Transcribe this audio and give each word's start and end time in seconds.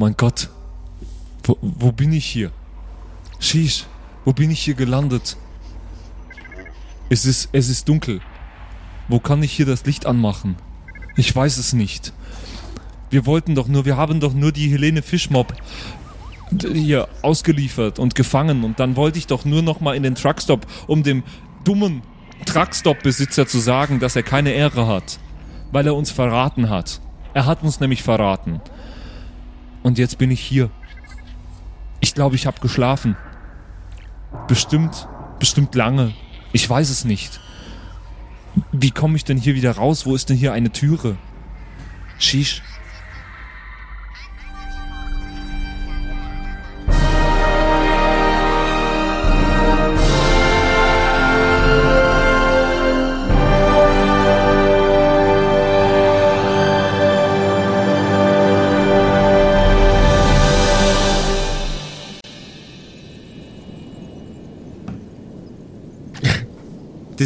mein 0.00 0.16
Gott. 0.16 0.48
Wo, 1.44 1.58
wo 1.60 1.92
bin 1.92 2.12
ich 2.12 2.24
hier? 2.24 2.50
Sheesh, 3.38 3.84
wo 4.24 4.32
bin 4.32 4.50
ich 4.50 4.60
hier 4.60 4.74
gelandet? 4.74 5.36
Es 7.10 7.26
ist, 7.26 7.50
es 7.52 7.68
ist 7.68 7.88
dunkel. 7.88 8.20
Wo 9.08 9.20
kann 9.20 9.42
ich 9.42 9.52
hier 9.52 9.66
das 9.66 9.84
Licht 9.84 10.06
anmachen? 10.06 10.56
Ich 11.16 11.34
weiß 11.34 11.58
es 11.58 11.74
nicht. 11.74 12.12
Wir 13.10 13.26
wollten 13.26 13.54
doch 13.54 13.68
nur, 13.68 13.84
wir 13.84 13.96
haben 13.96 14.20
doch 14.20 14.32
nur 14.32 14.52
die 14.52 14.70
Helene 14.70 15.02
Fischmob 15.02 15.54
hier 16.60 17.08
ausgeliefert 17.22 17.98
und 17.98 18.14
gefangen 18.14 18.64
und 18.64 18.80
dann 18.80 18.96
wollte 18.96 19.18
ich 19.18 19.26
doch 19.26 19.44
nur 19.44 19.62
noch 19.62 19.80
mal 19.80 19.94
in 19.94 20.02
den 20.02 20.14
Truckstop, 20.14 20.66
um 20.86 21.02
dem 21.02 21.22
dummen 21.64 22.02
Truckstop-Besitzer 22.46 23.46
zu 23.46 23.58
sagen, 23.58 24.00
dass 24.00 24.16
er 24.16 24.22
keine 24.22 24.52
Ehre 24.52 24.86
hat, 24.86 25.18
weil 25.72 25.86
er 25.86 25.94
uns 25.94 26.10
verraten 26.10 26.70
hat. 26.70 27.00
Er 27.34 27.46
hat 27.46 27.62
uns 27.62 27.80
nämlich 27.80 28.02
verraten. 28.02 28.60
Und 29.82 29.98
jetzt 29.98 30.18
bin 30.18 30.30
ich 30.30 30.40
hier. 30.40 30.70
Ich 32.00 32.14
glaube, 32.14 32.34
ich 32.34 32.46
habe 32.46 32.60
geschlafen. 32.60 33.16
Bestimmt, 34.48 35.08
bestimmt 35.38 35.74
lange. 35.74 36.14
Ich 36.52 36.68
weiß 36.68 36.90
es 36.90 37.04
nicht. 37.04 37.40
Wie 38.72 38.90
komme 38.90 39.16
ich 39.16 39.24
denn 39.24 39.38
hier 39.38 39.54
wieder 39.54 39.72
raus? 39.72 40.06
Wo 40.06 40.14
ist 40.14 40.28
denn 40.28 40.36
hier 40.36 40.52
eine 40.52 40.70
Türe? 40.70 41.16
Shish. 42.18 42.62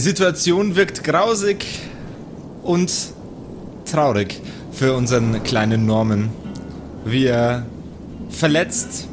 Situation 0.05 0.77
wirkt 0.77 1.03
grausig 1.03 1.65
und 2.63 2.93
traurig 3.91 4.39
für 4.71 4.93
unseren 4.93 5.43
kleinen 5.45 5.87
Norman, 5.87 6.29
wie 7.07 7.25
er 7.25 7.65
verletzt 8.29 9.09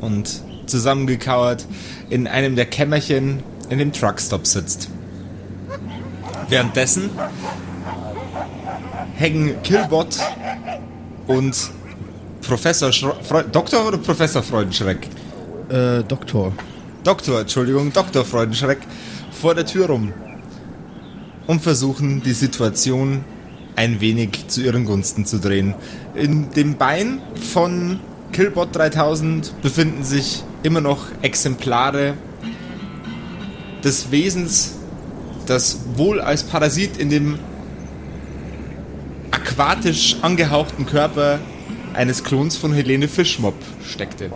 und 0.00 0.42
zusammengekauert 0.66 1.66
in 2.10 2.26
einem 2.26 2.56
der 2.56 2.66
Kämmerchen 2.66 3.44
in 3.70 3.78
dem 3.78 3.92
Truckstop 3.92 4.44
sitzt. 4.44 4.90
Währenddessen 6.48 7.10
hängen 9.14 9.62
Killbot 9.62 10.18
und 11.28 11.56
Professor 12.42 12.90
Schre 12.90 13.14
Fre 13.22 13.44
Doktor 13.44 13.86
oder 13.86 13.98
Professor 13.98 14.42
Freudenschreck? 14.42 15.08
Äh, 15.68 16.02
Doktor. 16.02 16.52
Doktor, 17.04 17.40
Entschuldigung, 17.42 17.92
Doktor 17.92 18.24
Freudenschreck 18.24 18.78
vor 19.40 19.54
der 19.54 19.66
Tür 19.66 19.86
rum 19.86 20.12
und 21.46 21.62
versuchen 21.62 22.22
die 22.22 22.32
Situation 22.32 23.24
ein 23.76 24.00
wenig 24.00 24.48
zu 24.48 24.60
ihren 24.62 24.84
Gunsten 24.84 25.24
zu 25.24 25.38
drehen. 25.38 25.74
In 26.14 26.50
dem 26.50 26.76
Bein 26.76 27.20
von 27.52 28.00
Killbot 28.32 28.74
3000 28.74 29.62
befinden 29.62 30.02
sich 30.02 30.42
immer 30.64 30.80
noch 30.80 31.06
Exemplare 31.22 32.14
des 33.84 34.10
Wesens, 34.10 34.74
das 35.46 35.78
wohl 35.94 36.20
als 36.20 36.42
Parasit 36.42 36.96
in 36.96 37.08
dem 37.08 37.38
aquatisch 39.30 40.16
angehauchten 40.20 40.84
Körper 40.84 41.38
eines 41.94 42.24
Klons 42.24 42.56
von 42.56 42.72
Helene 42.72 43.06
Fischmob 43.06 43.54
steckte. 43.84 44.30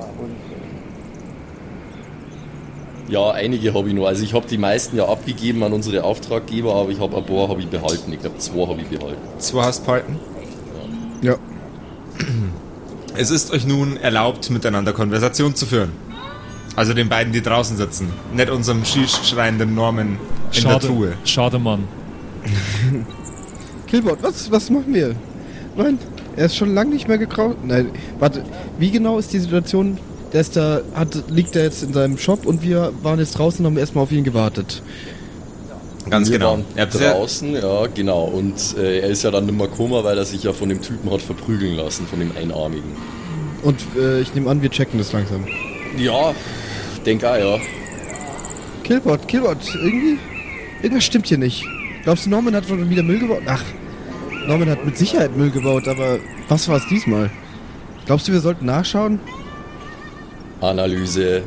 Ja, 3.12 3.30
einige 3.32 3.74
habe 3.74 3.88
ich 3.88 3.94
noch. 3.94 4.06
Also 4.06 4.24
ich 4.24 4.32
habe 4.32 4.46
die 4.48 4.56
meisten 4.56 4.96
ja 4.96 5.06
abgegeben 5.06 5.62
an 5.62 5.74
unsere 5.74 6.02
Auftraggeber, 6.02 6.74
aber 6.74 6.88
ich 6.88 6.98
habe 6.98 7.14
ein 7.18 7.26
paar 7.26 7.46
habe 7.46 7.60
ich 7.60 7.68
behalten. 7.68 8.10
Ich 8.10 8.20
glaube, 8.20 8.38
zwei 8.38 8.66
habe 8.66 8.80
ich 8.80 8.86
behalten. 8.86 9.20
Zwei 9.36 9.64
hast 9.64 9.84
behalten? 9.84 10.18
Ja. 11.20 11.36
Es 13.14 13.30
ist 13.30 13.52
euch 13.52 13.66
nun 13.66 13.98
erlaubt, 13.98 14.48
miteinander 14.48 14.94
Konversation 14.94 15.54
zu 15.54 15.66
führen. 15.66 15.92
Also 16.74 16.94
den 16.94 17.10
beiden, 17.10 17.34
die 17.34 17.42
draußen 17.42 17.76
sitzen. 17.76 18.10
Nicht 18.32 18.48
unserem 18.48 18.82
schreienden 18.86 19.74
Norman 19.74 20.16
in 20.54 20.64
der 20.64 20.80
Truhe. 20.80 21.08
Schade, 21.08 21.26
schade, 21.26 21.58
Mann. 21.58 21.86
Killbot, 23.88 24.22
was, 24.22 24.50
was 24.50 24.70
machen 24.70 24.94
wir? 24.94 25.14
Nein, 25.76 25.98
er 26.34 26.46
ist 26.46 26.56
schon 26.56 26.72
lange 26.72 26.94
nicht 26.94 27.08
mehr 27.08 27.18
gekraut. 27.18 27.58
Nein, 27.62 27.90
warte, 28.18 28.42
wie 28.78 28.90
genau 28.90 29.18
ist 29.18 29.34
die 29.34 29.38
Situation? 29.38 29.98
Der 30.32 30.40
ist 30.40 30.56
da, 30.56 30.80
hat, 30.94 31.24
liegt 31.28 31.56
er 31.56 31.64
jetzt 31.64 31.82
in 31.82 31.92
seinem 31.92 32.16
Shop 32.16 32.46
und 32.46 32.62
wir 32.62 32.92
waren 33.02 33.18
jetzt 33.18 33.38
draußen 33.38 33.64
und 33.64 33.72
haben 33.72 33.78
erstmal 33.78 34.04
auf 34.04 34.12
ihn 34.12 34.24
gewartet. 34.24 34.82
Ganz 36.08 36.30
Wir 36.30 36.38
genau. 36.38 36.60
sehr, 36.90 37.12
draußen, 37.12 37.54
ja, 37.54 37.86
genau. 37.86 38.24
Und 38.24 38.76
äh, 38.76 39.00
er 39.00 39.08
ist 39.08 39.22
ja 39.22 39.30
dann 39.30 39.46
nimmer 39.46 39.68
Koma, 39.68 40.02
weil 40.02 40.18
er 40.18 40.24
sich 40.24 40.42
ja 40.42 40.52
von 40.52 40.68
dem 40.68 40.82
Typen 40.82 41.10
hat 41.10 41.22
verprügeln 41.22 41.76
lassen, 41.76 42.06
von 42.06 42.18
dem 42.18 42.32
Einarmigen. 42.36 42.90
Und 43.62 43.80
äh, 43.96 44.20
ich 44.20 44.34
nehme 44.34 44.50
an, 44.50 44.62
wir 44.62 44.70
checken 44.70 44.98
das 44.98 45.12
langsam. 45.12 45.46
Ja, 45.96 46.34
denk 47.06 47.22
auch, 47.24 47.36
ja. 47.36 47.58
Killbot, 48.82 49.28
Killbot, 49.28 49.58
irgendwie? 49.74 50.18
Irgendwas 50.82 51.04
stimmt 51.04 51.28
hier 51.28 51.38
nicht. 51.38 51.64
Glaubst 52.02 52.26
du, 52.26 52.30
Norman 52.30 52.56
hat 52.56 52.66
schon 52.66 52.90
wieder 52.90 53.04
Müll 53.04 53.20
gebaut? 53.20 53.42
Ach, 53.46 53.62
Norman 54.48 54.70
hat 54.70 54.84
mit 54.84 54.98
Sicherheit 54.98 55.36
Müll 55.36 55.50
gebaut, 55.50 55.86
aber 55.86 56.18
was 56.48 56.68
war 56.68 56.78
es 56.78 56.88
diesmal? 56.88 57.30
Glaubst 58.06 58.26
du, 58.26 58.32
wir 58.32 58.40
sollten 58.40 58.66
nachschauen? 58.66 59.20
Analyse. 60.62 61.42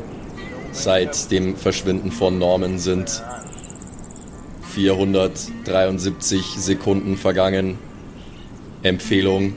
Seit 0.71 1.31
dem 1.31 1.55
Verschwinden 1.55 2.11
von 2.11 2.37
Norman 2.37 2.79
sind 2.79 3.23
473 4.73 6.45
Sekunden 6.57 7.15
vergangen. 7.15 7.77
Empfehlung: 8.83 9.53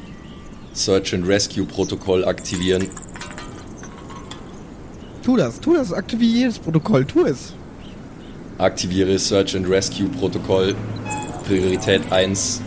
Search 0.73 1.13
and 1.13 1.27
Rescue 1.27 1.65
Protokoll 1.65 2.25
aktivieren. 2.25 2.89
Tu 5.25 5.37
das, 5.37 5.61
tu 5.61 5.75
das, 5.75 5.93
aktiviere 5.93 6.39
jedes 6.39 6.59
Protokoll, 6.59 7.05
tu 7.05 7.25
es. 7.27 7.53
Aktiviere 8.59 9.19
Search 9.19 9.57
and 9.57 9.69
Rescue 9.69 10.09
Protokoll. 10.09 10.75
Priorität 11.47 12.03
1. 12.11 12.63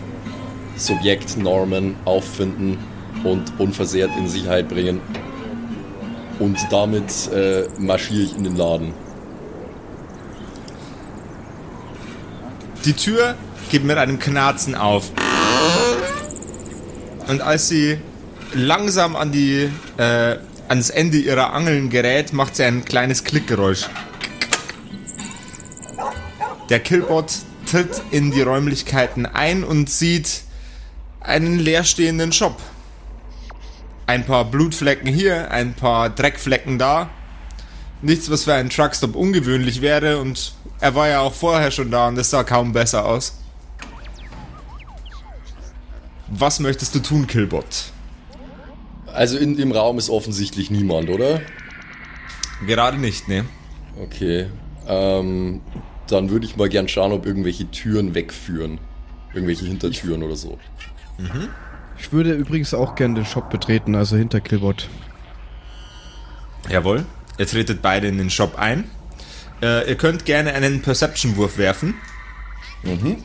Subjekt 0.76 1.38
Norman 1.38 1.96
auffinden 2.06 2.78
und 3.24 3.60
unversehrt 3.60 4.12
in 4.18 4.28
Sicherheit 4.28 4.68
bringen. 4.68 5.00
Und 6.42 6.58
damit 6.72 7.32
äh, 7.32 7.68
marschiere 7.78 8.24
ich 8.24 8.36
in 8.36 8.44
den 8.44 8.56
Laden. 8.56 8.96
Die 12.84 12.94
Tür 12.94 13.36
geht 13.70 13.84
mit 13.84 13.96
einem 14.00 14.18
Knarzen 14.18 14.74
auf. 14.74 15.12
Und 17.28 17.42
als 17.42 17.70
sie 17.70 18.00
langsam 18.56 19.16
an 19.16 19.32
die, 19.32 19.70
äh, 19.98 20.38
ans 20.68 20.90
Ende 20.90 21.20
ihrer 21.20 21.54
Angeln 21.54 21.92
gerät, 21.92 22.34
macht 22.34 22.56
sie 22.56 22.64
ein 22.64 22.86
kleines 22.86 23.24
Klickgeräusch. 23.24 23.88
Der 26.72 26.80
Killbot 26.80 27.34
tritt 27.70 28.02
in 28.10 28.32
die 28.32 28.42
Räumlichkeiten 28.42 29.28
ein 29.28 29.64
und 29.64 29.92
sieht 29.92 30.42
einen 31.20 31.60
leerstehenden 31.60 32.32
Shop. 32.32 32.60
Ein 34.08 34.26
paar 34.26 34.46
Blutflecken 34.46 35.08
hier, 35.08 35.52
ein 35.52 35.74
paar 35.74 36.10
Dreckflecken 36.10 36.80
da. 36.80 37.10
Nichts, 38.02 38.30
was 38.32 38.46
für 38.46 38.54
einen 38.54 38.70
Truckstop 38.70 39.16
ungewöhnlich 39.16 39.82
wäre 39.82 40.20
und 40.20 40.54
er 40.80 40.96
war 40.96 41.08
ja 41.08 41.20
auch 41.20 41.34
vorher 41.34 41.70
schon 41.70 41.92
da 41.92 42.08
und 42.08 42.18
es 42.18 42.32
sah 42.32 42.44
kaum 42.44 42.74
besser 42.74 43.06
aus. 43.06 43.38
Was 46.28 46.60
möchtest 46.60 46.96
du 46.96 47.00
tun, 47.00 47.28
Killbot? 47.28 47.92
Also 49.14 49.38
in 49.38 49.58
dem 49.58 49.72
Raum 49.72 49.98
ist 49.98 50.10
offensichtlich 50.10 50.72
niemand, 50.72 51.10
oder? 51.10 51.42
Gerade 52.66 52.98
nicht, 52.98 53.28
ne? 53.28 53.46
Okay. 54.02 54.48
Ähm, 54.88 55.62
dann 56.08 56.30
würde 56.30 56.46
ich 56.46 56.56
mal 56.56 56.70
gern 56.70 56.88
schauen, 56.88 57.12
ob 57.12 57.26
irgendwelche 57.26 57.70
Türen 57.70 58.16
wegführen. 58.16 58.80
Irgendwelche 59.34 59.66
Hintertüren 59.66 60.24
oder 60.24 60.36
so. 60.36 60.58
Ich 62.02 62.12
würde 62.12 62.34
übrigens 62.34 62.74
auch 62.74 62.96
gerne 62.96 63.14
den 63.14 63.26
Shop 63.26 63.52
betreten, 63.52 63.96
also 63.96 64.18
hinter 64.18 64.42
Killbot. 64.42 64.90
Jawohl. 66.68 67.06
Ihr 67.38 67.46
tretet 67.46 67.84
beide 67.84 68.08
in 68.08 68.18
den 68.18 68.32
Shop 68.32 68.58
ein. 68.58 68.90
Äh, 69.62 69.88
ihr 69.88 69.96
könnt 69.96 70.26
gerne 70.26 70.54
einen 70.54 70.82
Perception-Wurf 70.82 71.60
werfen. 71.60 71.94
Mhm. 72.82 73.18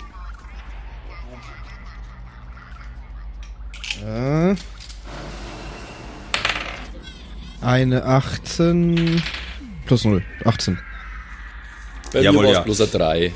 Äh, 4.05 4.55
eine 7.63 8.05
18 8.05 9.23
plus 9.87 10.05
0. 10.05 10.23
18. 10.45 10.79
Bei 12.13 12.21
Jawohl, 12.21 12.43
mir 12.43 12.45
war 12.45 12.51
es 12.51 12.59
ja. 12.59 12.63
bloß 12.63 12.81
ein 12.83 12.91
3. 12.91 13.33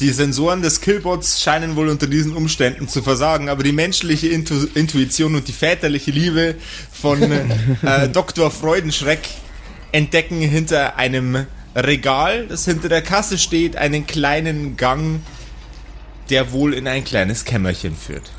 Die 0.00 0.10
Sensoren 0.10 0.62
des 0.62 0.80
Killbots 0.80 1.42
scheinen 1.42 1.74
wohl 1.74 1.88
unter 1.88 2.06
diesen 2.06 2.36
Umständen 2.36 2.86
zu 2.86 3.02
versagen, 3.02 3.48
aber 3.48 3.64
die 3.64 3.72
menschliche 3.72 4.28
Intu 4.28 4.66
Intuition 4.74 5.34
und 5.34 5.48
die 5.48 5.52
väterliche 5.52 6.12
Liebe 6.12 6.54
von 6.92 7.20
äh, 7.22 8.08
Dr. 8.12 8.50
Freudenschreck 8.50 9.28
entdecken 9.90 10.40
hinter 10.40 10.96
einem 10.96 11.46
Regal, 11.74 12.46
das 12.46 12.64
hinter 12.64 12.88
der 12.88 13.02
Kasse 13.02 13.38
steht, 13.38 13.76
einen 13.76 14.06
kleinen 14.06 14.76
Gang, 14.76 15.20
der 16.30 16.52
wohl 16.52 16.74
in 16.74 16.86
ein 16.86 17.04
kleines 17.04 17.44
Kämmerchen 17.44 17.96
führt. 17.96 18.30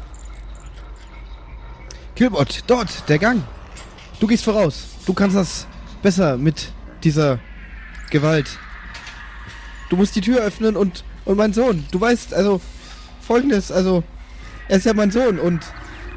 Killbot, 2.15 2.63
dort, 2.67 3.09
der 3.09 3.19
Gang. 3.19 3.44
Du 4.19 4.27
gehst 4.27 4.44
voraus. 4.44 4.88
Du 5.06 5.13
kannst 5.13 5.35
das 5.35 5.67
besser 6.01 6.38
mit 6.38 6.71
dieser 7.03 7.39
Gewalt. 8.09 8.59
Du 9.89 9.95
musst 9.95 10.15
die 10.15 10.21
Tür 10.21 10.41
öffnen 10.41 10.75
und, 10.75 11.03
und 11.30 11.38
mein 11.38 11.54
Sohn, 11.54 11.86
du 11.92 12.02
weißt, 12.02 12.34
also, 12.34 12.60
folgendes, 13.22 13.72
also, 13.72 14.04
er 14.68 14.78
ist 14.78 14.88
ja 14.88 14.96
mein 14.96 15.12
Sohn 15.12 15.38
und 15.38 15.62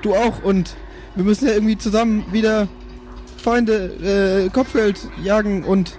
du 0.00 0.14
auch 0.14 0.42
und 0.42 0.74
wir 1.14 1.22
müssen 1.22 1.48
ja 1.48 1.52
irgendwie 1.52 1.76
zusammen 1.76 2.24
wieder 2.32 2.66
Feinde, 3.36 4.46
äh, 4.46 4.48
Kopfgeld 4.48 4.98
jagen 5.22 5.64
und 5.64 5.98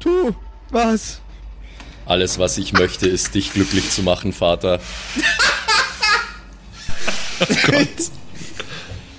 tu 0.00 0.34
was. 0.70 1.20
Alles, 2.06 2.38
was 2.38 2.56
ich 2.56 2.72
möchte, 2.72 3.06
ist 3.06 3.34
dich 3.34 3.52
glücklich 3.52 3.90
zu 3.90 4.02
machen, 4.02 4.32
Vater. 4.32 4.80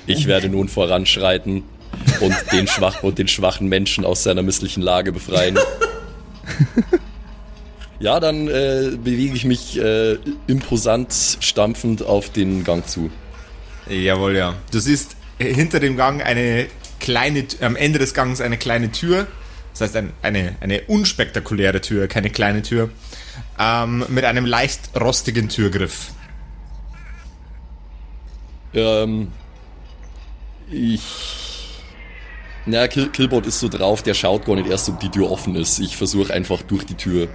Ich 0.07 0.25
werde 0.25 0.49
nun 0.49 0.69
voranschreiten 0.69 1.63
und 2.21 2.35
den, 2.53 2.65
schwach 2.67 3.03
und 3.03 3.19
den 3.19 3.27
schwachen 3.27 3.67
Menschen 3.67 4.05
aus 4.05 4.23
seiner 4.23 4.41
misslichen 4.41 4.81
Lage 4.81 5.11
befreien. 5.11 5.59
Ja, 7.99 8.19
dann 8.19 8.47
äh, 8.47 8.91
bewege 9.03 9.35
ich 9.35 9.45
mich 9.45 9.79
äh, 9.79 10.17
imposant 10.45 11.37
stampfend 11.39 12.03
auf 12.03 12.29
den 12.29 12.63
Gang 12.63 12.87
zu. 12.87 13.09
Jawohl, 13.89 14.35
ja. 14.35 14.55
Du 14.71 14.79
siehst 14.79 15.15
äh, 15.39 15.51
hinter 15.51 15.79
dem 15.79 15.97
Gang 15.97 16.23
eine 16.23 16.67
kleine, 16.99 17.45
am 17.61 17.75
Ende 17.75 17.97
des 17.97 18.13
Gangs 18.13 18.39
eine 18.39 18.57
kleine 18.57 18.91
Tür. 18.91 19.27
Das 19.71 19.81
heißt, 19.81 19.95
ein, 19.95 20.13
eine, 20.21 20.55
eine 20.59 20.81
unspektakuläre 20.83 21.81
Tür, 21.81 22.07
keine 22.07 22.29
kleine 22.29 22.61
Tür. 22.61 22.89
Ähm, 23.59 24.05
mit 24.09 24.25
einem 24.25 24.45
leicht 24.45 24.91
rostigen 24.99 25.49
Türgriff. 25.49 26.11
Ähm, 28.73 29.31
ich. 30.69 31.01
Na, 32.65 32.87
Kill 32.87 33.09
Killbot 33.09 33.45
ist 33.45 33.59
so 33.59 33.69
drauf, 33.69 34.03
der 34.03 34.13
schaut 34.13 34.45
gar 34.45 34.55
nicht 34.55 34.69
erst, 34.69 34.89
ob 34.89 34.99
die 34.99 35.09
Tür 35.09 35.31
offen 35.31 35.55
ist. 35.55 35.79
Ich 35.79 35.95
versuche 35.95 36.33
einfach 36.33 36.61
durch 36.61 36.85
die 36.85 36.95
Tür 36.95 37.29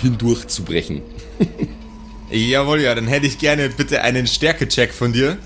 hindurch 0.00 0.46
zu 0.46 0.64
brechen. 0.64 1.02
Jawohl, 2.30 2.80
ja, 2.80 2.94
dann 2.94 3.06
hätte 3.06 3.26
ich 3.26 3.38
gerne 3.38 3.68
bitte 3.68 4.02
einen 4.02 4.26
Stärkecheck 4.26 4.92
von 4.92 5.12
dir. 5.12 5.38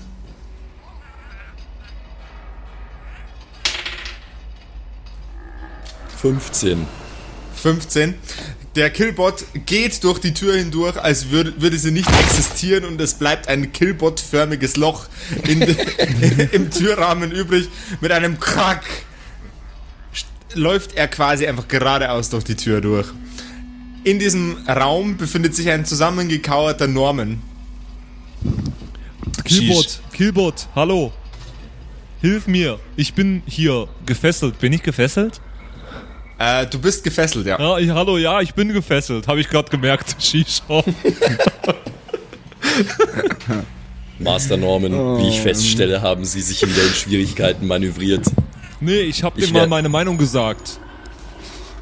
15. 6.21 6.85
15. 7.55 8.15
Der 8.75 8.89
Killbot 8.89 9.45
geht 9.65 10.03
durch 10.03 10.19
die 10.19 10.33
Tür 10.33 10.55
hindurch, 10.55 10.97
als 10.97 11.29
würde, 11.31 11.61
würde 11.61 11.77
sie 11.77 11.91
nicht 11.91 12.09
existieren 12.09 12.85
und 12.85 12.99
es 13.01 13.15
bleibt 13.15 13.47
ein 13.47 13.71
Killbot-förmiges 13.71 14.75
Loch 14.75 15.07
in, 15.47 15.61
im 16.51 16.69
Türrahmen 16.69 17.31
übrig. 17.31 17.69
Mit 18.01 18.11
einem 18.11 18.39
Krack 18.39 18.83
läuft 20.53 20.95
er 20.95 21.07
quasi 21.07 21.47
einfach 21.47 21.67
geradeaus 21.67 22.29
durch 22.29 22.43
die 22.43 22.55
Tür 22.55 22.81
durch. 22.81 23.07
In 24.03 24.19
diesem 24.19 24.57
Raum 24.67 25.17
befindet 25.17 25.55
sich 25.55 25.69
ein 25.69 25.85
zusammengekauerter 25.85 26.87
Norman. 26.87 27.41
Killbot, 29.43 29.99
Killbot, 30.13 30.67
hallo. 30.75 31.11
Hilf 32.21 32.47
mir. 32.47 32.79
Ich 32.95 33.13
bin 33.13 33.41
hier 33.45 33.87
gefesselt. 34.05 34.59
Bin 34.59 34.73
ich 34.73 34.83
gefesselt? 34.83 35.41
Äh, 36.37 36.65
du 36.67 36.79
bist 36.79 37.03
gefesselt, 37.03 37.45
ja. 37.45 37.59
Ja, 37.59 37.77
ich, 37.77 37.89
hallo, 37.89 38.17
ja, 38.17 38.39
ich 38.41 38.53
bin 38.53 38.71
gefesselt. 38.71 39.27
Habe 39.27 39.41
ich 39.41 39.49
gerade 39.49 39.69
gemerkt. 39.69 40.15
Shisha. 40.23 40.63
Master 44.19 44.57
Norman, 44.57 44.91
wie 45.19 45.29
ich 45.29 45.39
feststelle, 45.39 46.01
haben 46.01 46.25
sie 46.25 46.41
sich 46.41 46.61
wieder 46.61 46.83
in 46.83 46.93
Schwierigkeiten 46.93 47.67
manövriert. 47.67 48.25
Nee, 48.81 49.01
ich 49.01 49.23
habe 49.23 49.39
dir 49.39 49.51
mal 49.51 49.67
meine 49.67 49.89
Meinung 49.89 50.17
gesagt. 50.17 50.79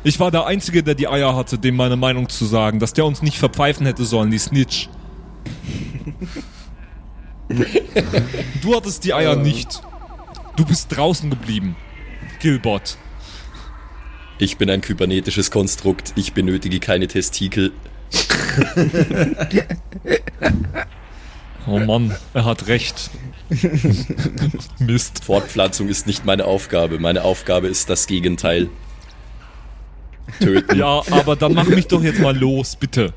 Ich 0.04 0.20
war 0.20 0.32
der 0.32 0.46
Einzige, 0.46 0.84
der 0.84 0.96
die 0.96 1.08
Eier 1.08 1.36
hatte, 1.36 1.58
dem 1.58 1.76
meine 1.76 1.96
Meinung 1.96 2.30
zu 2.30 2.46
sagen, 2.46 2.80
dass 2.80 2.94
der 2.94 3.06
uns 3.06 3.22
nicht 3.22 3.38
verpfeifen 3.38 3.86
hätte 3.86 4.06
sollen, 4.06 4.32
die 4.32 4.40
Snitch. 4.40 4.90
du 8.62 8.76
hattest 8.76 9.04
die 9.04 9.14
Eier 9.14 9.36
nicht. 9.36 9.82
Du 10.56 10.66
bist 10.66 10.96
draußen 10.96 11.30
geblieben. 11.30 11.76
Gilbot. 12.40 12.98
Ich 14.40 14.58
bin 14.58 14.70
ein 14.70 14.82
kybernetisches 14.82 15.50
Konstrukt, 15.50 16.14
ich 16.16 16.34
benötige 16.34 16.80
keine 16.80 17.08
Testikel. 17.08 17.74
Oh 21.66 21.80
Mann, 21.80 22.16
er 22.34 22.46
hat 22.46 22.68
recht. 22.68 23.10
Mist. 24.80 25.24
Fortpflanzung 25.24 25.90
ist 25.90 26.06
nicht 26.06 26.26
meine 26.26 26.46
Aufgabe, 26.46 27.00
meine 27.00 27.24
Aufgabe 27.24 27.68
ist 27.68 27.90
das 27.90 28.08
Gegenteil. 28.08 28.70
Töten. 30.40 30.78
Ja, 30.78 31.02
aber 31.10 31.36
dann 31.36 31.54
mach 31.54 31.68
mich 31.68 31.88
doch 31.88 32.04
jetzt 32.04 32.20
mal 32.20 32.36
los, 32.38 32.76
bitte. 32.76 33.14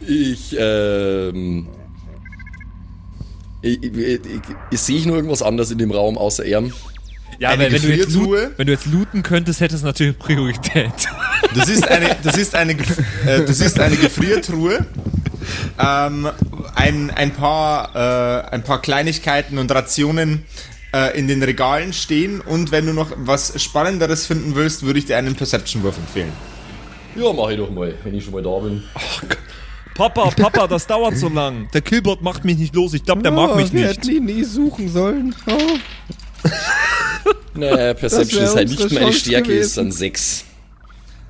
Ich, 0.00 0.56
ähm. 0.58 1.68
Ich, 3.60 3.82
ich, 3.82 3.96
ich, 3.96 4.20
ich, 4.70 4.80
sehe 4.80 4.98
ich 4.98 5.06
nur 5.06 5.16
irgendwas 5.16 5.42
anderes 5.42 5.72
in 5.72 5.78
dem 5.78 5.90
Raum 5.90 6.16
außer 6.16 6.44
er? 6.44 6.62
Ja, 7.40 7.50
Eine 7.50 7.64
wenn, 7.64 7.72
wenn, 7.72 7.82
du 7.82 7.94
jetzt 7.94 8.14
loot, 8.14 8.38
wenn 8.56 8.66
du 8.66 8.72
jetzt 8.72 8.86
looten 8.86 9.22
könntest, 9.22 9.60
hätte 9.60 9.74
es 9.74 9.82
natürlich 9.82 10.18
Priorität. 10.18 10.92
Du 11.54 11.64
siehst 11.64 11.88
eine, 11.88 12.16
du 12.22 12.30
siehst 12.30 12.54
eine, 12.54 12.72
äh, 12.72 13.44
du 13.44 13.52
siehst 13.52 13.78
eine 13.78 13.96
Gefriertruhe, 13.96 14.86
ähm, 15.78 16.28
ein, 16.74 17.10
ein 17.10 17.32
paar, 17.32 17.94
äh, 17.94 18.50
ein 18.50 18.64
paar 18.64 18.82
Kleinigkeiten 18.82 19.58
und 19.58 19.70
Rationen 19.70 20.44
äh, 20.94 21.18
in 21.18 21.28
den 21.28 21.42
Regalen 21.42 21.92
stehen 21.92 22.40
und 22.40 22.70
wenn 22.72 22.86
du 22.86 22.92
noch 22.92 23.12
was 23.16 23.60
Spannenderes 23.62 24.26
finden 24.26 24.54
willst, 24.54 24.84
würde 24.84 24.98
ich 24.98 25.06
dir 25.06 25.16
einen 25.16 25.34
Perception-Wurf 25.34 25.96
empfehlen. 25.96 26.32
Ja, 27.16 27.32
mach 27.32 27.48
ich 27.50 27.56
doch 27.58 27.70
mal, 27.70 27.94
wenn 28.04 28.14
ich 28.14 28.24
schon 28.24 28.32
mal 28.34 28.42
da 28.42 28.58
bin. 28.58 28.82
Papa, 29.94 30.30
Papa, 30.30 30.68
das 30.68 30.86
dauert 30.86 31.16
so 31.16 31.28
lang. 31.28 31.68
Der 31.74 31.80
Killbot 31.80 32.22
macht 32.22 32.44
mich 32.44 32.56
nicht 32.58 32.74
los. 32.74 32.94
Ich 32.94 33.02
glaube, 33.04 33.22
der 33.22 33.32
mag 33.32 33.50
Oh, 33.52 33.56
mich 33.56 33.72
wir 33.72 33.86
nicht. 33.88 33.98
hätten 33.98 34.10
ihn 34.10 34.24
nie 34.26 34.44
suchen 34.44 34.88
sollen. 34.88 35.34
Oh. 35.46 36.48
Naja, 37.54 37.94
Perception 37.94 38.44
ist 38.44 38.54
halt 38.54 38.68
nicht 38.68 38.92
meine 38.92 39.12
Stärke, 39.12 39.52
ist 39.52 39.74
gewesen. 39.74 39.90
dann 39.90 39.92
6. 39.92 40.44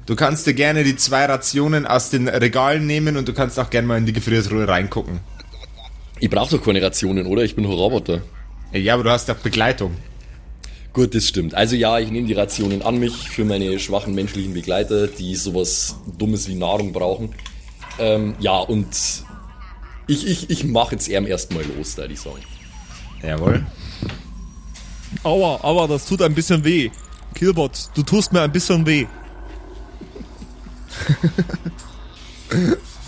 Du 0.04 0.14
kannst 0.16 0.46
dir 0.46 0.54
gerne 0.54 0.84
die 0.84 0.96
zwei 0.96 1.24
Rationen 1.24 1.86
aus 1.86 2.10
den 2.10 2.28
Regalen 2.28 2.86
nehmen 2.86 3.16
und 3.16 3.26
du 3.28 3.32
kannst 3.32 3.58
auch 3.58 3.70
gerne 3.70 3.86
mal 3.88 3.96
in 3.98 4.04
die 4.06 4.12
Gefriertruhe 4.12 4.68
reingucken. 4.68 5.20
Ich 6.20 6.28
brauche 6.28 6.56
doch 6.56 6.64
keine 6.64 6.82
Rationen, 6.82 7.26
oder? 7.26 7.42
Ich 7.42 7.54
bin 7.54 7.64
doch 7.64 7.70
ein 7.70 7.76
Roboter. 7.78 8.20
Ja, 8.72 8.94
aber 8.94 9.04
du 9.04 9.10
hast 9.10 9.28
doch 9.28 9.36
Begleitung. 9.36 9.96
Gut, 10.92 11.14
das 11.14 11.28
stimmt. 11.28 11.54
Also 11.54 11.76
ja, 11.76 11.98
ich 11.98 12.10
nehme 12.10 12.26
die 12.26 12.32
Rationen 12.32 12.82
an 12.82 12.98
mich 12.98 13.28
für 13.30 13.44
meine 13.44 13.78
schwachen 13.78 14.14
menschlichen 14.14 14.52
Begleiter, 14.52 15.06
die 15.06 15.36
sowas 15.36 15.96
Dummes 16.18 16.48
wie 16.48 16.54
Nahrung 16.54 16.92
brauchen. 16.92 17.34
Ähm, 17.98 18.34
ja, 18.40 18.58
und 18.58 18.88
ich, 20.06 20.26
ich, 20.26 20.50
ich 20.50 20.64
mache 20.64 20.92
jetzt 20.92 21.08
eher 21.08 21.24
erstmal 21.26 21.64
los, 21.76 21.94
da 21.94 22.06
die 22.06 22.16
sagen. 22.16 22.42
Jawohl. 23.22 23.66
Aua, 25.22 25.60
aua, 25.62 25.86
das 25.86 26.06
tut 26.06 26.22
ein 26.22 26.34
bisschen 26.34 26.64
weh. 26.64 26.90
Killbot, 27.34 27.90
du 27.94 28.02
tust 28.02 28.32
mir 28.32 28.42
ein 28.42 28.52
bisschen 28.52 28.86
weh. 28.86 29.06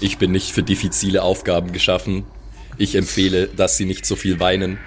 Ich 0.00 0.18
bin 0.18 0.32
nicht 0.32 0.52
für 0.52 0.62
diffizile 0.62 1.22
Aufgaben 1.22 1.72
geschaffen. 1.72 2.24
Ich 2.78 2.94
empfehle, 2.94 3.48
dass 3.48 3.76
sie 3.76 3.84
nicht 3.84 4.06
so 4.06 4.16
viel 4.16 4.40
weinen. 4.40 4.78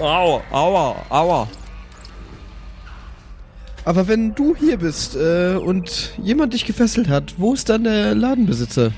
Aua, 0.00 0.42
aua, 0.50 0.96
aua. 1.10 1.48
Aber 3.84 4.08
wenn 4.08 4.34
du 4.34 4.54
hier 4.56 4.76
bist 4.78 5.16
äh, 5.16 5.54
und 5.54 6.12
jemand 6.22 6.52
dich 6.54 6.64
gefesselt 6.64 7.08
hat, 7.08 7.34
wo 7.38 7.54
ist 7.54 7.68
dann 7.68 7.84
der 7.84 8.14
Ladenbesitzer? 8.14 8.92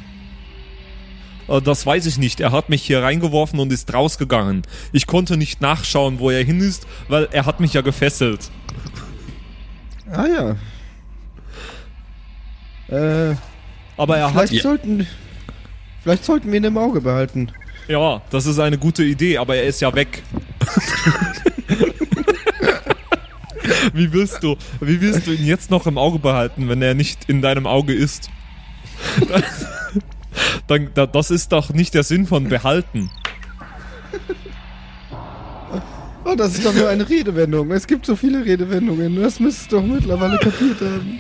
Äh, 1.49 1.61
Das 1.61 1.87
weiß 1.87 2.07
ich 2.07 2.19
nicht. 2.19 2.41
Er 2.41 2.53
hat 2.53 2.69
mich 2.69 2.83
hier 2.83 3.03
reingeworfen 3.03 3.59
und 3.61 3.73
ist 3.73 3.93
rausgegangen. 3.93 4.63
Ich 4.93 5.07
konnte 5.07 5.37
nicht 5.37 5.61
nachschauen, 5.61 6.19
wo 6.19 6.31
er 6.31 6.45
hin 6.45 6.61
ist, 6.61 6.87
weil 7.09 7.29
er 7.33 7.47
hat 7.47 7.61
mich 7.61 7.75
ja 7.75 7.81
gefesselt. 7.81 8.51
Ah 10.13 10.27
ja. 10.27 10.57
Äh, 13.31 13.37
Aber 13.97 14.19
er 14.19 14.27
hat... 14.27 14.33
vielleicht 14.33 14.53
Ja. 14.55 14.63
sollten. 14.63 15.07
Vielleicht 16.03 16.25
sollten 16.25 16.51
wir 16.51 16.59
ihn 16.59 16.65
im 16.65 16.77
Auge 16.79 17.01
behalten. 17.01 17.53
Ja, 17.89 18.21
das 18.31 18.47
ist 18.47 18.59
eine 18.59 18.79
gute 18.79 19.05
Idee, 19.05 19.39
aber 19.39 19.57
er 19.57 19.65
ist 19.65 19.81
ja 19.81 19.95
weg. 19.95 20.23
wie 23.93 24.13
willst 24.13 24.43
du, 24.43 24.57
wie 24.81 25.01
willst 25.01 25.27
du 25.27 25.33
ihn 25.33 25.47
jetzt 25.47 25.71
noch 25.71 25.87
im 25.87 25.99
Auge 25.99 26.19
behalten, 26.19 26.69
wenn 26.69 26.83
er 26.83 26.95
nicht 26.95 27.29
in 27.29 27.43
deinem 27.43 27.67
Auge 27.67 27.95
ist? 27.95 28.31
dann, 30.67 30.91
da, 30.95 31.07
das 31.07 31.31
ist 31.31 31.53
doch 31.53 31.71
nicht 31.71 31.95
der 31.95 32.03
Sinn 32.03 32.27
von 32.27 32.49
behalten. 32.49 33.11
Oh, 36.25 36.35
das 36.37 36.55
ist 36.55 36.65
doch 36.65 36.73
nur 36.73 36.89
eine 36.89 37.09
Redewendung. 37.09 37.73
Es 37.73 37.87
gibt 37.87 38.07
so 38.07 38.15
viele 38.15 38.45
Redewendungen. 38.45 39.21
Das 39.21 39.41
müsstest 39.41 39.73
du 39.73 39.77
doch 39.77 39.87
mittlerweile 39.87 40.39
kapiert 40.39 40.81
haben. 40.81 41.19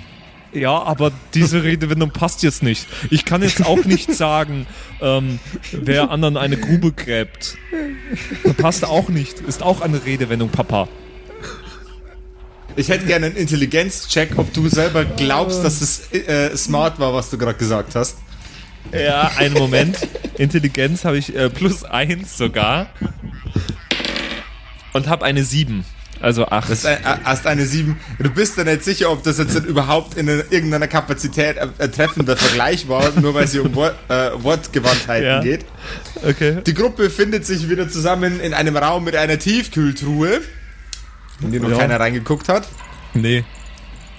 Ja, 0.52 0.82
aber 0.82 1.12
diese 1.32 1.62
Redewendung 1.62 2.10
passt 2.10 2.42
jetzt 2.42 2.62
nicht. 2.62 2.86
Ich 3.10 3.24
kann 3.24 3.42
jetzt 3.42 3.64
auch 3.64 3.84
nicht 3.84 4.14
sagen, 4.14 4.66
ähm, 5.00 5.38
wer 5.72 6.10
anderen 6.10 6.36
eine 6.36 6.58
Grube 6.58 6.92
gräbt. 6.92 7.56
Passt 8.58 8.84
auch 8.84 9.08
nicht. 9.08 9.40
Ist 9.40 9.62
auch 9.62 9.80
eine 9.80 10.04
Redewendung, 10.04 10.50
Papa. 10.50 10.88
Ich 12.76 12.88
hätte 12.88 13.06
gerne 13.06 13.26
einen 13.26 13.36
Intelligenzcheck, 13.36 14.38
ob 14.38 14.52
du 14.52 14.68
selber 14.68 15.04
glaubst, 15.04 15.62
dass 15.64 15.80
es 15.80 16.12
äh, 16.12 16.56
smart 16.56 16.98
war, 16.98 17.12
was 17.12 17.30
du 17.30 17.38
gerade 17.38 17.58
gesagt 17.58 17.94
hast. 17.94 18.18
Ja, 18.92 19.30
einen 19.36 19.54
Moment. 19.54 19.98
Intelligenz 20.38 21.04
habe 21.04 21.18
ich 21.18 21.34
äh, 21.34 21.48
plus 21.50 21.84
eins 21.84 22.36
sogar. 22.36 22.88
Und 24.92 25.08
habe 25.08 25.24
eine 25.24 25.44
sieben. 25.44 25.84
Also 26.22 26.46
acht. 26.46 26.70
Das 26.70 26.78
ist 26.78 26.86
ein, 26.86 27.02
äh, 27.02 27.16
hast 27.24 27.46
eine 27.46 27.66
7. 27.66 27.98
Du 28.20 28.30
bist 28.30 28.56
dir 28.56 28.64
nicht 28.64 28.84
sicher, 28.84 29.10
ob 29.10 29.22
das 29.24 29.38
jetzt 29.38 29.56
überhaupt 29.56 30.16
in 30.16 30.28
einer- 30.30 30.44
irgendeiner 30.50 30.86
Kapazität 30.86 31.58
ein, 31.58 31.70
ein 31.78 31.90
treffender 31.92 32.36
Vergleich 32.36 32.88
war, 32.88 33.10
nur 33.20 33.34
weil 33.34 33.44
es 33.44 33.52
hier 33.52 33.64
um 33.64 33.74
Wort, 33.74 33.96
äh, 34.08 34.30
Wortgewandtheiten 34.42 35.26
Ja. 35.26 35.40
geht. 35.42 35.64
Okay. 36.24 36.58
Die 36.64 36.74
Gruppe 36.74 37.10
findet 37.10 37.44
sich 37.44 37.68
wieder 37.68 37.88
zusammen 37.88 38.38
in 38.40 38.54
einem 38.54 38.76
Raum 38.76 39.02
mit 39.04 39.16
einer 39.16 39.38
Tiefkühltruhe, 39.38 40.40
in 41.42 41.50
die 41.50 41.58
noch 41.58 41.70
Ja. 41.70 41.78
keiner 41.78 41.98
reingeguckt 41.98 42.48
hat. 42.48 42.68
Nee. 43.14 43.44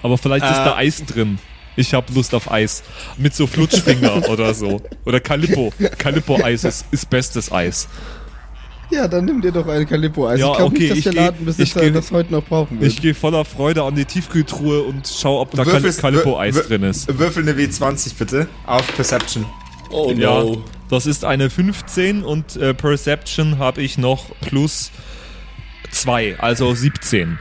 Aber 0.02 0.18
vielleicht 0.18 0.44
ist 0.44 0.50
Äh. 0.58 0.64
da 0.64 0.76
Eis 0.76 1.02
drin. 1.06 1.38
Ich 1.76 1.92
habe 1.94 2.12
Lust 2.12 2.34
auf 2.34 2.50
Eis. 2.52 2.82
Mit 3.16 3.34
so 3.34 3.46
Flutschfinger 3.46 4.28
oder 4.28 4.52
so. 4.54 4.80
Oder 5.06 5.18
Calippo. 5.20 5.72
Calippo-Eis 5.98 6.62
ist, 6.64 6.84
ist 6.92 7.08
bestes 7.10 7.50
Eis. 7.50 7.88
Ja, 8.94 9.08
dann 9.08 9.24
nimm 9.24 9.40
dir 9.42 9.50
doch 9.52 9.66
eine 9.66 9.84
Calippo-Eis. 9.86 10.38
Ja, 10.40 10.50
ich 10.52 10.56
glaube 10.56 10.74
okay, 10.74 10.78
nicht, 10.78 10.90
dass 10.90 10.98
ich 10.98 11.04
der 11.04 11.12
geh- 11.12 11.18
Ladenbesitzer 11.20 11.62
ich 11.82 11.88
geh- 11.88 11.90
das 11.90 12.10
heute 12.12 12.32
noch 12.32 12.44
brauchen 12.44 12.80
wird. 12.80 12.92
Ich 12.92 13.00
gehe 13.02 13.14
voller 13.14 13.44
Freude 13.44 13.82
an 13.82 13.94
die 13.96 14.04
Tiefkühltruhe 14.04 14.82
und 14.82 15.06
schau, 15.08 15.40
ob 15.40 15.50
da 15.52 15.62
Würfelst- 15.64 16.00
Calippo-Eis 16.00 16.54
wür- 16.56 16.68
drin 16.68 16.82
ist. 16.84 17.18
Würfel 17.18 17.42
eine 17.42 17.54
W20 17.58 18.14
bitte 18.18 18.46
auf 18.66 18.86
Perception. 18.94 19.44
Oh 19.90 20.12
Ja, 20.16 20.42
no. 20.44 20.62
das 20.90 21.06
ist 21.06 21.24
eine 21.24 21.50
15 21.50 22.22
und 22.22 22.56
äh, 22.56 22.72
Perception 22.74 23.58
habe 23.58 23.82
ich 23.82 23.98
noch 23.98 24.26
plus 24.40 24.90
2, 25.90 26.38
also 26.38 26.74
17. 26.74 27.38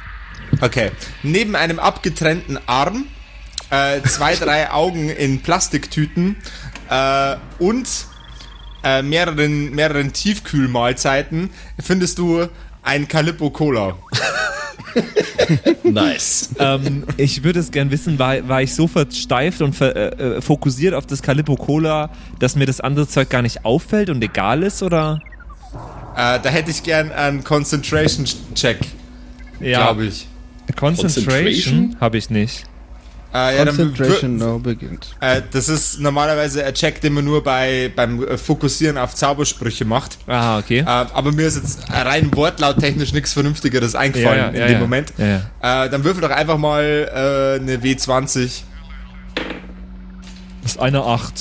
Okay. 0.62 0.92
Neben 1.24 1.56
einem 1.56 1.80
abgetrennten 1.80 2.60
Arm, 2.68 3.06
äh, 3.70 4.02
zwei, 4.04 4.36
drei 4.40 4.72
Augen 4.72 5.10
in 5.10 5.42
Plastiktüten 5.42 6.36
äh, 6.90 7.36
und 7.60 7.88
äh, 8.84 9.02
mehreren, 9.02 9.72
mehreren 9.72 10.14
Tiefkühlmahlzeiten 10.14 11.50
findest 11.80 12.18
du 12.18 12.48
ein 12.84 13.08
Calippo 13.08 13.50
Cola. 13.50 13.96
Nice. 15.84 16.52
ähm, 16.60 17.04
ich 17.18 17.44
würde 17.44 17.60
es 17.60 17.72
gern 17.72 17.92
wissen, 17.92 18.18
war, 18.18 18.48
war 18.48 18.62
ich 18.62 18.74
so 18.74 18.88
versteift 18.88 19.62
und 19.62 19.74
ver, 19.74 19.96
äh, 19.96 20.38
äh, 20.38 20.42
fokussiert 20.42 20.94
auf 20.94 21.06
das 21.06 21.22
Calippo 21.22 21.56
Cola, 21.56 22.10
dass 22.40 22.56
mir 22.56 22.66
das 22.66 22.80
andere 22.80 23.08
Zeug 23.08 23.30
gar 23.30 23.42
nicht 23.42 23.66
auffällt 23.66 24.10
und 24.10 24.24
egal 24.24 24.64
ist, 24.64 24.82
oder? 24.84 25.20
Äh, 26.16 26.40
da 26.40 26.50
hätte 26.50 26.72
ich 26.72 26.84
gern 26.84 27.12
einen 27.12 27.44
Concentration 27.44 28.26
Check, 28.56 28.80
glaube 29.60 30.06
ich. 30.06 30.28
Concentration 30.76 31.26
Concentration? 31.26 31.98
habe 32.00 32.18
ich 32.18 32.30
nicht. 32.30 32.66
Äh, 33.34 33.58
ja, 33.58 33.66
Concentration 33.66 34.38
now 34.38 34.60
begins. 34.60 35.08
äh, 35.20 35.42
das 35.52 35.68
ist 35.68 36.00
normalerweise 36.00 36.64
ein 36.64 36.74
Check, 36.76 37.02
den 37.02 37.14
man 37.14 37.26
nur 37.26 37.44
bei, 37.44 37.92
beim 37.96 38.24
äh, 38.28 38.38
Fokussieren 38.38 38.98
auf 38.98 39.16
Zaubersprüche 39.16 39.86
macht. 39.86 40.20
Ah, 40.28 40.60
okay. 40.60 40.80
Äh, 40.82 40.86
aber 40.86 41.32
mir 41.32 41.48
ist 41.48 41.56
jetzt 41.56 41.80
rein 41.92 42.30
wortlauttechnisch 42.36 43.12
nichts 43.14 43.34
Vernünftigeres 43.34 43.96
eingefallen 43.96 44.38
Ja, 44.38 44.44
ja, 44.46 44.50
in 44.50 44.56
ja, 44.58 44.68
dem 44.68 44.74
ja. 44.74 44.80
Moment. 44.80 45.14
Ja, 45.18 45.86
Äh, 45.86 45.90
dann 45.90 46.04
würfel 46.04 46.22
doch 46.22 46.30
einfach 46.30 46.58
mal 46.60 46.84
äh, 47.60 47.62
eine 47.62 47.78
W20. 47.78 48.62
Das 50.62 50.72
ist 50.74 50.80
eine 50.80 51.02
8. 51.04 51.34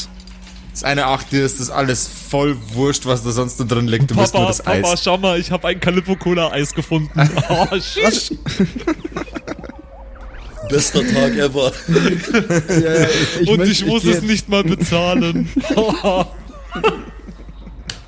Das 0.71 0.81
ist 0.81 0.85
eine 0.85 1.05
8, 1.07 1.31
dir 1.31 1.45
ist 1.45 1.61
das 1.61 1.69
alles 1.69 2.09
voll 2.09 2.57
wurscht, 2.73 3.05
was 3.05 3.23
da 3.23 3.31
sonst 3.31 3.61
noch 3.61 3.69
drin 3.69 3.87
liegt. 3.87 4.11
Du 4.11 4.17
bist 4.17 4.33
nur 4.33 4.47
das 4.47 4.67
Eis. 4.67 5.03
schau 5.05 5.19
mal, 5.19 5.39
ich 5.39 5.51
habe 5.51 5.69
ein 5.69 5.79
Calippo 5.79 6.17
Cola 6.17 6.51
Eis 6.51 6.73
gefunden. 6.75 7.11
Oh, 7.51 7.67
shit. 7.79 8.39
Bester 10.69 11.01
Tag 11.07 11.37
ever. 11.37 11.73
Ja, 12.69 12.95
ja, 13.03 13.07
ich 13.41 13.49
und 13.49 13.63
ich 13.63 13.85
muss 13.87 14.03
geh 14.03 14.11
es 14.11 14.15
jetzt- 14.17 14.25
nicht 14.27 14.49
mal 14.49 14.65
bezahlen. 14.65 15.49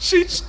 Shit. 0.00 0.44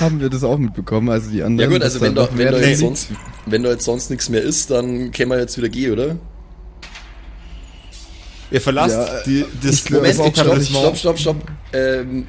Haben 0.00 0.20
wir 0.20 0.30
das 0.30 0.42
auch 0.42 0.56
mitbekommen? 0.58 1.08
Also 1.10 1.30
die 1.30 1.42
anderen. 1.42 1.70
Ja 1.70 1.76
gut, 1.76 1.82
also 1.84 2.00
wenn 2.00 2.14
da 2.14 2.28
wenn, 2.34 2.50
da 2.52 2.58
jetzt 2.58 2.80
sonst, 2.80 3.08
wenn 3.44 3.62
da 3.62 3.70
jetzt 3.70 3.84
sonst 3.84 4.10
nichts 4.10 4.28
mehr 4.30 4.42
ist, 4.42 4.70
dann 4.70 5.12
können 5.12 5.30
wir 5.30 5.38
jetzt 5.38 5.56
wieder 5.58 5.68
gehen, 5.68 5.92
oder? 5.92 6.16
Ihr 8.50 8.60
verlasst 8.60 8.94
Ja, 8.96 9.04
äh, 9.18 9.22
die, 9.26 9.44
das 9.62 9.74
ich 9.74 9.84
glaub, 9.84 10.02
Moment, 10.02 10.14
stopp, 10.36 10.36
stopp, 10.66 10.96
stopp, 10.96 11.18
stopp. 11.18 11.36
Ähm, 11.72 12.26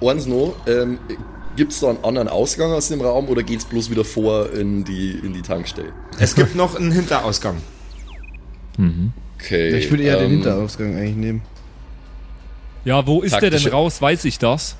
eins 0.00 0.26
noch. 0.26 0.54
Ähm, 0.66 0.98
Gibt 1.56 1.72
es 1.72 1.80
da 1.80 1.88
einen 1.88 2.04
anderen 2.04 2.28
Ausgang 2.28 2.72
aus 2.72 2.88
dem 2.88 3.00
Raum 3.00 3.28
oder 3.28 3.42
geht's 3.42 3.64
bloß 3.64 3.90
wieder 3.90 4.04
vor 4.04 4.52
in 4.52 4.84
die, 4.84 5.12
in 5.12 5.32
die 5.32 5.42
Tankstelle? 5.42 5.92
Es 6.18 6.34
gibt 6.34 6.54
noch 6.54 6.76
einen 6.76 6.92
Hinterausgang. 6.92 7.56
Okay. 9.38 9.76
Ich 9.76 9.90
würde 9.90 10.02
eher 10.02 10.16
den 10.18 10.26
ähm, 10.26 10.30
Hinterausgang 10.32 10.96
eigentlich 10.96 11.16
nehmen. 11.16 11.42
Ja, 12.84 13.06
wo 13.06 13.22
ist 13.22 13.34
der 13.40 13.50
denn 13.50 13.66
raus? 13.68 14.00
Weiß 14.00 14.24
ich 14.24 14.38
das? 14.38 14.76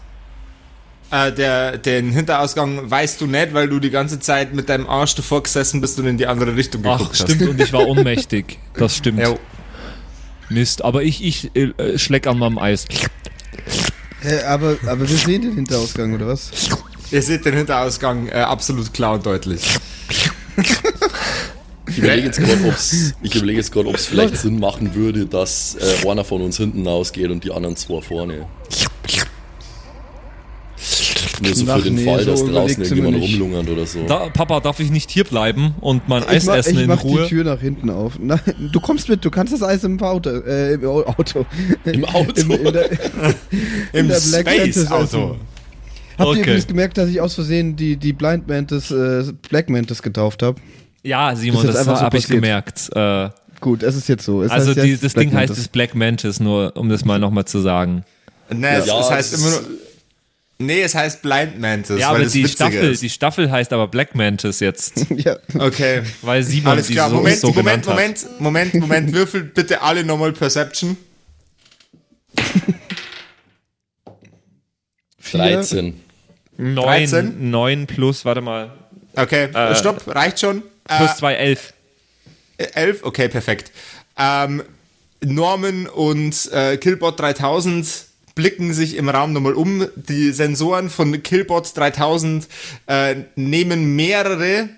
Äh, 1.10 1.32
der, 1.32 1.78
den 1.78 2.10
Hinterausgang 2.12 2.90
weißt 2.90 3.20
du 3.20 3.26
nicht, 3.26 3.54
weil 3.54 3.68
du 3.68 3.78
die 3.78 3.90
ganze 3.90 4.18
Zeit 4.18 4.54
mit 4.54 4.68
deinem 4.68 4.88
Arsch 4.88 5.14
davor 5.14 5.42
gesessen 5.42 5.80
bist 5.80 5.98
und 5.98 6.06
in 6.06 6.18
die 6.18 6.26
andere 6.26 6.56
Richtung 6.56 6.82
geguckt 6.82 7.10
Ach, 7.12 7.14
stimmt, 7.14 7.42
und 7.42 7.60
ich 7.60 7.72
war 7.72 7.86
ohnmächtig. 7.86 8.58
Das 8.74 8.96
stimmt. 8.96 9.20
hast. 9.20 9.30
Jo. 9.30 9.38
Mist, 10.48 10.84
aber 10.84 11.02
ich, 11.02 11.24
ich 11.24 11.50
äh, 11.56 11.98
schleck 11.98 12.26
an 12.26 12.38
meinem 12.38 12.58
Eis. 12.58 12.86
Hä, 14.26 14.42
aber, 14.42 14.76
aber 14.86 15.08
wir 15.08 15.16
sehen 15.16 15.42
den 15.42 15.54
Hinterausgang, 15.54 16.12
oder 16.12 16.26
was? 16.26 16.50
Ihr 17.12 17.22
seht 17.22 17.44
den 17.44 17.54
Hinterausgang 17.54 18.26
äh, 18.26 18.32
absolut 18.32 18.92
klar 18.92 19.14
und 19.14 19.24
deutlich. 19.24 19.62
Ich 21.88 21.98
überlege 21.98 22.26
jetzt 22.26 22.40
gerade, 22.40 22.64
ob's, 22.66 23.14
ich 23.22 23.34
überlege 23.36 23.58
jetzt 23.58 23.70
gerade, 23.70 23.88
ob 23.88 23.94
es 23.94 24.06
vielleicht 24.06 24.36
Sinn 24.36 24.58
machen 24.58 24.96
würde, 24.96 25.26
dass 25.26 25.76
äh, 25.76 26.08
einer 26.08 26.24
von 26.24 26.42
uns 26.42 26.56
hinten 26.56 26.88
ausgeht 26.88 27.30
und 27.30 27.44
die 27.44 27.52
anderen 27.52 27.76
zwei 27.76 28.00
vorne. 28.00 28.48
Nur 31.42 31.54
so 31.54 31.64
Ach 31.68 31.76
für 31.78 31.82
den 31.84 31.94
nee, 31.96 32.04
Fall, 32.04 32.22
so 32.24 32.30
dass 32.30 32.44
draußen 32.44 32.84
sind 32.84 32.96
wir 32.96 33.04
irgendjemand 33.04 33.40
rumlungert 33.40 33.68
oder 33.68 33.86
so. 33.86 34.06
Da, 34.06 34.28
Papa, 34.30 34.60
darf 34.60 34.80
ich 34.80 34.90
nicht 34.90 35.10
hier 35.10 35.24
bleiben 35.24 35.74
und 35.80 36.08
mein 36.08 36.22
Eis 36.24 36.42
ich 36.44 36.48
mach, 36.48 36.56
essen 36.56 36.74
ich 36.76 36.80
in 36.82 36.86
mach 36.88 37.04
Ruhe? 37.04 37.22
die 37.22 37.28
Tür 37.28 37.44
nach 37.44 37.60
hinten 37.60 37.90
auf. 37.90 38.14
Na, 38.20 38.38
du 38.72 38.80
kommst 38.80 39.08
mit, 39.08 39.24
du 39.24 39.30
kannst 39.30 39.52
das 39.52 39.62
Eis 39.62 39.84
im 39.84 40.00
Auto. 40.02 40.30
Äh, 40.30 40.74
im 40.74 40.84
Au- 40.86 41.04
Auto. 41.04 41.44
Im 41.84 42.04
Auto? 42.04 42.40
Im, 42.40 42.50
in 42.50 42.72
der, 42.72 42.90
Im 43.92 44.08
der 44.08 44.20
Black 44.20 44.46
Mantis 44.46 44.86
Space-Auto. 44.86 45.36
Habt 46.18 46.28
Okay. 46.30 46.38
ihr 46.38 46.44
übrigens 46.44 46.66
gemerkt, 46.66 46.96
dass 46.98 47.08
ich 47.10 47.20
aus 47.20 47.34
Versehen 47.34 47.76
die, 47.76 47.96
die 47.96 48.12
Blind 48.14 48.48
Mantis, 48.48 48.90
äh, 48.90 49.24
Black 49.50 49.68
Mantis 49.68 50.00
getauft 50.02 50.42
habe? 50.42 50.58
Ja, 51.02 51.36
Simon, 51.36 51.62
Das 51.66 51.74
das, 51.76 51.86
einfach 51.86 51.98
so 51.98 52.02
habe 52.04 52.16
ich 52.18 52.26
gemerkt. 52.26 52.88
Äh, 52.94 53.28
Gut, 53.60 53.82
es 53.82 53.96
ist 53.96 54.08
jetzt 54.08 54.24
so. 54.24 54.42
Es 54.42 54.50
also 54.50 54.68
heißt 54.70 54.82
die, 54.82 54.90
jetzt 54.90 55.04
das 55.04 55.12
Black 55.14 55.26
Ding 55.28 55.34
heißt 55.36 55.48
Mantis. 55.50 55.64
das 55.64 55.68
Black 55.68 55.94
Mantis, 55.94 56.40
nur 56.40 56.76
um 56.76 56.88
das 56.88 57.04
mal 57.04 57.18
nochmal 57.18 57.44
zu 57.44 57.60
sagen. 57.60 58.04
Es, 58.48 58.86
Ja, 58.86 59.00
es 59.00 59.10
heißt 59.10 59.32
das 59.34 59.40
immer 59.40 59.50
nur. 59.50 59.60
Nee, 60.58 60.80
es 60.82 60.94
heißt 60.94 61.20
Blind 61.20 61.58
Mantis, 61.60 62.00
Ja, 62.00 62.08
weil 62.10 62.16
aber 62.16 62.24
es 62.24 62.32
die 62.32 62.48
Staffel, 62.48 62.90
ist. 62.92 63.02
die 63.02 63.10
Staffel 63.10 63.50
heißt 63.50 63.72
aber 63.74 63.88
Black 63.88 64.14
Mantis 64.14 64.60
jetzt, 64.60 64.94
ja. 65.10 65.36
Okay. 65.58 66.02
weil 66.22 66.42
Simon 66.42 66.72
Alles 66.72 66.88
klar, 66.88 67.10
so, 67.10 67.16
Moment, 67.16 67.36
so 67.38 67.48
Moment, 67.48 67.64
genannt 67.84 67.86
hat. 67.86 67.94
Moment, 67.94 68.40
Moment, 68.40 68.74
Moment, 68.74 69.12
würfelt 69.14 69.52
bitte 69.54 69.82
alle 69.82 70.02
nochmal 70.04 70.32
Perception. 70.32 70.96
13. 75.32 76.00
9, 76.58 76.74
13? 76.74 77.50
9 77.50 77.86
plus, 77.86 78.24
warte 78.24 78.40
mal, 78.40 78.72
Okay, 79.14 79.44
Äh, 79.52 79.74
stopp, 79.74 80.06
reicht 80.14 80.40
schon. 80.40 80.62
plus 80.86 81.10
Äh, 81.12 81.16
2, 81.16 81.34
11. 81.34 81.72
11, 82.58 83.02
okay, 83.04 83.28
perfekt. 83.28 83.72
Ähm, 84.18 84.62
Norman 85.24 85.86
und 85.86 86.50
äh, 86.52 86.76
Killbot 86.76 87.18
3000 87.18 88.05
blicken 88.36 88.72
sich 88.72 88.94
im 88.94 89.08
Raum 89.08 89.32
nochmal 89.32 89.54
um. 89.54 89.88
Die 89.96 90.30
Sensoren 90.30 90.90
von 90.90 91.24
Killbot 91.24 91.76
3000 91.76 92.46
äh, 92.86 93.16
nehmen 93.34 93.96
mehrere 93.96 94.68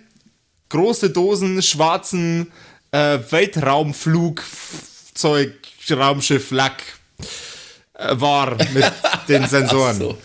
große 0.71 1.11
Dosen 1.11 1.61
schwarzen 1.61 2.50
äh, 2.93 3.19
Weltraumflugzeug, 3.29 5.53
Raumschiff, 5.91 6.50
Lack 6.50 6.83
äh, 7.95 8.19
wahr 8.19 8.57
mit 8.73 8.91
den 9.29 9.47
Sensoren. 9.47 9.99
So. 9.99 10.17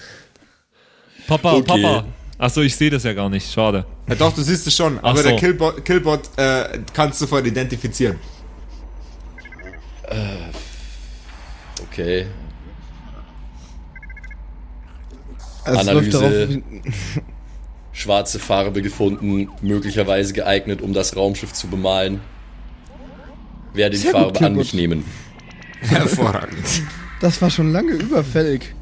Papa, 1.27 1.53
okay. 1.53 1.81
Papa. 1.81 2.05
Achso, 2.37 2.61
ich 2.61 2.75
sehe 2.75 2.89
das 2.89 3.03
ja 3.03 3.13
gar 3.13 3.29
nicht, 3.29 3.51
schade. 3.51 3.85
Ja, 4.07 4.15
doch, 4.15 4.33
du 4.33 4.41
siehst 4.41 4.67
es 4.67 4.75
schon, 4.75 4.99
aber 4.99 5.17
so. 5.17 5.29
der 5.29 5.37
Killbot, 5.37 5.85
Killbot 5.85 6.29
äh, 6.37 6.79
kannst 6.93 7.21
du 7.21 7.25
sofort 7.25 7.47
identifizieren. 7.47 8.19
Okay. 11.87 12.27
Also 15.65 15.79
es 15.79 15.87
Analyse. 15.87 16.61
Schwarze 17.95 18.39
Farbe 18.39 18.81
gefunden, 18.81 19.49
möglicherweise 19.61 20.33
geeignet, 20.33 20.81
um 20.81 20.93
das 20.93 21.15
Raumschiff 21.15 21.53
zu 21.53 21.67
bemalen. 21.67 22.21
Werde 23.73 23.95
die 23.95 24.01
Sehr 24.01 24.13
gut, 24.13 24.21
Farbe 24.21 24.45
an 24.47 24.55
mich 24.55 24.73
nehmen. 24.73 25.05
Hervorragend. 25.81 26.83
das 27.21 27.41
war 27.41 27.51
schon 27.51 27.71
lange 27.71 27.91
überfällig. 27.93 28.73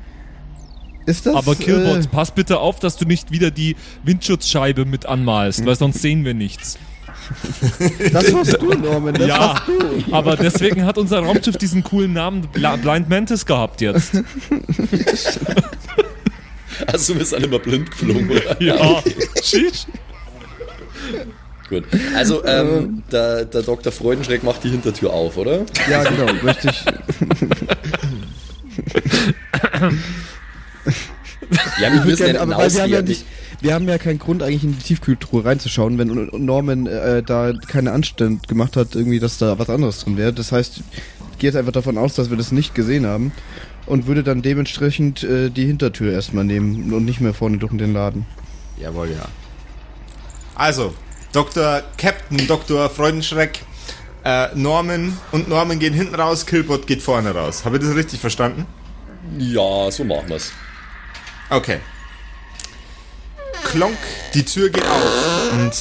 Ist 1.06 1.26
das. 1.26 1.36
Aber 1.36 1.56
Killbot, 1.56 2.06
Äh, 2.06 2.08
pass 2.08 2.32
bitte 2.32 2.60
auf, 2.60 2.80
dass 2.80 2.96
du 2.96 3.06
nicht 3.06 3.32
wieder 3.32 3.52
die 3.52 3.76
Windschutzscheibe 4.04 4.86
mit 4.86 5.06
anmalst, 5.06 5.66
weil 5.66 5.76
sonst 5.76 6.02
sehen 6.02 6.24
wir 6.24 6.34
nichts. 6.34 6.78
das 8.12 8.34
warst 8.34 8.62
du, 8.62 8.74
Norman. 8.74 9.14
Das 9.14 9.28
ja, 9.28 9.40
warst 9.40 9.64
du. 9.68 10.14
aber 10.14 10.36
deswegen 10.36 10.86
hat 10.86 10.98
unser 10.98 11.20
Raumschiff 11.20 11.58
diesen 11.58 11.84
coolen 11.84 12.14
Namen 12.14 12.48
Blind 12.52 13.10
Mantis 13.10 13.46
gehabt 13.46 13.82
jetzt. 13.82 14.22
Also 16.88 17.18
wir 17.18 17.26
sind 17.26 17.46
immer 17.46 17.60
blind 17.60 17.92
geflogen, 17.92 18.30
oder? 18.30 18.62
Ja. 18.62 19.04
Gut. 21.70 21.86
Also, 22.16 22.46
ähm, 22.46 23.04
der, 23.12 23.46
der 23.46 23.62
Dr. 23.62 23.94
Freudenschreck 23.94 24.44
macht 24.44 24.64
die 24.64 24.70
Hintertür 24.70 25.14
auf, 25.14 25.38
oder? 25.38 25.66
Ja, 25.90 26.04
genau. 26.04 26.34
Möchte 26.44 26.70
ich. 26.70 26.86
Ja, 31.82 31.92
wir 31.92 32.00
Ich 32.00 32.06
müssen 32.06 32.26
gerne, 32.26 32.42
aber 32.42 32.58
weil 32.58 32.74
wir 32.74 32.82
haben 32.82 32.92
ja 32.92 33.02
nicht. 33.02 33.26
Wir 33.62 33.76
haben 33.76 33.88
ja 33.88 33.98
keinen 34.00 34.18
Grund, 34.18 34.42
eigentlich 34.42 34.64
in 34.64 34.72
die 34.74 34.84
Tiefkühltruhe 34.84 35.46
reinzuschauen, 35.46 35.98
wenn 36.00 36.30
Norman 36.34 36.88
äh, 36.88 37.22
da 37.22 37.54
keine 37.68 37.92
Anstand 37.92 38.48
gemacht 38.48 38.76
hat, 38.76 38.96
irgendwie, 38.96 39.20
dass 39.20 39.38
da 39.38 39.60
was 39.60 39.70
anderes 39.70 40.00
drin 40.00 40.18
wäre. 40.18 40.34
Das 40.34 40.52
heißt, 40.52 40.78
ich 41.34 41.38
gehe 41.38 41.50
jetzt 41.50 41.56
einfach 41.56 41.72
davon 41.72 41.98
aus, 42.00 42.16
dass 42.16 42.32
wir 42.32 42.38
das 42.38 42.52
nicht 42.52 42.74
gesehen 42.74 43.06
haben 43.06 43.32
und 43.86 44.08
würde 44.08 44.24
dann 44.24 44.42
dementsprechend 44.42 45.24
äh, 45.24 45.50
die 45.50 45.66
Hintertür 45.66 46.14
erstmal 46.14 46.44
nehmen 46.44 46.94
und 46.94 47.06
nicht 47.06 47.22
mehr 47.22 47.34
vorne 47.34 47.58
durch 47.58 47.76
den 47.76 47.94
Laden. 47.94 48.26
Jawohl, 48.78 49.12
ja. 49.12 49.28
Also, 50.56 50.94
Dr. 51.32 51.82
Captain, 51.98 52.48
Dr. 52.48 52.90
Freudenschreck, 52.90 53.60
äh, 54.24 54.48
Norman 54.56 55.18
und 55.32 55.48
Norman 55.48 55.80
gehen 55.80 55.94
hinten 55.94 56.16
raus, 56.16 56.46
Killbot 56.46 56.88
geht 56.88 57.02
vorne 57.02 57.34
raus. 57.34 57.66
Habe 57.66 57.78
ich 57.78 57.84
das 57.84 57.96
richtig 57.96 58.20
verstanden? 58.20 58.66
Ja, 59.38 59.90
so 59.92 60.04
machen 60.04 60.30
wir's. 60.30 60.52
Okay. 61.50 61.80
Klonk, 63.64 63.98
die 64.34 64.44
Tür 64.44 64.70
geht 64.70 64.86
auf 64.86 65.52
und 65.54 65.74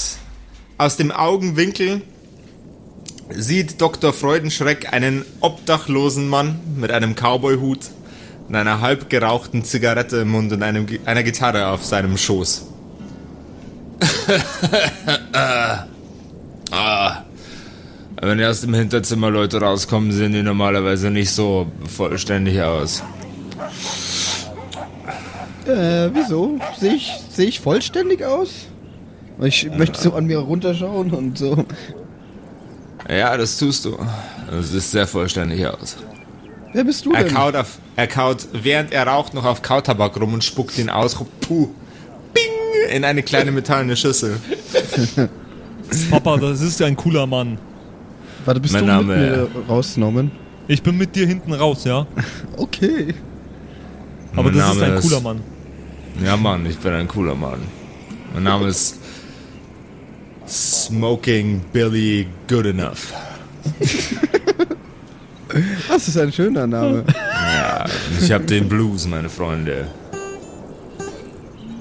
aus 0.78 0.96
dem 0.96 1.10
Augenwinkel 1.10 2.02
sieht 3.34 3.80
Dr. 3.80 4.12
Freudenschreck 4.12 4.92
einen 4.92 5.24
obdachlosen 5.40 6.28
Mann 6.28 6.60
mit 6.76 6.90
einem 6.90 7.14
Cowboyhut 7.14 7.80
und 8.48 8.54
einer 8.54 8.80
halb 8.80 9.08
gerauchten 9.08 9.64
Zigarette 9.64 10.18
im 10.18 10.30
Mund 10.30 10.52
und 10.52 10.62
einem, 10.62 10.86
einer 11.04 11.22
Gitarre 11.22 11.68
auf 11.68 11.84
seinem 11.84 12.16
Schoß. 12.16 12.66
ah. 16.70 17.24
Wenn 18.20 18.42
aus 18.44 18.60
dem 18.60 18.74
Hinterzimmer 18.74 19.30
Leute 19.30 19.60
rauskommen, 19.60 20.12
sehen 20.12 20.32
die 20.32 20.42
normalerweise 20.42 21.10
nicht 21.10 21.30
so 21.30 21.66
vollständig 21.88 22.60
aus. 22.60 23.02
Äh, 25.66 26.10
wieso? 26.12 26.58
Sehe 26.78 26.94
ich, 26.94 27.12
seh 27.30 27.44
ich 27.44 27.60
vollständig 27.60 28.24
aus? 28.24 28.66
Ich 29.40 29.70
möchte 29.70 29.98
so 30.00 30.12
an 30.12 30.26
mir 30.26 30.38
runterschauen 30.38 31.12
und 31.12 31.38
so. 31.38 31.64
Ja, 33.10 33.36
das 33.36 33.58
tust 33.58 33.84
du. 33.84 33.96
Du 34.50 34.62
siehst 34.62 34.90
sehr 34.92 35.06
vollständig 35.06 35.66
aus. 35.66 35.96
Wer 36.72 36.84
bist 36.84 37.04
du 37.04 37.12
Er 37.12 37.24
denn? 37.24 37.34
kaut, 37.34 37.56
auf, 37.56 37.78
er 37.96 38.06
kaut, 38.06 38.46
während 38.52 38.92
er 38.92 39.06
raucht, 39.06 39.34
noch 39.34 39.44
auf 39.44 39.62
Kautabak 39.62 40.18
rum 40.20 40.34
und 40.34 40.44
spuckt 40.44 40.78
ihn 40.78 40.88
aus. 40.88 41.16
Puh. 41.40 41.68
Bing! 42.32 42.94
In 42.94 43.04
eine 43.04 43.22
kleine 43.24 43.50
metallene 43.50 43.96
Schüssel. 43.96 44.36
Papa, 46.10 46.36
das 46.36 46.60
ist 46.60 46.80
ein 46.82 46.96
cooler 46.96 47.26
Mann. 47.26 47.58
Warte, 48.44 48.60
bist 48.60 48.74
Mein 48.74 48.86
du 48.86 48.92
Name- 48.92 49.16
mit 49.16 49.30
mir 49.54 49.66
raus, 49.68 49.96
Norman? 49.96 50.30
Ich 50.68 50.82
bin 50.82 50.96
mit 50.96 51.16
dir 51.16 51.26
hinten 51.26 51.52
raus, 51.52 51.84
ja? 51.84 52.06
Okay. 52.56 53.14
Aber 54.34 54.44
Mein 54.44 54.54
das 54.58 54.70
ist 54.74 54.80
Name 54.80 54.92
ein 54.94 55.00
cooler 55.00 55.20
Mann. 55.20 55.40
Ja, 56.24 56.36
Mann, 56.36 56.66
ich 56.66 56.78
bin 56.78 56.92
ein 56.92 57.08
cooler 57.08 57.34
Mann. 57.34 57.58
Mein 58.32 58.44
Name 58.44 58.68
ist 58.68 58.99
Smoking 60.50 61.60
Billy 61.72 62.26
Goodenough. 62.48 63.12
Das 65.88 66.06
ist 66.06 66.16
ein 66.16 66.32
schöner 66.32 66.64
Name. 66.68 67.04
Ich 68.20 68.30
hab 68.30 68.46
den 68.46 68.68
Blues, 68.68 69.08
meine 69.08 69.28
Freunde. 69.28 69.88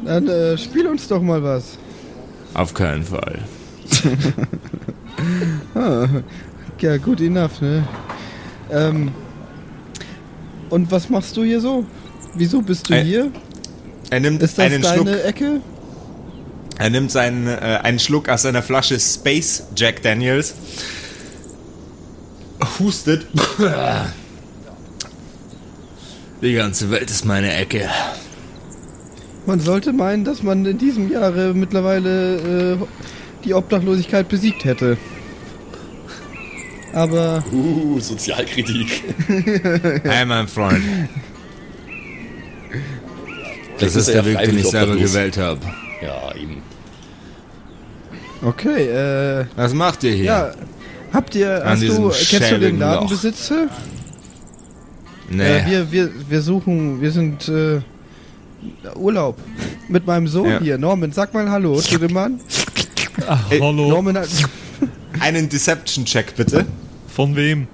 Dann 0.03 0.27
äh, 0.27 0.58
spiel 0.58 0.88
uns 0.88 1.08
doch 1.08 1.21
mal 1.21 1.43
was. 1.43 1.77
Auf 2.55 2.73
keinen 2.73 3.03
Fall. 3.03 3.39
Ja, 6.82 6.97
good 6.97 7.19
enough, 7.21 7.62
ne? 7.62 7.86
Ähm, 8.71 9.12
und 10.69 10.89
was 10.91 11.10
machst 11.10 11.36
du 11.38 11.43
hier 11.43 11.60
so? 11.62 11.86
Wieso 12.36 12.62
bist 12.62 12.89
du 12.89 12.93
Äh, 12.93 13.03
hier? 13.03 13.32
Er 14.10 14.19
nimmt 14.21 14.41
Ist 14.41 14.58
das 14.58 14.65
einen 14.65 14.82
deine 14.82 14.95
Schluck. 15.12 15.25
Ecke? 15.25 15.62
Er 16.80 16.89
nimmt 16.89 17.12
seinen, 17.12 17.46
äh, 17.46 17.82
einen 17.84 18.00
Schluck 18.00 18.30
aus 18.30 18.44
seiner 18.44 18.63
Flasche 18.63 18.98
Space 19.00 19.63
Jack 19.76 20.02
Daniels, 20.02 20.56
hustet. 22.80 23.28
Die 26.42 26.54
ganze 26.54 26.89
Welt 26.89 27.12
ist 27.12 27.26
meine 27.26 27.54
Ecke. 27.54 27.89
Man 29.46 29.60
sollte 29.60 29.92
meinen, 29.92 30.24
dass 30.24 30.42
man 30.42 30.65
in 30.65 30.78
diesem 30.78 31.12
Jahre 31.12 31.54
mittlerweile 31.54 32.76
äh, 32.76 32.78
die 33.44 33.54
Obdachlosigkeit 33.54 34.30
besiegt 34.30 34.63
hätte. 34.63 34.98
Aber 36.94 37.44
Uh, 37.52 38.00
Sozialkritik. 38.00 39.04
Hey, 40.04 40.26
mein 40.26 40.48
Freund. 40.48 40.82
Das 43.80 43.98
ist 43.98 44.08
er 44.08 44.24
der 44.24 44.26
Weg, 44.26 44.39
den 44.46 44.60
ich 44.60 44.68
selber 44.68 44.96
gewählt 44.96 45.38
habe. 45.38 45.60
Ja, 46.02 46.34
eben. 46.36 46.59
Okay, 48.43 48.88
äh, 49.41 49.45
Was 49.56 49.73
macht 49.73 50.04
ihr 50.04 50.12
hier? 50.13 50.25
ja. 50.25 50.52
Habt 51.12 51.34
ihr, 51.34 51.65
An 51.65 51.71
hast 51.71 51.82
du, 51.82 52.10
kennst 52.10 52.52
du 52.52 52.60
den. 52.60 52.78
Ladenbesitzer? 52.78 53.67
Nee. 55.30 55.43
Äh, 55.43 55.65
wir, 55.65 55.91
wir, 55.91 56.10
wir 56.30 56.41
suchen, 56.41 57.02
wir 57.02 57.12
sind 57.12 57.47
äh, 57.49 57.80
Urlaub 58.95 59.38
mit 59.88 60.06
meinem 60.06 60.28
Sohn 60.28 60.49
Ja. 60.49 60.60
hier. 60.60 60.78
Norman, 60.78 61.12
sag 61.12 61.34
mal 61.34 61.49
Hallo 61.49 61.80
zu 61.82 61.97
dem 61.97 62.13
Mann. 62.13 62.39
Ach, 63.28 63.49
Ey, 63.49 63.60
hallo. 63.60 63.89
Norman 63.89 64.17
hat, 64.17 64.30
Einen 65.19 65.49
Deception-Check 65.49 66.36
bitte. 66.36 66.65
Von 67.08 67.36
wem? 67.36 67.67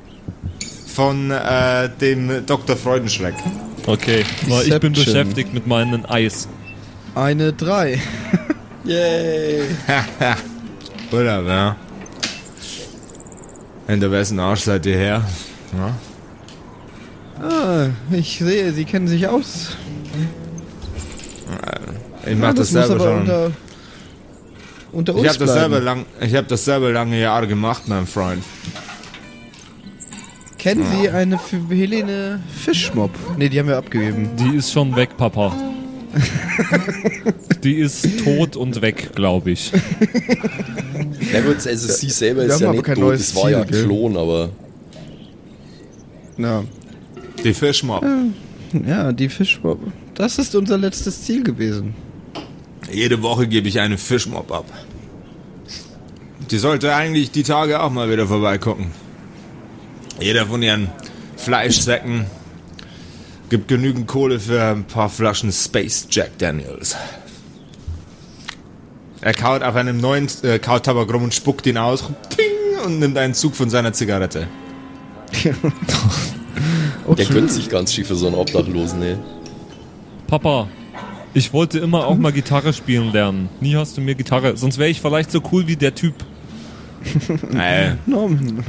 Von 0.88 1.30
äh, 1.32 1.90
dem 2.00 2.46
Dr. 2.46 2.78
Freudenschreck. 2.78 3.36
Okay, 3.86 4.24
weil 4.48 4.68
ich 4.68 4.80
bin 4.80 4.94
beschäftigt 4.94 5.54
mit 5.54 5.68
meinen 5.68 6.06
Eis. 6.06 6.48
eine 7.16 7.52
3. 7.52 8.00
Yay. 8.86 9.64
Oder, 11.16 11.42
ja. 11.44 11.76
Hinter 13.88 14.12
wessen 14.12 14.40
Arsch 14.40 14.62
seid 14.62 14.86
ihr 14.86 14.98
her? 14.98 15.22
Ja. 15.78 15.96
Ah, 17.48 17.88
ich 18.12 18.40
sehe, 18.40 18.72
Sie 18.74 18.86
kennen 18.86 19.08
sich 19.08 19.28
aus. 19.28 19.78
Ich 22.26 22.36
mach 22.36 22.50
Ah, 22.50 22.54
das, 22.54 22.72
muss 22.72 22.88
selber 22.88 23.04
schon. 23.04 23.20
unter, 23.22 23.52
unter 24.92 25.14
uns 25.14 25.22
ich 25.24 25.30
habe 25.30 25.40
das, 25.40 25.54
selber 25.54 25.80
lang, 25.80 26.06
ich 26.20 26.34
hab 26.36 26.48
das 26.48 26.66
selber 26.66 26.92
lange 26.92 27.20
Jahre 27.20 27.48
gemacht, 27.48 27.84
mein 27.88 28.08
Freund. 28.08 28.44
Kennen 30.58 30.84
Sie 30.92 31.10
eine 31.10 31.36
F 31.36 31.54
Helene 31.70 32.42
Fischmob? 32.64 33.12
Ne, 33.38 33.50
die 33.50 33.60
haben 33.60 33.68
wir 33.68 33.78
abgegeben. 33.78 34.30
Die 34.38 34.56
ist 34.58 34.72
schon 34.72 34.96
weg, 34.96 35.16
Papa. 35.18 35.54
Die 37.64 37.76
ist 37.76 38.24
tot 38.24 38.56
und 38.56 38.82
weg, 38.82 39.12
glaube 39.16 39.52
ich. 39.52 39.72
Na 41.34 41.42
gut, 41.42 41.66
also 41.68 41.92
sie 41.94 42.10
selber 42.10 42.44
ist 42.44 42.60
ja 42.60 42.72
nicht 42.72 42.84
kein 42.84 42.96
tot, 42.96 43.14
das 43.14 43.36
war 43.36 43.50
ja 43.50 43.64
gell? 43.64 43.84
Klon, 43.86 44.16
aber 44.18 44.50
Na, 46.38 46.64
Die 47.44 47.54
Fischmob. 47.54 48.04
ja, 48.88 49.12
die 49.12 49.30
Fischmob. 49.30 49.80
Das 50.14 50.38
ist 50.38 50.56
unser 50.56 50.78
letztes 50.78 51.24
Ziel 51.24 51.44
gewesen. 51.44 51.94
Jede 52.92 53.22
Woche 53.22 53.48
gebe 53.48 53.68
ich 53.68 53.80
eine 53.80 53.98
Fischmob 53.98 54.52
ab. 54.52 54.66
Die 56.52 56.58
sollte 56.58 56.94
eigentlich 56.96 57.32
die 57.32 57.44
Tage 57.44 57.82
auch 57.82 57.92
mal 57.92 58.10
wieder 58.12 58.28
vorbeigucken. 58.28 58.88
Jeder 60.22 60.46
von 60.46 60.62
ihren 60.62 60.90
Fleischsäcken 61.36 62.26
gibt 63.50 63.68
genügend 63.68 64.08
Kohle 64.08 64.40
für 64.40 64.64
ein 64.64 64.86
paar 64.86 65.10
Flaschen 65.10 65.52
Space 65.52 66.08
Jack 66.10 66.38
Daniels. 66.38 66.96
Er 69.22 69.34
kaut 69.34 69.64
auf 69.64 69.76
einem 69.76 70.00
neuen 70.00 70.28
äh, 70.44 70.60
Kautabak 70.60 71.12
rum 71.14 71.24
und 71.24 71.34
spuckt 71.34 71.66
ihn 71.66 71.78
aus 71.78 72.04
Ping, 72.36 72.56
und 72.86 73.00
nimmt 73.00 73.18
einen 73.18 73.34
Zug 73.34 73.56
von 73.56 73.70
seiner 73.70 73.94
Zigarette. 73.94 74.48
Auch 77.08 77.16
der 77.16 77.26
gönnt 77.26 77.52
sich 77.52 77.70
ganz 77.70 77.94
schief 77.94 78.08
für 78.08 78.16
so 78.16 78.28
einen 78.28 78.36
Obdachlosen, 78.36 79.02
ey. 79.02 79.18
Papa, 80.28 80.68
Ich 81.34 81.52
wollte 81.52 81.80
immer 81.80 82.08
auch 82.08 82.16
mal 82.16 82.32
Gitarre 82.32 82.72
spielen 82.72 83.12
lernen. 83.12 83.50
Nie 83.60 83.76
hast 83.76 83.98
du 83.98 84.02
mir 84.02 84.16
Gitarre. 84.16 84.56
Sonst 84.58 84.78
wäre 84.78 84.90
ich 84.90 85.02
vielleicht 85.02 85.32
so 85.32 85.42
cool 85.52 85.68
wie 85.68 85.76
der 85.76 85.94
Typ. 85.94 86.14
Ey, 87.54 87.94
Norman, 88.06 88.64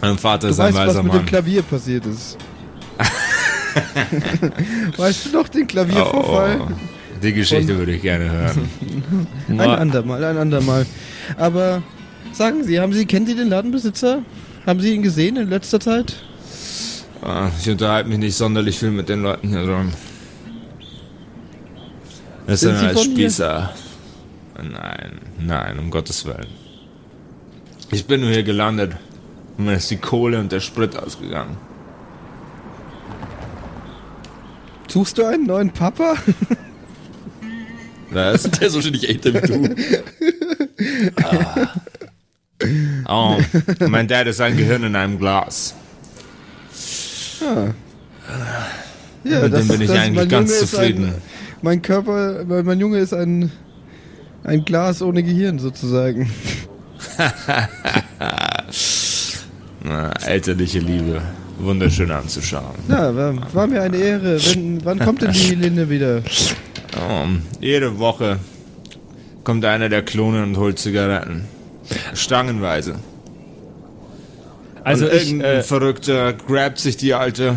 mein 0.00 0.18
Vater 0.18 0.48
du 0.48 0.52
ist 0.52 0.60
ein 0.60 0.66
weißt, 0.66 0.76
was 0.76 0.86
weiser 0.88 1.02
mit 1.02 1.12
dem 1.12 1.16
Mann. 1.18 1.26
Klavier 1.26 1.62
passiert 1.62 2.06
ist. 2.06 2.36
weißt 4.96 5.26
du 5.26 5.30
noch 5.30 5.48
den 5.48 5.66
Klaviervorfall? 5.66 6.60
Oh, 6.60 6.68
die 7.22 7.32
Geschichte 7.32 7.76
würde 7.78 7.92
ich 7.94 8.02
gerne 8.02 8.30
hören. 8.30 8.68
Ein 9.48 9.60
andermal, 9.60 10.22
ein 10.24 10.36
andermal. 10.36 10.84
Aber 11.36 11.82
sagen 12.32 12.64
Sie, 12.64 12.78
haben 12.80 12.92
Sie, 12.92 13.06
kennen 13.06 13.26
Sie 13.26 13.34
den 13.34 13.48
Ladenbesitzer? 13.48 14.22
Haben 14.66 14.80
Sie 14.80 14.94
ihn 14.94 15.02
gesehen 15.02 15.36
in 15.36 15.48
letzter 15.48 15.80
Zeit? 15.80 16.14
Ah, 17.22 17.50
Ich 17.60 17.68
unterhalte 17.70 18.08
mich 18.08 18.18
nicht 18.18 18.36
sonderlich 18.36 18.78
viel 18.78 18.90
mit 18.90 19.08
den 19.08 19.22
Leuten 19.22 19.48
hier 19.48 19.64
dran. 19.64 19.92
Das 22.46 22.60
Sind 22.60 22.76
Sie 22.78 22.84
alles 22.86 22.98
von 23.02 23.06
hier? 23.14 23.14
Spießer. 23.30 23.70
Nein, 24.56 25.18
nein, 25.40 25.78
um 25.78 25.90
Gottes 25.90 26.24
Willen. 26.26 26.46
Ich 27.90 28.06
bin 28.06 28.20
nur 28.20 28.30
hier 28.30 28.42
gelandet. 28.42 28.92
Und 29.56 29.66
mir 29.66 29.74
ist 29.74 29.90
die 29.90 29.96
Kohle 29.96 30.40
und 30.40 30.50
der 30.52 30.60
Sprit 30.60 30.96
ausgegangen. 30.96 31.56
Suchst 34.94 35.18
du 35.18 35.24
einen 35.24 35.46
neuen 35.46 35.72
Papa? 35.72 36.14
Was? 38.10 38.44
Der 38.44 38.68
ist 38.68 38.76
wahrscheinlich 38.76 39.08
älter 39.08 39.34
wie 39.34 39.40
du. 39.40 39.74
Oh, 43.08 43.38
mein 43.88 44.06
Dad 44.06 44.28
ist 44.28 44.40
ein 44.40 44.56
Gehirn 44.56 44.84
in 44.84 44.94
einem 44.94 45.18
Glas. 45.18 45.74
Ja, 49.24 49.40
Mit 49.40 49.52
dem 49.52 49.66
bin 49.66 49.80
ich 49.80 49.90
eigentlich 49.90 50.14
mein 50.14 50.28
ganz 50.28 50.50
Junge 50.50 50.62
ist 50.62 50.70
zufrieden. 50.70 51.06
Ein, 51.06 51.14
mein 51.60 51.82
Körper, 51.82 52.44
mein 52.44 52.64
mein 52.64 52.78
Junge 52.78 52.98
ist 52.98 53.12
ein, 53.12 53.50
ein 54.44 54.64
Glas 54.64 55.02
ohne 55.02 55.24
Gehirn 55.24 55.58
sozusagen. 55.58 56.30
Na, 59.82 60.12
elterliche 60.24 60.78
Liebe. 60.78 61.20
Wunderschön 61.58 62.10
anzuschauen. 62.10 62.74
Ja, 62.88 63.14
war, 63.14 63.54
war 63.54 63.66
mir 63.66 63.82
eine 63.82 63.96
Ehre. 63.96 64.38
Wenn, 64.44 64.84
wann 64.84 64.98
kommt 64.98 65.22
denn 65.22 65.32
die 65.32 65.54
Linde 65.54 65.88
wieder? 65.88 66.22
Oh, 66.96 67.26
jede 67.60 67.98
Woche 67.98 68.38
kommt 69.44 69.64
einer 69.64 69.88
der 69.88 70.02
Klone 70.02 70.42
und 70.42 70.56
holt 70.56 70.78
Zigaretten. 70.78 71.44
Stangenweise. 72.14 72.96
also 74.82 75.06
und 75.06 75.12
ich, 75.12 75.26
irgendein 75.28 75.56
äh, 75.56 75.62
Verrückter 75.62 76.32
grabt 76.32 76.78
sich 76.78 76.96
die 76.96 77.14
alte, 77.14 77.56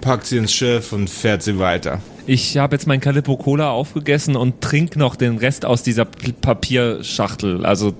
packt 0.00 0.26
sie 0.26 0.38
ins 0.38 0.52
Schiff 0.52 0.92
und 0.92 1.08
fährt 1.08 1.42
sie 1.42 1.58
weiter. 1.58 2.00
ich 2.26 2.56
habe 2.58 2.74
jetzt 2.74 2.86
mein 2.86 3.00
Calippo 3.00 3.36
Cola 3.36 3.70
aufgegessen 3.70 4.36
und 4.36 4.60
trink 4.60 4.96
noch 4.96 5.16
den 5.16 5.38
Rest 5.38 5.64
aus 5.64 5.82
dieser 5.82 6.04
P 6.04 6.32
Papierschachtel. 6.32 7.64
Also 7.64 7.94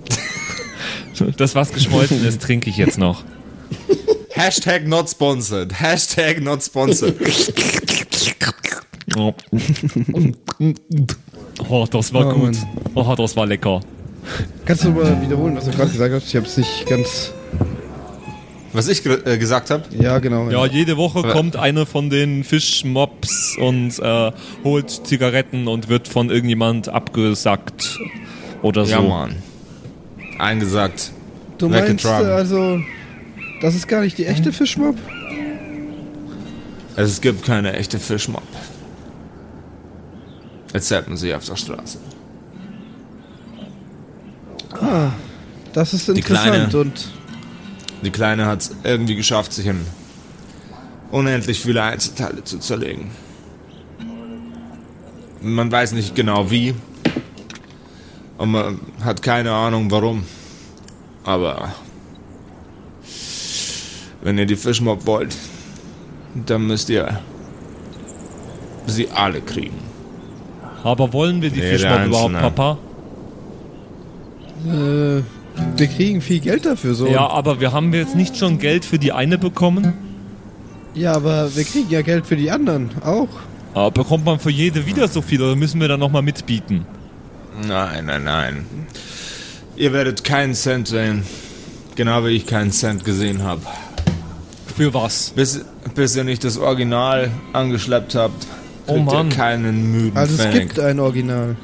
das, 1.37 1.55
was 1.55 1.71
geschmolzen 1.71 2.25
ist, 2.25 2.41
trinke 2.41 2.69
ich 2.69 2.77
jetzt 2.77 2.97
noch. 2.97 3.23
Hashtag 4.35 4.85
not 4.87 5.09
sponsored. 5.09 5.71
Hashtag 5.73 6.41
not 6.41 6.61
sponsored. 6.63 7.15
Oh, 11.69 11.85
das 11.89 12.13
war 12.13 12.27
Oh, 12.27 12.33
gut. 12.33 12.53
Mann. 12.55 12.67
Oh, 12.95 13.15
das 13.15 13.35
war 13.37 13.45
lecker. 13.45 13.79
Kannst 14.65 14.83
du 14.83 14.89
mal 14.89 15.21
wiederholen, 15.21 15.55
was 15.55 15.65
du 15.65 15.71
gerade 15.71 15.91
gesagt 15.91 16.13
hast? 16.13 16.27
Ich 16.27 16.35
habe 16.35 16.45
es 16.45 16.57
nicht 16.57 16.85
ganz. 16.87 17.31
Was 18.73 18.89
ich 18.89 19.03
ge 19.03 19.19
äh, 19.23 19.37
gesagt 19.37 19.69
habe? 19.69 19.83
Ja, 19.97 20.19
genau. 20.19 20.49
Ja, 20.49 20.65
jede 20.65 20.97
Woche 20.97 21.19
Aber- 21.19 21.31
kommt 21.31 21.55
eine 21.55 21.85
von 21.85 22.09
den 22.09 22.43
Fischmobs 22.43 23.55
und 23.57 23.97
äh, 23.99 24.31
holt 24.65 24.89
Zigaretten 24.89 25.67
und 25.69 25.87
wird 25.87 26.07
von 26.09 26.29
irgendjemand 26.29 26.89
abgesackt 26.89 27.97
oder 28.63 28.85
so. 28.85 28.91
Ja, 28.91 29.01
Mann. 29.01 29.35
Eingesagt. 30.39 31.11
du 31.57 31.69
meinst 31.69 32.03
äh, 32.03 32.09
also, 32.09 32.81
das 33.65 33.73
ist 33.73 33.87
gar 33.87 34.01
nicht 34.01 34.15
die 34.19 34.27
echte 34.27 34.53
Fischmob? 34.53 34.95
Es 36.95 37.19
gibt 37.19 37.43
keine 37.43 37.73
echte 37.73 37.97
Fischmob. 37.97 38.43
Erzählt 40.71 41.07
man 41.07 41.17
sie 41.17 41.33
auf 41.33 41.43
der 41.45 41.55
Straße. 41.55 41.97
Das 45.73 45.93
ist 45.95 46.07
Die 46.07 46.11
interessant 46.11 46.69
kleine- 46.69 46.77
und 46.77 47.07
Die 48.03 48.11
Kleine 48.11 48.45
hat 48.45 48.61
es 48.61 48.75
irgendwie 48.83 49.15
geschafft, 49.15 49.51
sich 49.51 49.65
in 49.65 49.83
unendlich 51.09 51.59
viele 51.59 51.81
Einzelteile 51.81 52.43
zu 52.43 52.59
zerlegen. 52.59 53.09
Man 55.41 55.71
weiß 55.71 55.93
nicht 55.93 56.13
genau 56.13 56.51
wie. 56.51 56.75
Und 58.37 58.51
man 58.51 58.79
hat 59.03 59.23
keine 59.23 59.51
Ahnung 59.51 59.89
warum. 59.89 60.23
Aber 61.23 61.73
wenn 64.25 64.37
ihr 64.39 64.47
die 64.47 64.55
Fischmob 64.55 65.05
wollt, 65.05 65.35
dann 66.47 66.65
müsst 66.65 66.89
ihr 66.89 67.19
sie 68.87 69.07
alle 69.13 69.39
kriegen. 69.41 69.77
Aber 70.83 71.13
wollen 71.13 71.41
wir 71.41 71.49
die 71.51 71.59
Nee, 71.61 71.77
Fischmob 71.77 72.05
überhaupt. 72.07 72.33
Papa? 72.33 72.77
äh, 74.67 75.21
wir 75.77 75.87
kriegen 75.87 76.21
viel 76.21 76.39
Geld 76.39 76.65
dafür 76.65 76.95
so. 76.95 77.07
Ja, 77.07 77.27
aber 77.27 77.59
wir 77.61 77.71
haben 77.71 77.93
jetzt 77.93 78.15
nicht 78.15 78.35
schon 78.35 78.57
Geld 78.59 78.83
für 78.83 78.99
die 78.99 79.11
eine 79.13 79.37
bekommen? 79.37 79.93
ja, 80.95 81.13
aber 81.13 81.55
wir 81.55 81.63
kriegen 81.63 81.89
ja 81.89 82.01
Geld 82.01 82.25
für 82.25 82.35
die 82.35 82.49
anderen 82.51 82.89
auch. 83.03 83.27
Aber 83.73 83.91
bekommt 83.91 84.25
man 84.25 84.39
für 84.39 84.49
jede 84.49 84.85
wieder 84.85 85.07
so 85.07 85.21
viel 85.21 85.41
oder 85.41 85.55
müssen 85.55 85.79
wir 85.81 85.87
dann 85.87 85.99
nochmal 85.99 86.21
mitbieten? 86.21 86.85
Nein, 87.67 88.05
nein, 88.05 88.23
nein. 88.23 88.65
Ihr 89.75 89.91
werdet 89.93 90.23
keinen 90.23 90.53
Cent 90.53 90.87
sehen. 90.87 91.23
Genau 91.95 92.23
wie 92.25 92.29
ich 92.29 92.45
keinen 92.45 92.71
Cent 92.71 93.03
gesehen 93.05 93.43
habe. 93.43 93.61
Für 94.75 94.93
was? 94.93 95.29
Bis, 95.35 95.61
bis 95.93 96.15
ihr 96.15 96.23
nicht 96.23 96.43
das 96.43 96.57
Original 96.57 97.31
angeschleppt 97.53 98.15
habt, 98.15 98.45
Oh 98.87 98.93
kriegt 98.93 99.05
Mann. 99.05 99.29
ihr 99.29 99.35
keinen 99.35 99.91
müden 99.91 100.17
Also 100.17 100.43
es 100.43 100.51
gibt 100.51 100.79
ein 100.79 100.99
Original. 100.99 101.55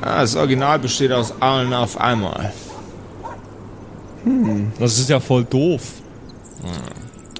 Ah, 0.00 0.22
das 0.22 0.34
Original 0.34 0.78
besteht 0.78 1.12
aus 1.12 1.32
allen 1.40 1.72
auf 1.74 2.00
einmal. 2.00 2.52
Das 4.78 4.98
ist 4.98 5.08
ja 5.10 5.20
voll 5.20 5.44
doof. 5.44 5.82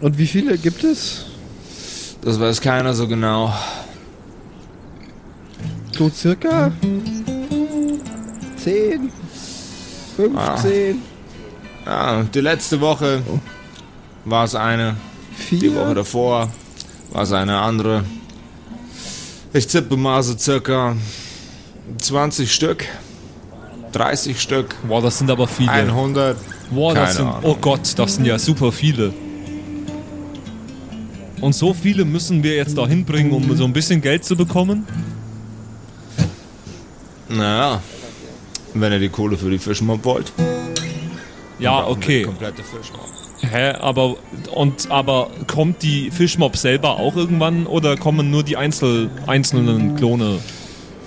Und 0.00 0.16
wie 0.18 0.26
viele 0.26 0.56
gibt 0.58 0.84
es? 0.84 1.26
Das 2.22 2.38
weiß 2.38 2.60
keiner 2.60 2.92
so 2.94 3.08
genau. 3.08 3.52
So 5.96 6.08
circa 6.10 6.70
10, 8.56 9.10
15, 10.16 11.02
Ah, 11.86 12.22
die 12.34 12.40
letzte 12.40 12.80
Woche 12.80 13.22
war 14.24 14.44
es 14.44 14.54
eine, 14.54 14.96
die 15.50 15.74
Woche 15.74 15.86
4. 15.86 15.94
davor 15.94 16.50
war 17.12 17.22
es 17.22 17.32
eine 17.32 17.58
andere. 17.58 18.04
Ich 19.52 19.66
tippe 19.66 19.96
mal 19.96 20.22
so 20.22 20.36
circa 20.38 20.96
20 21.98 22.52
Stück, 22.52 22.84
30 23.92 24.40
Stück, 24.40 24.76
Boah, 24.86 25.02
das 25.02 25.18
sind 25.18 25.30
aber 25.30 25.48
viele. 25.48 25.70
100. 25.70 26.36
Boah, 26.70 26.94
das 26.94 27.16
sind, 27.16 27.26
Ahnung. 27.26 27.40
oh 27.42 27.56
Gott, 27.60 27.98
das 27.98 28.14
sind 28.14 28.24
ja 28.26 28.38
super 28.38 28.70
viele. 28.70 29.12
Und 31.40 31.54
so 31.54 31.72
viele 31.74 32.04
müssen 32.04 32.42
wir 32.42 32.54
jetzt 32.54 32.76
da 32.76 32.86
hinbringen, 32.86 33.32
um 33.32 33.56
so 33.56 33.64
ein 33.64 33.72
bisschen 33.72 34.00
Geld 34.00 34.24
zu 34.24 34.36
bekommen? 34.36 34.86
Naja, 37.28 37.80
wenn 38.74 38.92
ihr 38.92 38.98
die 38.98 39.08
Kohle 39.08 39.36
für 39.36 39.50
die 39.50 39.58
Fischmob 39.58 40.04
wollt. 40.04 40.32
Ja, 41.58 41.86
okay. 41.86 42.20
Die 42.20 42.24
komplette 42.24 42.62
Fischmob. 42.62 43.19
Hä, 43.42 43.72
aber 43.72 44.16
und 44.54 44.90
aber 44.90 45.30
kommt 45.46 45.82
die 45.82 46.10
Fischmob 46.10 46.56
selber 46.56 46.98
auch 46.98 47.16
irgendwann 47.16 47.66
oder 47.66 47.96
kommen 47.96 48.30
nur 48.30 48.42
die 48.42 48.56
Einzel, 48.56 49.10
einzelnen 49.26 49.96
Klone? 49.96 50.38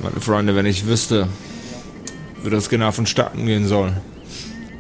Meine 0.02 0.20
Freunde, 0.20 0.56
wenn 0.56 0.66
ich 0.66 0.88
wüsste, 0.88 1.28
wie 2.44 2.50
das 2.50 2.70
genau 2.70 2.92
vonstatten 2.92 3.46
gehen 3.46 3.68
soll, 3.68 3.94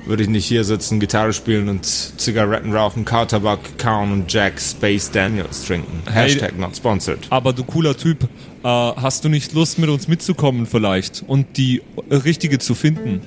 würde 0.05 0.23
ich 0.23 0.29
nicht 0.29 0.45
hier 0.45 0.63
sitzen, 0.63 0.99
Gitarre 0.99 1.31
spielen 1.33 1.69
und 1.69 1.85
Zigaretten 1.85 2.73
rauchen, 2.73 3.05
Kautabak 3.05 3.77
kauen 3.77 4.11
und 4.11 4.33
Jack 4.33 4.59
Space 4.59 5.11
Daniels 5.11 5.63
trinken. 5.65 6.01
Hey. 6.05 6.29
Hashtag 6.29 6.57
not 6.57 6.75
sponsored. 6.75 7.19
Aber 7.29 7.53
du 7.53 7.63
cooler 7.63 7.95
Typ, 7.95 8.23
äh, 8.63 8.67
hast 8.67 9.23
du 9.23 9.29
nicht 9.29 9.53
Lust 9.53 9.79
mit 9.79 9.89
uns 9.89 10.07
mitzukommen 10.07 10.65
vielleicht 10.65 11.23
und 11.25 11.57
die 11.57 11.81
richtige 12.09 12.59
zu 12.59 12.75
finden? 12.75 13.21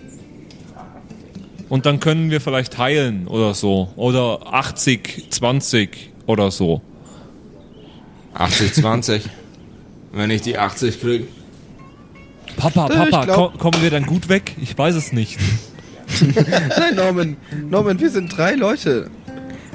Und 1.69 1.85
dann 1.87 1.99
können 2.01 2.31
wir 2.31 2.41
vielleicht 2.41 2.79
heilen 2.79 3.27
oder 3.27 3.55
so. 3.55 3.89
Oder 3.97 4.53
80, 4.53 5.27
20 5.31 6.11
oder 6.27 6.51
so. 6.51 6.81
80, 8.35 8.75
20. 8.75 9.23
wenn 10.13 10.31
ich 10.31 10.43
die 10.43 10.59
80 10.59 11.01
kriege. 11.01 11.27
Papa, 12.57 12.87
Äh, 12.87 13.11
Papa, 13.11 13.25
glaub- 13.25 13.53
ko 13.53 13.59
kommen 13.59 13.83
wir 13.83 13.91
dann 13.91 14.07
gut 14.07 14.29
weg? 14.29 14.55
Ich 14.61 14.77
weiß 14.77 14.95
es 14.95 15.13
nicht. 15.13 15.39
Nein, 16.79 16.95
Norman, 16.95 17.37
Norman, 17.69 17.99
wir 17.99 18.11
sind 18.11 18.29
drei 18.37 18.55
Leute. 18.55 19.11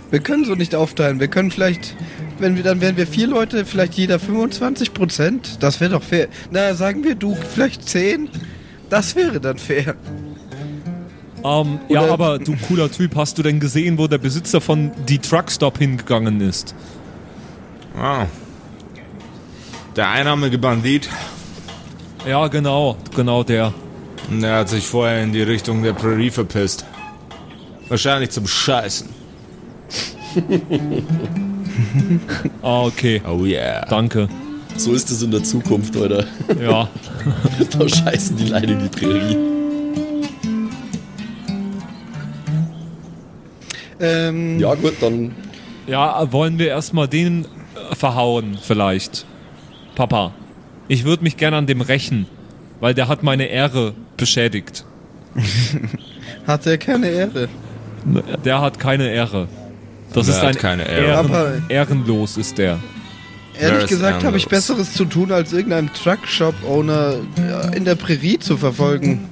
Wir 0.10 0.20
können 0.20 0.46
so 0.46 0.56
nicht 0.56 0.74
aufteilen. 0.76 1.20
Wir 1.20 1.28
können 1.28 1.52
vielleicht 1.52 1.96
Wenn 2.40 2.56
wir, 2.56 2.64
dann 2.64 2.82
wären 2.82 2.98
wir 2.98 3.06
vier 3.06 3.28
Leute, 3.28 3.66
vielleicht 3.66 3.94
jeder 3.94 4.18
25 4.18 4.94
Prozent. 4.96 5.58
Das 5.60 5.80
wäre 5.80 5.92
doch 5.92 6.02
fair. 6.04 6.28
Na, 6.50 6.74
sagen 6.74 7.04
wir 7.04 7.14
du 7.14 7.36
vielleicht 7.36 7.88
10? 7.88 8.30
Das 8.90 9.16
wäre 9.16 9.40
dann 9.40 9.60
fair. 9.60 9.94
Ähm, 11.44 11.80
ja, 11.90 12.02
Oder- 12.04 12.12
aber 12.14 12.40
du 12.40 12.56
cooler 12.68 12.92
Typ, 12.92 13.16
hast 13.16 13.38
du 13.38 13.44
denn 13.44 13.60
gesehen, 13.60 13.98
wo 13.98 14.08
der 14.08 14.18
Besitzer 14.20 14.62
von 14.62 14.92
die 15.08 15.20
Truckstop 15.20 15.78
hingegangen 15.78 16.42
ist? 16.42 16.76
Ah. 17.98 18.26
Der 19.96 20.10
einnahmige 20.10 20.58
Bandit, 20.58 21.10
Ja, 22.28 22.48
genau, 22.48 22.96
genau 23.16 23.44
der. 23.44 23.74
der 24.30 24.58
hat 24.60 24.70
sich 24.70 24.86
vorher 24.88 25.24
in 25.24 25.34
die 25.34 25.42
Richtung 25.42 25.82
der 25.84 25.94
Prärie 25.94 26.30
verpisst. 26.30 26.86
Wahrscheinlich 27.90 28.30
zum 28.32 28.48
Scheißen. 28.48 29.10
Ah, 32.62 32.84
okay. 32.84 33.22
Oh 33.28 33.44
yeah. 33.46 33.86
Danke. 33.86 34.28
So 34.78 34.94
ist 34.94 35.10
es 35.10 35.22
in 35.24 35.32
der 35.32 35.44
Zukunft, 35.44 35.96
Alter. 35.98 36.26
Ja. 36.62 36.88
da 37.78 37.88
scheißen 37.90 38.36
die 38.38 38.46
Leine 38.46 38.74
in 38.74 38.80
die 38.80 38.90
Prärie. 38.90 39.38
Ähm, 44.02 44.60
Ja, 44.60 44.74
gut, 44.76 44.94
dann. 45.02 45.32
Ja, 45.88 46.32
wollen 46.32 46.60
wir 46.60 46.68
erstmal 46.68 47.08
den 47.08 47.46
äh, 47.46 47.96
verhauen, 47.96 48.58
vielleicht. 48.62 49.26
Papa. 49.96 50.34
Ich 50.88 51.04
würde 51.06 51.24
mich 51.24 51.38
gerne 51.38 51.58
an 51.58 51.68
dem 51.68 51.82
rächen, 51.82 52.26
weil 52.80 52.94
der 52.94 53.08
hat 53.08 53.24
meine 53.24 53.46
Ehre 53.46 53.94
beschädigt. 54.18 54.86
Hat 56.48 56.66
er 56.66 56.78
keine 56.78 57.08
Ehre. 57.10 57.48
Der 58.44 58.62
hat 58.62 58.80
keine 58.80 59.10
Ehre. 59.10 59.48
Das 60.14 60.26
Der 60.26 60.36
ist 60.36 60.42
hat 60.42 60.50
ein 60.50 60.56
keine 60.58 60.88
Ehre. 60.88 61.06
Ehren, 61.06 61.64
ehrenlos 61.70 62.36
ist 62.36 62.58
der. 62.58 62.80
Ehrlich 63.60 63.88
gesagt 63.88 64.24
habe 64.24 64.38
ich. 64.38 64.48
Besseres 64.48 64.94
zu 64.94 65.06
tun, 65.06 65.32
als 65.32 65.54
irgendeinem 65.54 65.94
Truckshop-Owner 65.94 67.16
ja, 67.50 67.62
in 67.70 67.86
der 67.86 67.96
Prärie 67.96 68.40
zu 68.40 68.58
verfolgen. 68.58 69.30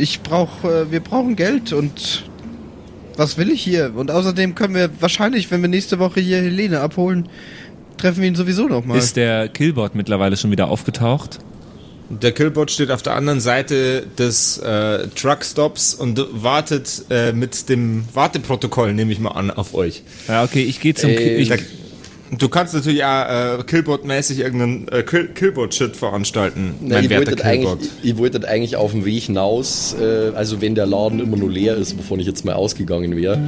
Ich 0.00 0.20
brauche, 0.22 0.82
äh, 0.82 0.92
wir 0.92 1.00
brauchen 1.00 1.36
Geld 1.36 1.72
und 1.72 2.24
was 3.16 3.36
will 3.36 3.50
ich 3.50 3.62
hier? 3.62 3.92
Und 3.94 4.10
außerdem 4.10 4.54
können 4.54 4.74
wir 4.74 4.88
wahrscheinlich, 5.00 5.50
wenn 5.50 5.60
wir 5.60 5.68
nächste 5.68 5.98
Woche 5.98 6.20
hier 6.20 6.38
Helene 6.38 6.80
abholen, 6.80 7.28
treffen 7.98 8.22
wir 8.22 8.28
ihn 8.28 8.34
sowieso 8.34 8.66
nochmal. 8.66 8.96
Ist 8.96 9.16
der 9.16 9.48
Killbot 9.48 9.94
mittlerweile 9.94 10.36
schon 10.36 10.50
wieder 10.50 10.68
aufgetaucht? 10.68 11.38
Der 12.08 12.32
Killbot 12.32 12.72
steht 12.72 12.90
auf 12.90 13.02
der 13.02 13.14
anderen 13.14 13.40
Seite 13.40 14.04
des 14.18 14.58
äh, 14.58 15.06
Truckstops 15.14 15.94
und 15.94 16.20
wartet 16.32 17.04
äh, 17.08 17.32
mit 17.32 17.68
dem 17.68 18.04
Warteprotokoll, 18.14 18.94
nehme 18.94 19.12
ich 19.12 19.20
mal 19.20 19.30
an, 19.30 19.50
auf 19.50 19.74
euch. 19.74 20.02
Ja, 20.26 20.42
okay, 20.42 20.62
ich 20.62 20.80
gehe 20.80 20.94
zum 20.94 21.10
Äh, 21.10 21.36
ich, 21.36 21.52
du 22.30 22.48
kannst 22.48 22.74
natürlich 22.74 23.04
auch 23.04 23.58
äh, 23.58 23.62
Killbot-mäßig 23.66 24.40
irgendeinen 24.40 24.88
äh, 24.88 25.02
Kill 25.02 25.28
Killbot-Shit 25.28 25.96
veranstalten, 25.96 26.74
Na, 26.80 26.96
mein 26.96 27.04
ich, 27.04 27.10
wollte 27.10 27.44
eigentlich, 27.44 27.90
ich 28.02 28.16
wollte 28.18 28.48
eigentlich 28.48 28.76
auf 28.76 28.92
dem 28.92 29.04
Weg 29.04 29.24
hinaus, 29.24 29.94
äh, 30.00 30.32
also 30.34 30.60
wenn 30.60 30.74
der 30.74 30.86
Laden 30.86 31.20
immer 31.20 31.36
nur 31.36 31.50
leer 31.50 31.76
ist, 31.76 31.98
wovon 31.98 32.20
ich 32.20 32.26
jetzt 32.26 32.44
mal 32.44 32.54
ausgegangen 32.54 33.16
wäre, 33.16 33.38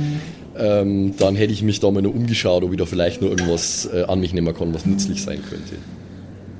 ähm, 0.59 1.15
dann 1.17 1.37
hätte 1.37 1.53
ich 1.53 1.63
mich 1.63 1.81
da 1.81 1.91
mal 1.91 2.03
nur 2.03 2.15
umgeschaut, 2.15 2.63
ob 2.63 2.73
ich 2.73 2.79
da 2.79 2.87
vielleicht 2.87 3.21
nur 3.21 3.31
irgendwas 3.31 3.89
äh, 3.93 4.05
an 4.05 4.21
mich 4.21 4.33
nehmen 4.33 4.55
kann, 4.55 4.75
was 4.75 4.85
nützlich 4.87 5.23
sein 5.23 5.41
könnte. 5.49 5.77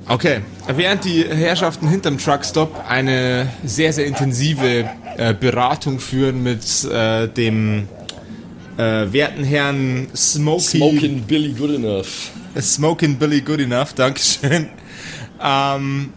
Okay, 0.07 0.41
während 0.67 1.05
die 1.05 1.23
Herrschaften 1.23 1.87
hinterm 1.87 2.17
Truckstop 2.17 2.83
eine 2.89 3.47
sehr, 3.63 3.93
sehr 3.93 4.05
intensive 4.05 4.89
äh, 5.17 5.33
Beratung 5.33 5.99
führen 5.99 6.43
mit 6.43 6.61
äh, 6.91 7.29
dem 7.29 7.87
äh, 8.77 9.11
werten 9.11 9.43
Herrn 9.43 10.07
Smokey, 10.15 10.77
Smoking 10.77 11.21
Billy 11.21 11.53
Good 11.53 11.75
Enough. 11.75 12.31
Smoking 12.59 13.17
Billy 13.17 13.41
Goodenough, 13.41 13.93
Dankeschön, 13.93 14.69
ähm, 15.43 16.13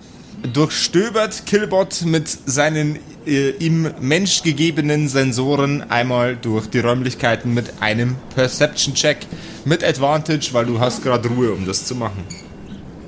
durchstöbert 0.53 1.47
Killbot 1.47 2.03
mit 2.05 2.29
seinen 2.29 2.99
äh, 3.27 3.51
ihm 3.59 3.91
menschgegebenen 4.01 5.09
Sensoren 5.09 5.83
einmal 5.91 6.37
durch 6.37 6.67
die 6.69 6.81
Räumlichkeiten 6.81 7.55
mit 7.55 7.73
einem 7.81 8.17
Perception-Check 8.35 9.19
mit 9.65 9.83
Advantage, 9.83 10.49
weil 10.53 10.67
du 10.67 10.79
hast 10.79 11.03
gerade 11.03 11.29
Ruhe, 11.29 11.53
um 11.53 11.67
das 11.67 11.87
zu 11.87 11.95
machen. 11.95 12.25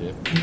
Okay, 0.01 0.41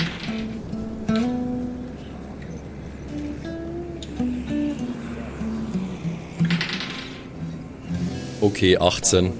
18. 8.78 9.32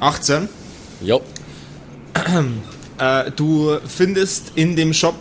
18. 0.00 0.48
Ja, 1.02 1.18
Äh, 2.98 3.30
du 3.34 3.78
findest 3.86 4.52
in 4.54 4.76
dem 4.76 4.92
Shop 4.92 5.16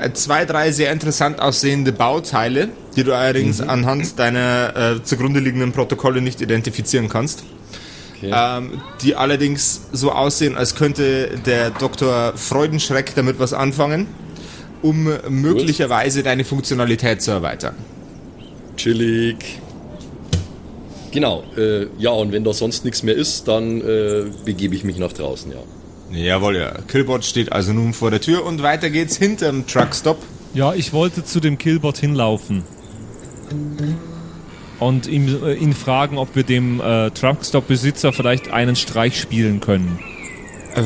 äh, 0.00 0.12
zwei, 0.12 0.44
drei 0.44 0.72
sehr 0.72 0.92
interessant 0.92 1.40
aussehende 1.40 1.90
Bauteile, 1.90 2.68
die 2.96 3.02
du 3.02 3.14
allerdings 3.14 3.60
anhand 3.60 4.18
deiner 4.18 4.76
äh, 4.76 5.02
zugrunde 5.02 5.40
liegenden 5.40 5.72
Protokolle 5.72 6.20
nicht 6.20 6.40
identifizieren 6.40 7.08
kannst. 7.08 7.44
okay. 8.16 8.30
Ähm, 8.32 8.80
die 9.02 9.16
allerdings 9.16 9.80
so 9.92 10.12
aussehen, 10.12 10.56
als 10.56 10.74
könnte 10.74 11.38
der 11.46 11.70
Dr. 11.70 12.34
Freudenschreck 12.36 13.14
damit 13.14 13.38
was 13.38 13.52
anfangen, 13.52 14.06
um 14.82 15.08
möglicherweise 15.28 16.22
deine 16.22 16.44
Funktionalität 16.44 17.22
zu 17.22 17.30
erweitern. 17.30 17.74
chillig. 18.76 19.60
Genau, 21.12 21.42
äh, 21.56 21.86
ja, 21.98 22.10
und 22.10 22.32
wenn 22.32 22.44
da 22.44 22.52
sonst 22.52 22.84
nichts 22.84 23.02
mehr 23.02 23.14
ist, 23.14 23.48
dann 23.48 23.80
äh, 23.80 24.24
begebe 24.44 24.74
ich 24.74 24.84
mich 24.84 24.98
nach 24.98 25.12
draußen, 25.12 25.52
ja. 25.52 25.58
Jawohl, 26.12 26.56
ja. 26.56 26.72
Killbot 26.88 27.24
steht 27.24 27.52
also 27.52 27.72
nun 27.72 27.92
vor 27.92 28.10
der 28.10 28.20
Tür 28.20 28.44
und 28.44 28.62
weiter 28.62 28.90
geht's 28.90 29.16
hinterm 29.16 29.66
Truckstop. 29.66 30.18
ja, 30.54 30.74
ich 30.74 30.92
wollte 30.92 31.24
zu 31.24 31.40
dem 31.40 31.58
Killbot 31.58 31.98
hinlaufen. 31.98 32.64
Und 34.78 35.06
ihm, 35.06 35.42
äh, 35.44 35.54
ihn 35.54 35.74
fragen, 35.74 36.18
ob 36.18 36.34
wir 36.34 36.42
dem 36.42 36.80
äh, 36.80 37.10
Truckstop-Besitzer 37.10 38.12
vielleicht 38.12 38.50
einen 38.50 38.76
Streich 38.76 39.20
spielen 39.20 39.60
können. 39.60 39.98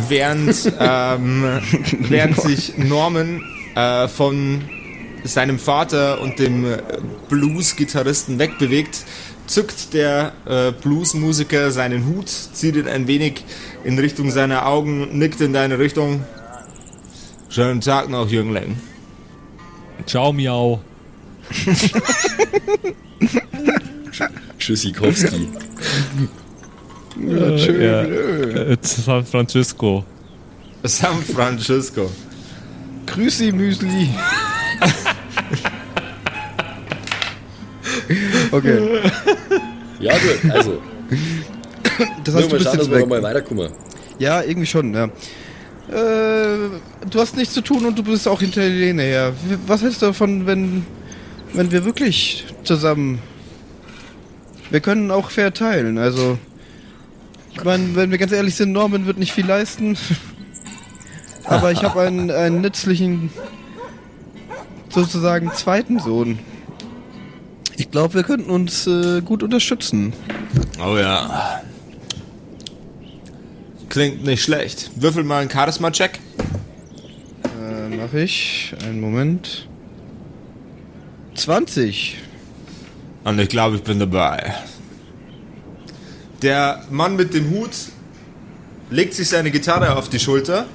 während, 0.09 0.73
ähm, 0.81 1.61
während 2.01 2.41
sich 2.41 2.77
Norman 2.77 3.43
äh, 3.75 4.09
von 4.09 4.63
seinem 5.25 5.59
Vater 5.59 6.21
und 6.21 6.39
dem 6.39 6.65
äh, 6.65 6.79
Blues-Gitarristen 7.29 8.39
wegbewegt, 8.39 9.05
zückt 9.47 9.95
der 9.95 10.33
äh, 10.47 10.73
Blues-Musiker 10.73 11.71
seinen 11.71 12.07
Hut, 12.07 12.29
zieht 12.29 12.77
ihn 12.77 12.89
ein 12.89 13.07
wenig 13.07 13.45
in 13.85 13.99
Richtung 13.99 14.31
seiner 14.31 14.67
Augen, 14.67 15.19
nickt 15.19 15.41
in 15.41 15.53
deine 15.53 15.79
Richtung. 15.79 16.25
Schönen 17.49 17.81
Tag 17.81 18.09
noch, 18.09 18.29
Jüngling. 18.29 18.77
Ciao, 20.07 20.33
Miau. 20.33 20.81
Tschüssikowski. 24.59 25.49
Äh, 27.21 27.85
ja, 27.85 28.03
äh, 28.03 28.77
San 28.81 29.25
Francisco. 29.25 30.05
San 30.83 31.23
Francisco. 31.23 32.11
Grüßi, 33.07 33.53
Müsli. 33.53 34.09
okay, 38.51 39.01
Ja, 40.05 40.13
gut, 40.19 40.51
also, 40.53 40.83
das 42.25 42.35
nur 42.35 42.43
heißt, 42.43 42.53
du 42.53 42.57
mal 42.57 42.59
bist 42.59 42.75
jetzt 42.75 42.91
weg. 42.91 43.01
nochmal 43.01 43.23
weiterkommen. 43.23 43.73
Ja, 44.19 44.43
irgendwie 44.43 44.67
schon, 44.67 44.93
ja. 44.93 45.05
Äh, 45.05 46.69
du 47.09 47.21
hast 47.21 47.37
nichts 47.39 47.55
zu 47.55 47.63
tun 47.63 47.87
und 47.87 47.99
du 47.99 48.03
bist 48.03 48.29
auch 48.29 48.41
hinter 48.41 48.61
Helene 48.61 49.03
her. 49.03 49.33
Was 49.67 49.81
hältst 49.81 50.03
du 50.03 50.07
davon, 50.07 50.47
wenn, 50.47 50.85
wenn 51.55 51.71
wir 51.71 51.87
wirklich 51.87 52.45
zusammen... 52.65 53.19
Wir 54.71 54.81
können 54.81 55.11
auch 55.11 55.31
fair 55.31 55.55
teilen, 55.55 55.97
also... 55.97 56.39
Ich 57.53 57.65
meine, 57.65 57.95
wenn 57.95 58.11
wir 58.11 58.19
ganz 58.19 58.33
ehrlich 58.33 58.57
sind, 58.57 58.73
Norman 58.73 59.07
wird 59.07 59.17
nicht 59.19 59.33
viel 59.33 59.47
leisten. 59.47 59.97
Aber 61.45 61.73
ich 61.73 61.83
habe 61.83 62.01
einen, 62.03 62.31
einen 62.31 62.61
nützlichen, 62.61 63.31
sozusagen 64.91 65.53
zweiten 65.53 65.99
Sohn. 65.99 66.41
Ich 67.77 67.91
glaube, 67.91 68.15
wir 68.15 68.23
könnten 68.23 68.51
uns 68.51 68.87
äh, 68.87 69.21
gut 69.21 69.43
unterstützen. 69.43 70.13
Oh 70.79 70.97
ja. 70.97 71.63
Klingt 73.89 74.25
nicht 74.25 74.43
schlecht. 74.43 74.91
Würfel 74.97 75.25
mal 75.25 75.41
einen 75.41 75.51
Charisma-Check. 75.51 76.21
Äh, 77.45 77.97
mach 77.97 78.13
ich. 78.13 78.75
Einen 78.85 79.01
Moment. 79.01 79.69
20. 81.35 82.19
Und 83.25 83.39
ich 83.39 83.49
glaube, 83.49 83.77
ich 83.77 83.83
bin 83.83 83.99
dabei. 83.99 84.55
Der 86.43 86.85
Mann 86.91 87.17
mit 87.17 87.35
dem 87.35 87.51
Hut 87.51 87.71
legt 88.91 89.15
sich 89.15 89.29
seine 89.29 89.51
Gitarre 89.51 89.97
auf 89.97 90.09
die 90.09 90.19
Schulter, 90.19 90.67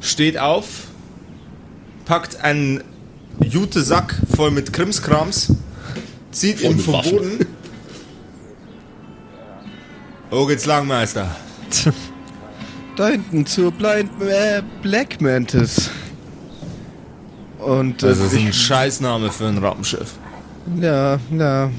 steht 0.00 0.38
auf, 0.38 0.88
packt 2.04 2.40
einen 2.42 2.84
Jute-Sack 3.42 4.14
voll 4.34 4.50
mit 4.50 4.72
Krimskrams, 4.72 5.52
zieht 6.32 6.60
Voll 6.60 6.70
ihn 6.72 6.78
vom 6.78 6.94
Waffen. 6.94 7.10
Boden 7.18 7.46
Wo 10.30 10.46
geht's 10.46 10.66
lang, 10.66 10.86
Meister? 10.86 11.34
Da 12.96 13.08
hinten 13.08 13.46
zur 13.46 13.72
Blind 13.72 14.10
äh, 14.22 14.62
Black 14.82 15.20
Mantis. 15.20 15.90
Und 17.58 18.02
äh, 18.02 18.08
Das 18.08 18.18
ist 18.18 18.34
ein 18.34 18.48
ich, 18.48 18.56
Scheißname 18.56 19.30
für 19.30 19.46
ein 19.46 19.58
Raumschiff. 19.58 20.14
ja, 20.80 21.18
ja, 21.30 21.70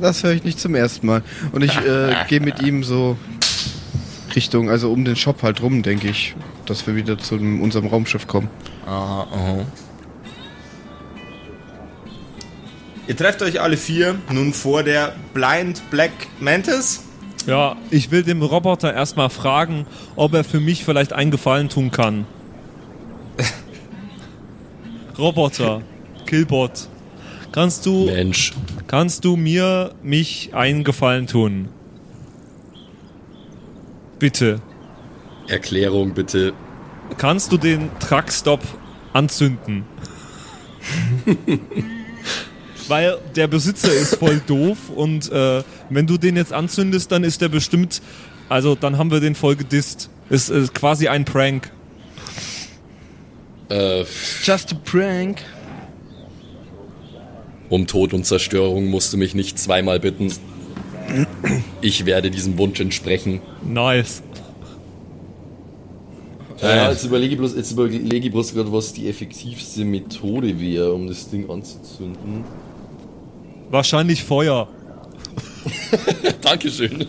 das 0.00 0.22
höre 0.22 0.32
ich 0.32 0.44
nicht 0.44 0.58
zum 0.60 0.74
ersten 0.74 1.06
Mal. 1.06 1.22
Und 1.52 1.62
ich 1.62 1.76
äh, 1.76 2.14
gehe 2.28 2.40
mit 2.40 2.60
ihm 2.62 2.82
so 2.84 3.16
Richtung, 4.34 4.68
also 4.70 4.92
um 4.92 5.04
den 5.04 5.16
Shop 5.16 5.42
halt 5.42 5.62
rum, 5.62 5.82
denke 5.82 6.08
ich, 6.08 6.34
dass 6.66 6.86
wir 6.86 6.94
wieder 6.96 7.18
zu 7.18 7.36
unserem 7.36 7.86
Raumschiff 7.86 8.26
kommen. 8.26 8.48
Aha, 8.86 9.26
aha. 9.32 9.58
Ihr 13.08 13.16
trefft 13.16 13.40
euch 13.40 13.60
alle 13.62 13.78
vier 13.78 14.16
nun 14.30 14.52
vor 14.52 14.82
der 14.82 15.16
Blind 15.32 15.82
Black 15.90 16.12
Mantis. 16.40 17.04
Ja, 17.46 17.74
ich 17.90 18.10
will 18.10 18.22
dem 18.22 18.42
Roboter 18.42 18.92
erstmal 18.92 19.30
fragen, 19.30 19.86
ob 20.14 20.34
er 20.34 20.44
für 20.44 20.60
mich 20.60 20.84
vielleicht 20.84 21.14
einen 21.14 21.30
Gefallen 21.30 21.70
tun 21.70 21.90
kann. 21.90 22.26
Roboter, 25.18 25.80
Killbot, 26.26 26.88
kannst 27.50 27.86
du, 27.86 28.04
Mensch. 28.04 28.52
kannst 28.86 29.24
du 29.24 29.36
mir, 29.36 29.94
mich 30.02 30.50
einen 30.52 30.84
Gefallen 30.84 31.26
tun? 31.26 31.70
Bitte. 34.18 34.60
Erklärung 35.46 36.12
bitte. 36.12 36.52
Kannst 37.16 37.52
du 37.52 37.56
den 37.56 37.88
Truckstop 38.00 38.60
anzünden? 39.14 39.84
Weil 42.88 43.18
der 43.36 43.46
Besitzer 43.46 43.92
ist 43.92 44.16
voll 44.16 44.40
doof 44.46 44.78
und 44.94 45.30
äh, 45.30 45.62
wenn 45.90 46.06
du 46.06 46.16
den 46.16 46.36
jetzt 46.36 46.52
anzündest, 46.52 47.12
dann 47.12 47.22
ist 47.22 47.40
der 47.40 47.48
bestimmt, 47.48 48.00
also 48.48 48.74
dann 48.74 48.98
haben 48.98 49.10
wir 49.10 49.20
den 49.20 49.34
voll 49.34 49.56
gedisst. 49.56 50.10
Ist, 50.30 50.48
ist 50.48 50.74
quasi 50.74 51.08
ein 51.08 51.24
Prank. 51.24 51.70
Äh, 53.68 54.04
Just 54.42 54.72
a 54.72 54.76
prank. 54.82 55.42
um 57.68 57.86
Tod 57.86 58.14
und 58.14 58.24
Zerstörung 58.24 58.86
musst 58.86 59.12
du 59.12 59.18
mich 59.18 59.34
nicht 59.34 59.58
zweimal 59.58 60.00
bitten. 60.00 60.32
Ich 61.80 62.06
werde 62.06 62.30
diesem 62.30 62.56
Wunsch 62.58 62.80
entsprechen. 62.80 63.40
Nice. 63.62 64.22
Ja, 66.60 66.90
jetzt 66.90 67.04
überlege 67.04 67.34
ich 67.34 67.38
bloß, 67.38 67.54
jetzt 67.54 67.70
überlege 67.72 68.26
ich 68.26 68.32
bloß 68.32 68.52
gerade, 68.54 68.72
was 68.72 68.92
die 68.92 69.08
effektivste 69.08 69.84
Methode 69.84 70.58
wäre, 70.58 70.92
um 70.92 71.06
das 71.06 71.30
Ding 71.30 71.48
anzuzünden. 71.48 72.44
Wahrscheinlich 73.70 74.24
Feuer. 74.24 74.68
Dankeschön. 76.40 77.06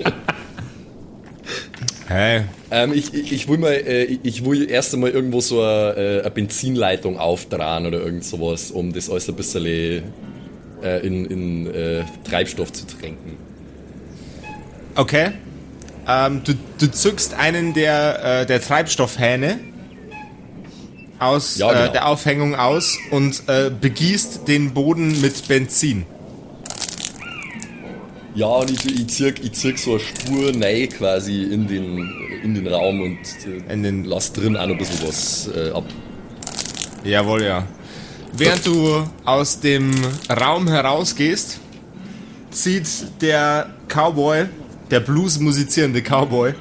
Hey, 2.08 2.45
ähm, 2.72 2.91
ich, 2.93 3.13
ich, 3.13 3.32
ich 3.32 3.48
will 3.48 3.60
mal, 3.60 3.72
äh, 3.74 4.04
ich- 4.04 4.43
will 4.43 4.69
erst 4.69 4.93
einmal 4.93 5.12
irgendwo 5.12 5.41
so 5.41 5.62
eine, 5.62 5.93
äh, 5.95 6.19
eine 6.22 6.32
Benzinleitung 6.32 7.19
aufdrehen 7.19 7.86
oder 7.86 8.00
irgend 8.00 8.24
sowas, 8.24 8.72
um 8.72 8.91
das 8.93 9.10
alles 9.10 9.30
ein 9.30 9.36
bisschen 9.36 9.65
äh, 10.84 11.06
in, 11.06 11.26
in 11.26 11.67
äh, 11.74 12.04
Treibstoff 12.28 12.74
zu 12.74 12.86
tränken. 12.88 13.38
okay. 14.95 15.32
Ähm, 16.08 16.41
du, 16.43 16.54
du 16.80 16.89
zückst 16.91 17.36
einen 17.36 17.76
der, 17.76 18.41
äh, 18.41 18.45
der 18.48 18.60
Treibstoffhähne 18.60 19.60
aus 21.19 21.58
Ja, 21.58 21.72
genau. 21.72 21.86
äh, 21.86 21.91
der 21.91 22.08
Aufhängung 22.08 22.56
aus 22.56 22.98
und 23.12 23.43
äh, 23.48 23.69
begießt 23.69 24.48
den 24.48 24.74
Boden 24.74 25.22
mit 25.22 25.48
Benzin. 25.48 26.08
Ja, 28.39 28.47
und 28.47 28.71
ich, 28.71 28.86
ich, 28.86 29.08
zirk, 29.08 29.43
ich 29.43 29.52
zirk 29.52 29.78
so 29.78 29.91
eine 29.91 29.99
Spur 29.99 30.54
rein 30.63 30.88
quasi 30.88 31.43
in 31.43 31.67
den, 31.67 32.10
in 32.41 32.56
den 32.56 32.67
Raum 32.67 33.02
und 33.02 33.17
äh, 33.45 33.73
In 33.73 33.84
den- 33.84 34.06
lass 34.06 34.32
drin 34.32 34.56
auch 34.56 34.65
noch 34.65 34.75
ein 34.75 34.78
bisschen 34.78 35.06
was 35.06 35.49
äh, 35.54 35.71
ab. 35.71 35.84
Jawohl, 37.04 37.43
ja. 37.43 37.67
Während 38.32 38.65
du 38.65 39.04
aus 39.25 39.60
dem 39.60 39.91
Raum 40.30 40.69
herausgehst, 40.69 41.60
zieht 42.49 42.88
der 43.19 43.71
Cowboy, 43.89 44.45
der 44.89 45.02
Blues 45.02 45.38
musizierende 45.41 46.02
Cowboy, 46.02 46.54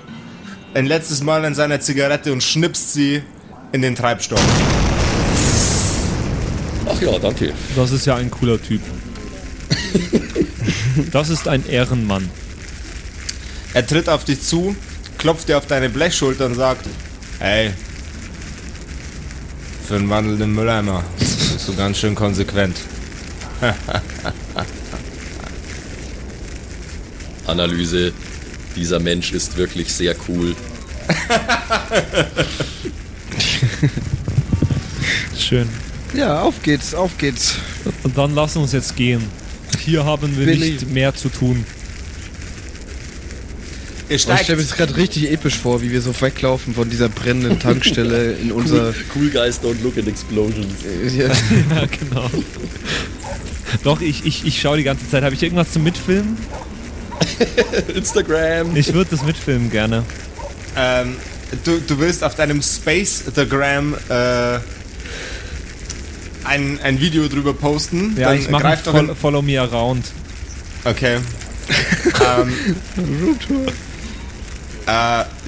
ein 0.74 0.86
letztes 0.86 1.22
Mal 1.22 1.44
an 1.44 1.54
seiner 1.54 1.78
Zigarette 1.78 2.32
und 2.32 2.42
schnipst 2.42 2.92
sie 2.92 3.22
in 3.70 3.82
den 3.82 3.94
Treibstoff. 3.94 4.42
Ach 6.88 7.00
ja, 7.00 7.16
danke. 7.20 7.52
Das 7.76 7.92
ist 7.92 8.04
ja 8.04 8.16
ein 8.16 8.32
cooler 8.32 8.60
Typ. 8.60 8.80
Das 11.12 11.28
ist 11.28 11.46
ein 11.48 11.66
Ehrenmann. 11.66 12.30
Er 13.74 13.86
tritt 13.86 14.08
auf 14.08 14.24
dich 14.24 14.42
zu, 14.42 14.74
klopft 15.18 15.48
dir 15.48 15.58
auf 15.58 15.66
deine 15.66 15.88
Blechschulter 15.88 16.46
und 16.46 16.54
sagt, 16.54 16.86
hey, 17.38 17.72
für 19.86 19.94
einen 19.96 20.10
wandelnden 20.10 20.54
Mülleimer 20.54 21.04
bist 21.18 21.66
du 21.66 21.74
ganz 21.74 21.98
schön 21.98 22.14
konsequent. 22.14 22.76
Analyse. 27.46 28.12
Dieser 28.76 29.00
Mensch 29.00 29.32
ist 29.32 29.56
wirklich 29.56 29.92
sehr 29.92 30.14
cool. 30.28 30.54
Schön. 35.38 35.68
Ja, 36.14 36.42
auf 36.42 36.62
geht's, 36.62 36.94
auf 36.94 37.16
geht's. 37.18 37.56
Und 38.02 38.18
dann 38.18 38.34
lass 38.34 38.56
uns 38.56 38.72
jetzt 38.72 38.96
gehen. 38.96 39.22
Hier 39.88 40.04
haben 40.04 40.36
wir 40.36 40.44
Billy. 40.44 40.72
nicht 40.72 40.90
mehr 40.92 41.14
zu 41.14 41.30
tun. 41.30 41.64
Ihr 44.10 44.16
Ich 44.16 44.22
stelle 44.22 44.56
mir 44.56 44.62
das 44.62 44.76
gerade 44.76 44.94
richtig 44.96 45.30
episch 45.32 45.56
vor, 45.56 45.80
wie 45.80 45.90
wir 45.90 46.02
so 46.02 46.18
weglaufen 46.20 46.74
von 46.74 46.90
dieser 46.90 47.08
brennenden 47.08 47.58
Tankstelle 47.60 48.32
in 48.32 48.52
unser. 48.52 48.92
Cool 49.14 49.30
guys 49.30 49.58
don't 49.62 49.82
look 49.82 49.96
at 49.96 50.06
explosions. 50.06 50.74
Ja, 51.16 51.28
Ja, 51.28 51.86
genau. 52.00 52.30
Doch, 53.82 54.02
ich, 54.02 54.26
ich, 54.26 54.46
ich 54.46 54.60
schaue 54.60 54.76
die 54.76 54.82
ganze 54.82 55.08
Zeit. 55.08 55.22
Habe 55.22 55.34
ich 55.34 55.42
irgendwas 55.42 55.72
zum 55.72 55.84
Mitfilmen? 55.84 56.36
Instagram. 57.94 58.76
Ich 58.76 58.92
würde 58.92 59.10
das 59.12 59.24
mitfilmen 59.24 59.70
gerne. 59.70 60.04
ähm, 60.76 61.16
du, 61.64 61.78
du 61.86 61.98
willst 61.98 62.22
auf 62.24 62.34
deinem 62.34 62.60
Space-Gram 62.60 63.94
äh, 64.10 64.58
ein, 66.48 66.80
ein 66.82 67.00
Video 67.00 67.28
drüber 67.28 67.52
posten. 67.52 68.16
Ja, 68.16 68.28
Dann 68.30 68.38
ich 68.38 68.48
mache 68.48 68.62
greif 68.62 68.82
doch 68.82 68.92
Follow, 68.92 69.10
in, 69.10 69.16
Follow 69.16 69.42
Me 69.42 69.60
Around. 69.60 70.06
Okay. 70.84 71.18
ähm, 72.38 72.54
äh, 74.86 74.90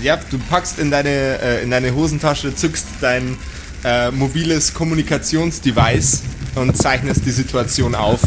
ja, 0.02 0.18
du 0.30 0.38
packst 0.50 0.78
in 0.78 0.90
deine, 0.90 1.08
äh, 1.08 1.62
in 1.62 1.70
deine 1.70 1.94
Hosentasche, 1.94 2.54
zückst 2.54 2.86
dein 3.00 3.36
äh, 3.84 4.10
mobiles 4.10 4.74
Kommunikationsdevice 4.74 6.22
und 6.56 6.76
zeichnest 6.76 7.24
die 7.24 7.30
Situation 7.30 7.94
auf. 7.94 8.20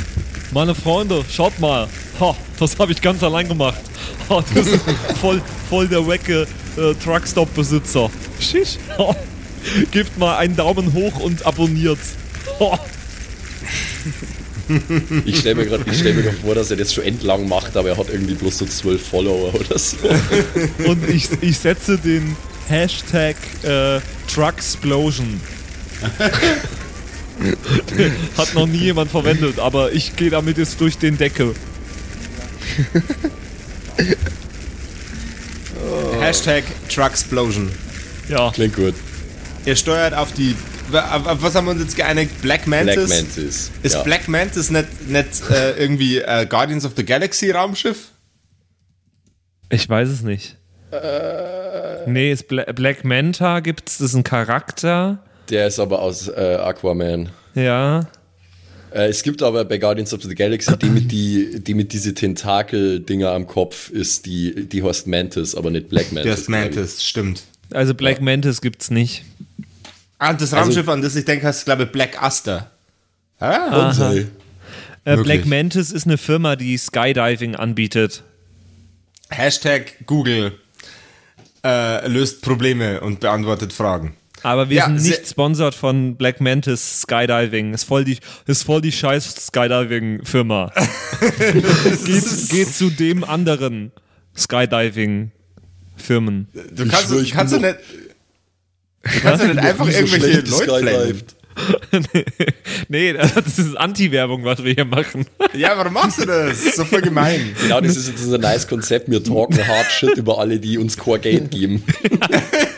Meine 0.51 0.73
Freunde, 0.73 1.23
schaut 1.29 1.59
mal. 1.59 1.87
Ha, 2.19 2.35
das 2.59 2.77
habe 2.79 2.91
ich 2.91 3.01
ganz 3.01 3.21
allein 3.23 3.47
gemacht. 3.47 3.81
Ha, 4.29 4.43
das 4.53 4.67
ist 4.67 4.83
voll, 5.21 5.41
voll 5.69 5.87
der 5.87 6.07
wecke 6.07 6.47
äh, 6.77 6.93
Truckstop-Besitzer. 7.03 8.09
Schisch. 8.39 8.77
Ha. 8.97 9.15
Gebt 9.91 10.17
mal 10.17 10.37
einen 10.37 10.55
Daumen 10.55 10.93
hoch 10.93 11.19
und 11.19 11.45
abonniert. 11.45 11.99
Ich 15.25 15.39
stelle 15.39 15.55
mir 15.55 15.65
gerade 15.65 15.83
stell 15.93 16.33
vor, 16.41 16.55
dass 16.55 16.71
er 16.71 16.77
das 16.77 16.93
schon 16.93 17.03
entlang 17.03 17.47
macht, 17.47 17.75
aber 17.75 17.89
er 17.89 17.97
hat 17.97 18.09
irgendwie 18.09 18.33
bloß 18.33 18.59
so 18.59 18.65
zwölf 18.65 19.05
Follower 19.05 19.53
oder 19.53 19.77
so. 19.77 19.97
Und 20.87 21.09
ich, 21.09 21.27
ich 21.41 21.57
setze 21.57 21.97
den 21.97 22.35
Hashtag 22.67 23.35
äh, 23.63 23.99
Trucksplosion. 24.33 25.41
Hat 28.37 28.53
noch 28.53 28.67
nie 28.67 28.77
jemand 28.77 29.11
verwendet, 29.11 29.59
aber 29.59 29.91
ich 29.91 30.15
gehe 30.15 30.29
damit 30.29 30.57
jetzt 30.57 30.79
durch 30.79 30.97
den 30.97 31.17
Deckel. 31.17 31.53
Hashtag 36.19 36.63
Trucksplosion. 36.89 37.69
Ja, 38.29 38.51
Klingt 38.51 38.75
gut. 38.75 38.93
Ihr 39.65 39.75
steuert 39.75 40.13
auf 40.13 40.31
die. 40.31 40.55
Auf 40.91 41.41
was 41.41 41.55
haben 41.55 41.65
wir 41.65 41.71
uns 41.71 41.81
jetzt 41.81 41.95
geeinigt? 41.95 42.41
Black 42.41 42.67
Mantis? 42.67 42.95
Black 42.95 43.09
Mantis. 43.09 43.71
Ist 43.81 43.95
ja. 43.95 44.03
Black 44.03 44.27
Mantis 44.27 44.69
nicht, 44.69 45.09
nicht 45.09 45.49
äh, 45.49 45.71
irgendwie 45.77 46.19
äh, 46.19 46.45
Guardians 46.45 46.85
of 46.85 46.93
the 46.95 47.05
Galaxy 47.05 47.51
Raumschiff? 47.51 48.09
ich 49.69 49.89
weiß 49.89 50.09
es 50.09 50.21
nicht. 50.21 50.57
Nee, 52.05 52.31
ist 52.31 52.47
Bla 52.47 52.71
Black 52.71 53.03
Manta 53.03 53.59
gibt's, 53.59 53.97
das 53.97 54.09
ist 54.09 54.15
ein 54.15 54.23
Charakter. 54.23 55.23
Der 55.49 55.67
ist 55.67 55.79
aber 55.79 56.01
aus 56.01 56.27
äh, 56.27 56.57
Aquaman. 56.61 57.29
Ja. 57.55 58.07
Äh, 58.91 59.07
es 59.07 59.23
gibt 59.23 59.41
aber 59.41 59.65
bei 59.65 59.77
Guardians 59.77 60.13
of 60.13 60.21
the 60.23 60.35
Galaxy 60.35 60.77
die 60.77 60.89
mit, 60.89 61.11
die, 61.11 61.59
die 61.59 61.73
mit 61.73 61.93
diese 61.93 62.13
Tentakel-Dinger 62.13 63.31
am 63.31 63.47
Kopf 63.47 63.89
ist, 63.89 64.25
die, 64.25 64.67
die 64.67 64.83
heißt 64.83 65.07
Mantis, 65.07 65.55
aber 65.55 65.71
nicht 65.71 65.89
Black 65.89 66.11
Mantis. 66.11 66.23
Der 66.23 66.33
ist 66.33 66.49
Mantis, 66.49 67.03
stimmt. 67.03 67.43
Also 67.71 67.95
Black 67.95 68.21
Mantis 68.21 68.61
gibt's 68.61 68.91
nicht. 68.91 69.23
Ah, 70.19 70.33
das 70.33 70.53
Also- 70.53 70.65
Raumschiff, 70.65 70.87
an 70.87 71.01
das 71.01 71.15
ich 71.15 71.25
denke, 71.25 71.47
heißt, 71.47 71.65
glaube 71.65 71.83
ich, 71.83 71.91
Black 71.91 72.21
Aster. 72.21 72.69
Ah. 73.39 73.91
Sei. 73.93 74.27
Äh? 75.05 75.17
Black 75.17 75.45
Mantis 75.45 75.91
ist 75.91 76.05
eine 76.05 76.17
Firma, 76.17 76.55
die 76.55 76.77
Skydiving 76.77 77.55
anbietet. 77.55 78.23
Hashtag 79.29 79.95
Google 80.05 80.57
äh, 81.65 82.07
löst 82.07 82.41
Probleme 82.41 83.01
und 83.01 83.19
beantwortet 83.19 83.73
Fragen. 83.73 84.15
Aber 84.43 84.69
wir 84.69 84.77
Ja, 84.77 84.85
sind 84.85 85.01
nicht 85.03 85.27
sponsert 85.29 85.73
von 85.75 86.15
Black 86.15 86.41
Mantis 86.41 87.01
Skydiving. 87.01 87.73
Ist 87.73 87.85
voll 87.85 88.03
die, 88.03 88.17
ist 88.45 88.63
voll 88.63 88.81
die 88.81 88.91
scheiß 88.91 89.47
Skydiving-Firma. 89.47 90.71
geht, 92.05 92.49
geht 92.49 92.73
zu 92.73 92.89
dem 92.89 93.23
anderen 93.23 93.91
Skydiving-Firmen. 94.37 96.47
Du 96.71 96.87
kannst, 96.87 97.07
schwör, 97.07 97.17
du 97.17 97.23
ich 97.23 97.31
kannst 97.31 97.53
doch 97.53 97.61
bin 97.61 97.69
nicht, 97.71 97.79
du 97.79 98.02
kannst 99.03 99.43
doch 99.43 99.47
nicht 99.47 99.59
einfach 99.59 99.85
so 99.85 99.91
irgendwelche 99.91 100.45
schlecht 100.45 100.67
Leute 100.67 100.85
geskydived. 100.85 101.35
nee, 102.87 103.13
das 103.13 103.59
ist 103.59 103.77
Anti-Werbung, 103.77 104.43
was 104.43 104.63
wir 104.63 104.73
hier 104.73 104.85
machen. 104.85 105.25
Ja, 105.53 105.77
warum 105.77 105.93
machst 105.93 106.19
du 106.19 106.25
das? 106.25 106.75
So 106.75 106.85
voll 106.85 107.01
gemein. 107.01 107.55
Genau, 107.61 107.81
das 107.81 107.95
ist 107.95 108.07
jetzt 108.07 108.33
ein 108.33 108.41
nice 108.41 108.67
Konzept. 108.67 109.09
Wir 109.09 109.23
talken 109.23 109.65
hard 109.67 109.91
shit 109.91 110.17
über 110.17 110.39
alle, 110.39 110.59
die 110.59 110.77
uns 110.77 110.97
Core 110.97 111.19
Geld 111.19 111.51
geben. 111.51 111.83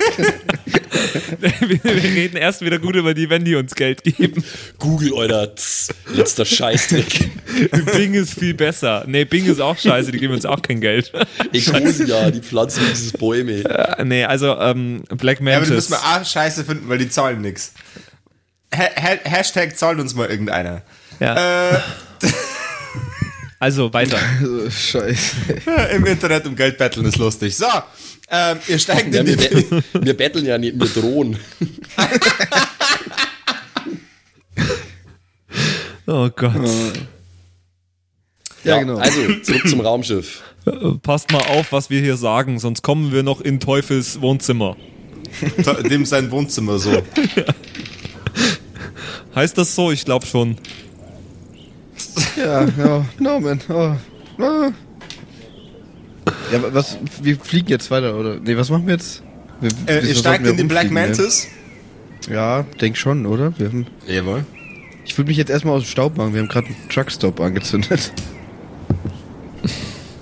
wir, 1.83 1.83
reden 1.85 2.37
erst 2.37 2.61
wieder 2.61 2.79
gut 2.79 2.95
über 2.95 3.13
die, 3.13 3.29
wenn 3.29 3.43
die 3.43 3.55
uns 3.55 3.75
Geld 3.75 4.03
geben. 4.03 4.43
Google, 4.79 5.53
tss, 5.55 5.89
letzter 6.13 6.45
Scheißtrick. 6.45 7.31
Bing 7.93 8.13
ist 8.13 8.33
viel 8.37 8.53
besser. 8.53 9.03
Nee, 9.07 9.25
Bing 9.25 9.45
ist 9.45 9.59
auch 9.59 9.77
scheiße, 9.77 10.11
die 10.11 10.19
geben 10.19 10.33
uns 10.33 10.45
auch 10.45 10.61
kein 10.61 10.81
Geld. 10.81 11.11
Ecosia, 11.53 12.31
die 12.31 12.41
pflanzen 12.41 12.83
dieses 12.89 13.11
Bäume. 13.13 13.63
Äh, 13.63 14.03
nee, 14.05 14.23
also 14.25 14.57
ähm, 14.59 15.03
Black 15.09 15.39
Ja, 15.41 15.57
aber 15.57 15.65
die 15.65 15.71
Mantis. 15.71 15.89
müssen 15.89 15.91
wir 15.91 15.99
auch 15.99 16.25
scheiße 16.25 16.65
finden, 16.65 16.89
weil 16.89 16.97
die 16.97 17.09
zahlen 17.09 17.41
nix. 17.41 17.73
Ha 18.75 18.83
ha 18.95 19.09
Hashtag 19.23 19.77
zahlt 19.77 19.99
uns 19.99 20.15
mal 20.15 20.29
irgendeiner. 20.29 20.81
ja. 21.19 21.75
Äh, 21.75 21.79
Also 23.57 23.91
weiter. 23.93 24.19
Scheiße. 24.69 25.35
Im 25.95 26.05
Internet 26.05 26.45
um 26.45 26.55
Geld 26.55 26.77
betteln 26.77 27.05
ist 27.05 27.17
lustig. 27.17 27.55
So, 27.55 27.65
ähm, 28.29 28.57
ihr 28.67 28.79
steigt 28.79 29.13
Ja, 29.13 29.21
in 29.21 29.27
wir, 29.27 29.37
die... 29.37 29.55
bet- 29.63 29.83
wir 30.05 30.13
betteln 30.17 30.45
ja 30.45 30.57
nicht, 30.57 30.79
wir 30.79 30.87
drohen. 31.01 31.37
Oh 36.07 36.29
Gott. 36.35 36.53
Ja, 38.63 38.79
genau. 38.79 38.97
Also, 38.97 39.21
zurück 39.41 39.67
zum 39.67 39.81
Raumschiff. 39.81 40.43
Passt 41.01 41.31
mal 41.31 41.41
auf, 41.43 41.71
was 41.71 41.89
wir 41.89 41.99
hier 42.01 42.17
sagen, 42.17 42.59
sonst 42.59 42.81
kommen 42.81 43.11
wir 43.11 43.23
noch 43.23 43.41
in 43.41 43.59
Teufels 43.59 44.21
Wohnzimmer. 44.21 44.75
Dem 45.89 46.05
sein 46.05 46.29
Wohnzimmer 46.31 46.79
so. 46.79 47.01
Heißt 49.35 49.57
das 49.57 49.75
so? 49.75 49.91
Ich 49.91 50.05
glaube 50.05 50.25
schon. 50.25 50.57
Ja, 52.37 52.65
ja, 52.65 53.05
Norman. 53.19 53.59
Oh. 53.69 53.95
Ja, 56.51 56.73
was, 56.73 56.97
wir 57.21 57.37
fliegen 57.39 57.69
jetzt 57.69 57.91
weiter, 57.91 58.15
oder? 58.17 58.39
Nee, 58.39 58.57
was 58.57 58.69
machen 58.69 58.87
wir 58.87 58.93
jetzt? 58.93 59.21
Wir, 59.61 59.71
Äh, 59.87 60.07
ihr 60.07 60.15
steigt 60.15 60.45
in 60.45 60.57
die 60.57 60.63
Black 60.63 60.85
rumfliegen, 60.85 60.93
Mantis. 61.15 61.47
Ja, 62.29 62.63
denk 62.81 62.97
schon, 62.97 63.25
oder? 63.25 63.57
Wir 63.59 63.67
haben, 63.67 63.87
Jawohl. 64.07 64.45
ich 65.05 65.17
würde 65.17 65.27
mich 65.29 65.37
jetzt 65.37 65.49
erstmal 65.49 65.75
aus 65.75 65.83
dem 65.83 65.89
Staub 65.89 66.17
machen. 66.17 66.33
Wir 66.33 66.41
haben 66.41 66.47
gerade 66.49 66.67
einen 66.67 66.89
Truckstop 66.89 67.39
angezündet. 67.39 68.11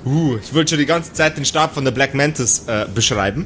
Uh, 0.06 0.38
ich 0.44 0.54
wollte 0.54 0.72
schon 0.72 0.80
die 0.80 0.86
ganze 0.86 1.14
Zeit 1.14 1.38
den 1.38 1.46
Stab 1.46 1.74
von 1.74 1.86
der 1.86 1.92
Black 1.92 2.14
Mantis 2.14 2.64
äh, 2.68 2.86
beschreiben. 2.94 3.46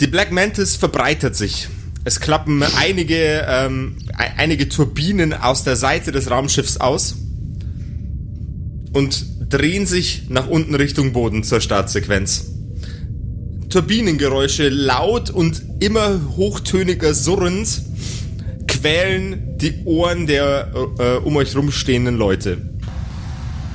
Die 0.00 0.06
Black 0.06 0.32
Mantis 0.32 0.76
verbreitert 0.76 1.36
sich. 1.36 1.68
Es 2.04 2.20
klappen 2.20 2.62
einige, 2.78 3.44
ähm, 3.46 3.96
e- 4.18 4.38
einige 4.38 4.66
Turbinen 4.70 5.34
aus 5.34 5.62
der 5.64 5.76
Seite 5.76 6.10
des 6.10 6.30
Raumschiffs 6.30 6.78
aus 6.78 7.16
und 8.94 9.26
drehen 9.50 9.84
sich 9.84 10.30
nach 10.30 10.48
unten 10.48 10.74
Richtung 10.74 11.12
Boden 11.12 11.42
zur 11.42 11.60
Startsequenz. 11.60 12.46
Turbinengeräusche 13.68 14.68
laut 14.68 15.30
und 15.30 15.62
immer 15.80 16.20
hochtöniger 16.36 17.14
surrend 17.14 17.82
quälen 18.66 19.58
die 19.58 19.84
Ohren 19.84 20.26
der 20.26 20.72
äh, 20.98 21.16
um 21.18 21.36
euch 21.36 21.54
rumstehenden 21.54 22.16
Leute. 22.16 22.58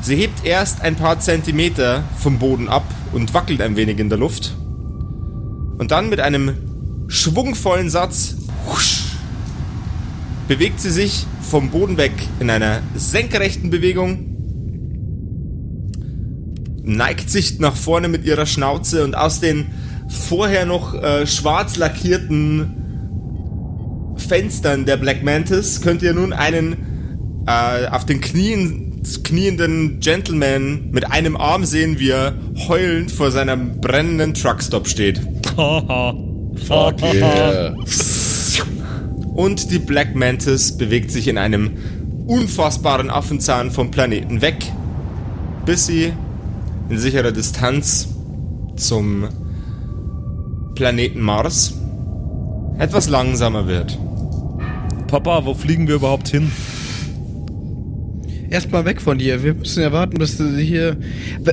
Sie 0.02 0.16
hebt 0.16 0.46
erst 0.46 0.82
ein 0.82 0.96
paar 0.96 1.20
Zentimeter 1.20 2.04
vom 2.20 2.40
Boden 2.40 2.70
ab 2.70 2.86
und 3.14 3.34
wackelt 3.34 3.62
ein 3.62 3.76
wenig 3.76 4.00
in 4.00 4.10
der 4.10 4.18
Luft. 4.18 4.56
Und 5.78 5.92
dann 5.92 6.10
mit 6.10 6.20
einem 6.20 6.54
schwungvollen 7.08 7.90
Satz 7.90 8.36
husch, 8.68 9.04
bewegt 10.48 10.80
sie 10.80 10.92
sich 10.92 11.26
vom 11.42 11.70
Boden 11.70 11.98
weg 11.98 12.14
in 12.40 12.50
einer 12.50 12.82
senkrechten 12.96 13.70
Bewegung, 13.70 14.35
neigt 16.86 17.30
sich 17.30 17.60
nach 17.60 17.76
vorne 17.76 18.08
mit 18.08 18.26
ihrer 18.26 18.46
Schnauze 18.46 19.04
und 19.04 19.16
aus 19.16 19.40
den 19.40 19.68
vorher 20.08 20.66
noch 20.66 20.94
äh, 20.94 21.26
schwarz 21.26 21.78
lackierten 21.78 22.82
Fenstern 24.18 24.86
der 24.86 24.98
Black 24.98 25.24
Mantis 25.24 25.82
könnt 25.82 26.02
ihr 26.02 26.14
nun 26.14 26.34
einen 26.34 27.44
äh, 27.48 27.88
auf 27.88 28.06
den 28.06 28.22
Knien 28.22 28.82
knienden 29.24 30.00
Gentleman 30.00 30.90
mit 30.92 31.12
einem 31.12 31.38
Arm 31.38 31.64
sehen, 31.64 32.00
wie 32.00 32.10
er 32.10 32.34
heulend 32.68 33.12
vor 33.12 33.30
seinem 33.30 33.80
brennenden 33.80 34.34
Truckstop 34.34 34.88
steht. 34.88 35.20
Fuck 35.56 37.04
yeah. 37.14 37.76
Und 39.36 39.70
die 39.70 39.80
Black 39.80 40.16
Mantis 40.16 40.76
bewegt 40.76 41.12
sich 41.12 41.28
in 41.28 41.38
einem 41.38 41.72
unfassbaren 42.26 43.12
Affenzahn 43.12 43.70
vom 43.70 43.92
Planeten 43.92 44.42
weg, 44.42 44.56
bis 45.66 45.86
sie 45.86 46.14
in 46.90 46.98
sicherer 46.98 47.32
Distanz 47.32 48.08
zum 48.76 49.26
Planeten 50.76 51.22
Mars 51.22 51.74
etwas 52.78 53.10
langsamer 53.10 53.68
wird. 53.68 53.98
Papa, 55.08 55.46
wo 55.46 55.54
fliegen 55.54 55.88
wir 55.88 55.96
überhaupt 55.96 56.28
hin? 56.28 56.52
Erstmal 58.50 58.86
weg 58.86 59.02
von 59.02 59.18
dir. 59.18 59.44
Wir 59.44 59.54
müssen 59.54 59.82
ja 59.82 59.92
warten, 59.92 60.18
bis 60.18 60.38
du 60.38 60.56
hier. 60.58 60.98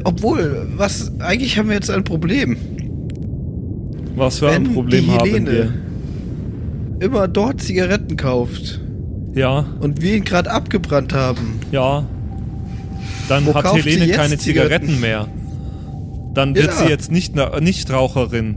Obwohl, 0.05 0.67
was. 0.77 1.13
Eigentlich 1.21 1.59
haben 1.59 1.69
wir 1.69 1.75
jetzt 1.75 1.91
ein 1.91 2.05
Problem. 2.05 2.57
Was 4.15 4.39
für 4.41 4.51
ein 4.51 4.67
Wenn 4.67 4.75
Problem 4.75 5.05
die 5.05 5.11
haben 5.11 5.21
Helene 5.31 5.51
wir? 5.51 5.73
immer 7.07 7.27
dort 7.29 7.63
Zigaretten 7.63 8.17
kauft 8.17 8.81
Ja, 9.35 9.65
und 9.81 10.03
wir 10.03 10.17
ihn 10.17 10.25
gerade 10.25 10.51
abgebrannt 10.51 11.15
haben. 11.15 11.59
ja. 11.73 12.05
Dann 13.29 13.47
Wo 13.47 13.55
hat 13.55 13.73
Helene 13.75 14.09
keine 14.13 14.37
Zigaretten, 14.39 14.87
Zigaretten? 14.89 15.01
mehr. 15.01 15.29
Dann 16.35 16.55
wird 16.55 16.67
Ja. 16.69 16.73
sie 16.73 16.85
jetzt 16.87 17.11
nicht 17.13 17.35
na- 17.35 17.61
Nichtraucherin. 17.61 18.57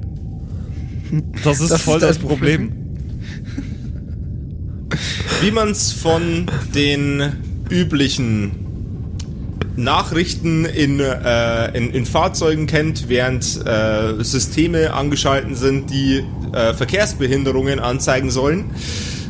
Das 1.44 1.60
ist 1.62 1.72
Das 1.72 1.82
voll 1.82 1.96
ist 1.98 2.02
das, 2.04 2.18
das 2.18 2.26
Problem. 2.26 2.72
Wie 5.42 5.52
man 5.52 5.70
es 5.70 5.92
von 5.92 6.46
den 6.74 7.34
üblichen 7.70 8.52
Nachrichten 9.76 10.64
in, 10.66 11.00
äh, 11.02 11.78
in, 11.78 11.92
in 11.92 12.06
Fahrzeugen 12.06 12.66
kennt, 12.66 13.10
während 13.10 13.44
äh, 13.66 14.24
Systeme 14.24 14.94
angeschalten 14.94 15.56
sind, 15.56 15.90
die 15.90 16.24
äh, 16.54 16.74
Verkehrsbehinderungen 16.74 17.80
anzeigen 17.80 18.32
sollen. 18.32 18.66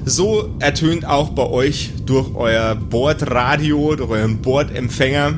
So 0.08 0.56
ertönt 0.60 1.04
auch 1.06 1.32
bei 1.32 1.44
euch 1.44 1.92
durch 2.06 2.36
euer 2.36 2.76
Bordradio, 2.76 3.96
durch 3.96 4.12
euren 4.12 4.40
Bordempfänger 4.40 5.34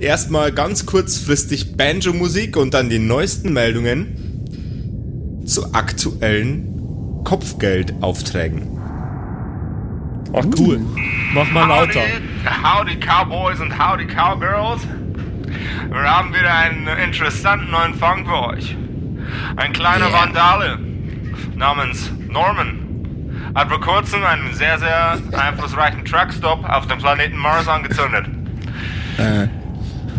erstmal 0.00 0.50
ganz 0.50 0.86
kurzfristig 0.86 1.76
Banjo-Musik 1.76 2.56
und 2.56 2.74
dann 2.74 2.88
die 2.88 2.98
neuesten 2.98 3.52
Meldungen 3.52 5.44
zu 5.46 5.72
aktuellen 5.72 7.22
Kopfgeldaufträgen. 7.22 8.62
Ach 10.32 10.44
cool. 10.58 10.80
Mach 11.32 11.50
mal 11.52 11.68
lauter. 11.68 12.00
Howdy, 12.00 12.96
howdy 12.96 12.96
Cowboys 12.96 13.60
und 13.60 13.78
Howdy 13.78 14.06
Cowgirls. 14.06 14.82
Wir 15.88 16.02
haben 16.02 16.30
wieder 16.30 16.52
einen 16.52 16.88
interessanten 17.04 17.70
neuen 17.70 17.94
Fang 17.94 18.26
für 18.26 18.48
euch. 18.48 18.76
Ein 19.56 19.72
kleiner 19.72 20.08
Yeah. 20.08 20.20
Vandale 20.20 20.78
namens 21.54 22.10
Norman 22.28 22.81
hat 23.54 23.68
vor 23.68 23.80
kurzem 23.80 24.24
einen 24.24 24.52
sehr, 24.54 24.78
sehr 24.78 25.18
einflussreichen 25.32 26.04
Truckstop 26.04 26.64
auf 26.68 26.86
dem 26.86 26.98
Planeten 26.98 27.36
Mars 27.36 27.68
angezündet. 27.68 28.26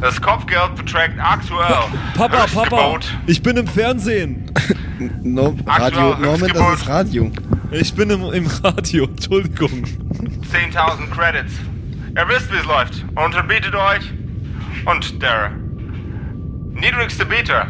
Das 0.01 0.21
Kopfgeld 0.21 0.75
beträgt 0.75 1.17
aktuell 1.19 1.75
Papa, 2.15 2.27
Papa, 2.27 2.45
Höchstgebot 2.45 3.17
ich 3.25 3.41
bin 3.41 3.57
im 3.57 3.67
Fernsehen. 3.67 4.45
No, 5.21 5.55
Radio, 5.65 6.15
Norman, 6.17 6.51
das 6.53 6.81
ist 6.81 6.87
Radio. 6.87 7.29
Ich 7.71 7.93
bin 7.93 8.09
im, 8.09 8.31
im 8.31 8.47
Radio, 8.63 9.05
Entschuldigung. 9.05 9.83
10.000 9.83 11.09
Credits. 11.09 11.53
Ihr 12.15 12.29
wisst, 12.29 12.53
wie 12.53 12.57
es 12.57 12.65
läuft. 12.65 13.03
Unterbietet 13.15 13.75
euch. 13.75 14.13
Und 14.85 15.21
der 15.21 15.51
niedrigste 16.73 17.25
Bieter 17.25 17.67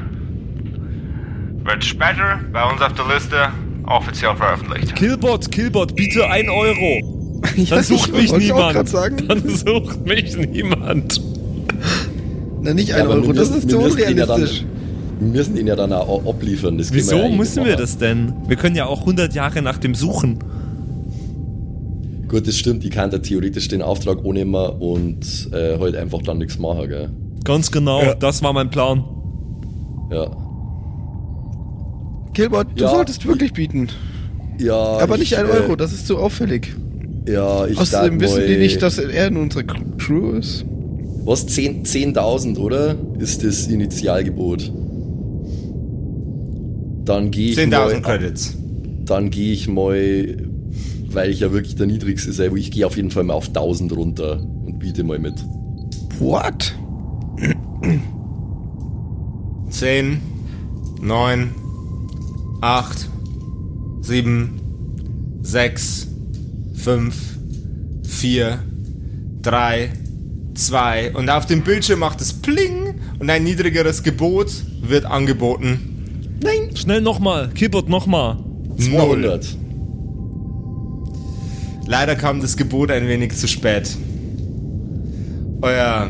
wird 1.64 1.84
später 1.84 2.40
bei 2.52 2.64
uns 2.66 2.82
auf 2.82 2.94
der 2.94 3.06
Liste 3.06 3.50
offiziell 3.86 4.36
veröffentlicht. 4.36 4.96
Killbot, 4.96 5.52
Killbot, 5.52 5.96
biete 5.96 6.28
ein 6.30 6.50
Euro. 6.50 7.20
Ja, 7.58 7.76
Dann 7.76 7.84
sucht 7.84 8.10
ich 8.18 8.32
mich 8.32 8.48
niemand. 8.48 8.94
Dann 8.94 9.50
sucht 9.50 10.06
mich 10.06 10.38
niemand. 10.38 11.22
Na, 12.62 12.74
nicht 12.74 12.88
Ja, 12.90 12.96
ein 12.96 13.02
aber 13.02 13.16
Euro, 13.16 13.28
wir 13.28 13.34
das 13.34 13.50
müssen- 13.52 13.58
ist 13.60 13.68
wir 13.68 13.92
zu 13.92 14.00
ja 14.00 14.16
unrealistisch. 14.16 14.66
Wir 15.20 15.28
müssen 15.28 15.58
ihn 15.58 15.68
ja 15.68 15.76
dann 15.76 15.92
auch 15.92 16.26
abliefern. 16.26 16.78
Das 16.78 16.94
Wieso 16.94 17.18
ja 17.18 17.24
eigentlich 17.24 17.38
müssen 17.40 17.66
wir 17.66 17.76
das 17.76 17.98
denn? 17.98 18.34
Wir 18.48 18.56
können 18.56 18.78
ja 18.78 18.86
auch 18.86 19.02
100 19.02 19.34
Jahre 19.36 19.62
nach 19.62 19.78
dem 19.78 19.94
suchen. 19.94 20.40
Gut, 22.30 22.48
das 22.48 22.58
stimmt. 22.58 22.84
Ich 22.86 22.92
kann 22.92 23.12
da 23.12 23.18
theoretisch 23.20 23.68
den 23.68 23.82
Auftrag 23.82 24.20
annehmen 24.26 24.56
und 24.56 25.50
äh, 25.52 25.78
halt 25.80 25.96
einfach 25.98 26.22
dann 26.22 26.38
nichts 26.40 26.58
machen, 26.58 26.88
gell? 26.88 27.10
Ganz 27.44 27.72
genau, 27.72 28.02
Ja. 28.02 28.16
das 28.16 28.42
war 28.42 28.54
mein 28.54 28.70
Plan. 28.70 29.04
Ja. 30.12 30.32
Killbot, 32.34 32.68
du 32.76 32.84
Ja. 32.84 32.90
solltest 32.90 33.26
wirklich 33.28 33.54
bieten. 33.54 33.90
Ja. 34.60 34.76
Aber 35.00 35.16
ich, 35.16 35.22
nicht 35.22 35.38
ein 35.38 35.46
äh, 35.46 35.50
Euro, 35.50 35.76
das 35.76 35.94
ist 35.94 36.08
zu 36.08 36.18
auffällig. 36.18 36.76
Ja, 37.28 37.66
ich 37.68 37.78
Außerdem 37.78 38.20
wissen 38.20 38.38
mal- 38.40 38.48
die 38.48 38.58
nicht, 38.58 38.82
dass 38.82 38.98
er 38.98 39.28
in 39.28 39.38
unserer 39.38 39.64
Crew 39.98 40.32
ist. 40.32 40.66
Was? 41.26 41.48
10 41.48 41.86
10.000, 41.86 42.58
oder? 42.58 42.96
Ist 43.20 43.44
das 43.46 43.68
Initialgebot. 43.68 44.72
Dann 47.06 47.32
gehe 47.32 47.52
ich 47.52 47.58
10.000 47.58 47.70
mal, 47.70 48.02
Credits. 48.02 48.58
Dann 49.06 49.30
gehe 49.30 49.54
ich 49.54 49.68
mal, 49.68 50.38
weil 51.10 51.30
ich 51.30 51.40
ja 51.42 51.52
wirklich 51.52 51.76
der 51.76 51.88
niedrigste 51.88 52.32
sei, 52.34 52.50
ich 52.56 52.72
gehe 52.72 52.86
auf 52.86 52.96
jeden 52.98 53.10
Fall 53.12 53.24
mal 53.24 53.34
auf 53.34 53.48
1000 53.50 53.96
runter 53.96 54.42
und 54.66 54.80
biete 54.80 55.04
mal 55.04 55.20
mit. 55.20 55.34
What? 56.20 56.74
10, 59.70 60.20
9, 61.02 61.50
8, 62.64 63.10
7, 64.04 65.40
6, 65.42 66.08
5, 66.76 67.16
4, 68.08 68.60
3, 69.42 69.90
2 70.54 71.12
und 71.14 71.30
auf 71.30 71.46
dem 71.46 71.64
Bildschirm 71.64 72.00
macht 72.00 72.22
es 72.22 72.32
Pling 72.32 73.02
und 73.20 73.30
ein 73.30 73.44
niedrigeres 73.44 74.02
Gebot 74.02 74.50
wird 74.82 75.04
angeboten. 75.04 76.38
Schnell 76.74 77.02
nochmal, 77.02 77.50
Keyboard 77.50 77.90
nochmal. 77.90 78.38
200. 78.78 79.58
Leider 81.86 82.16
kam 82.16 82.40
das 82.40 82.56
Gebot 82.56 82.92
ein 82.92 83.10
wenig 83.10 83.36
zu 83.36 83.50
spät. 83.50 83.90
Euer 85.62 86.10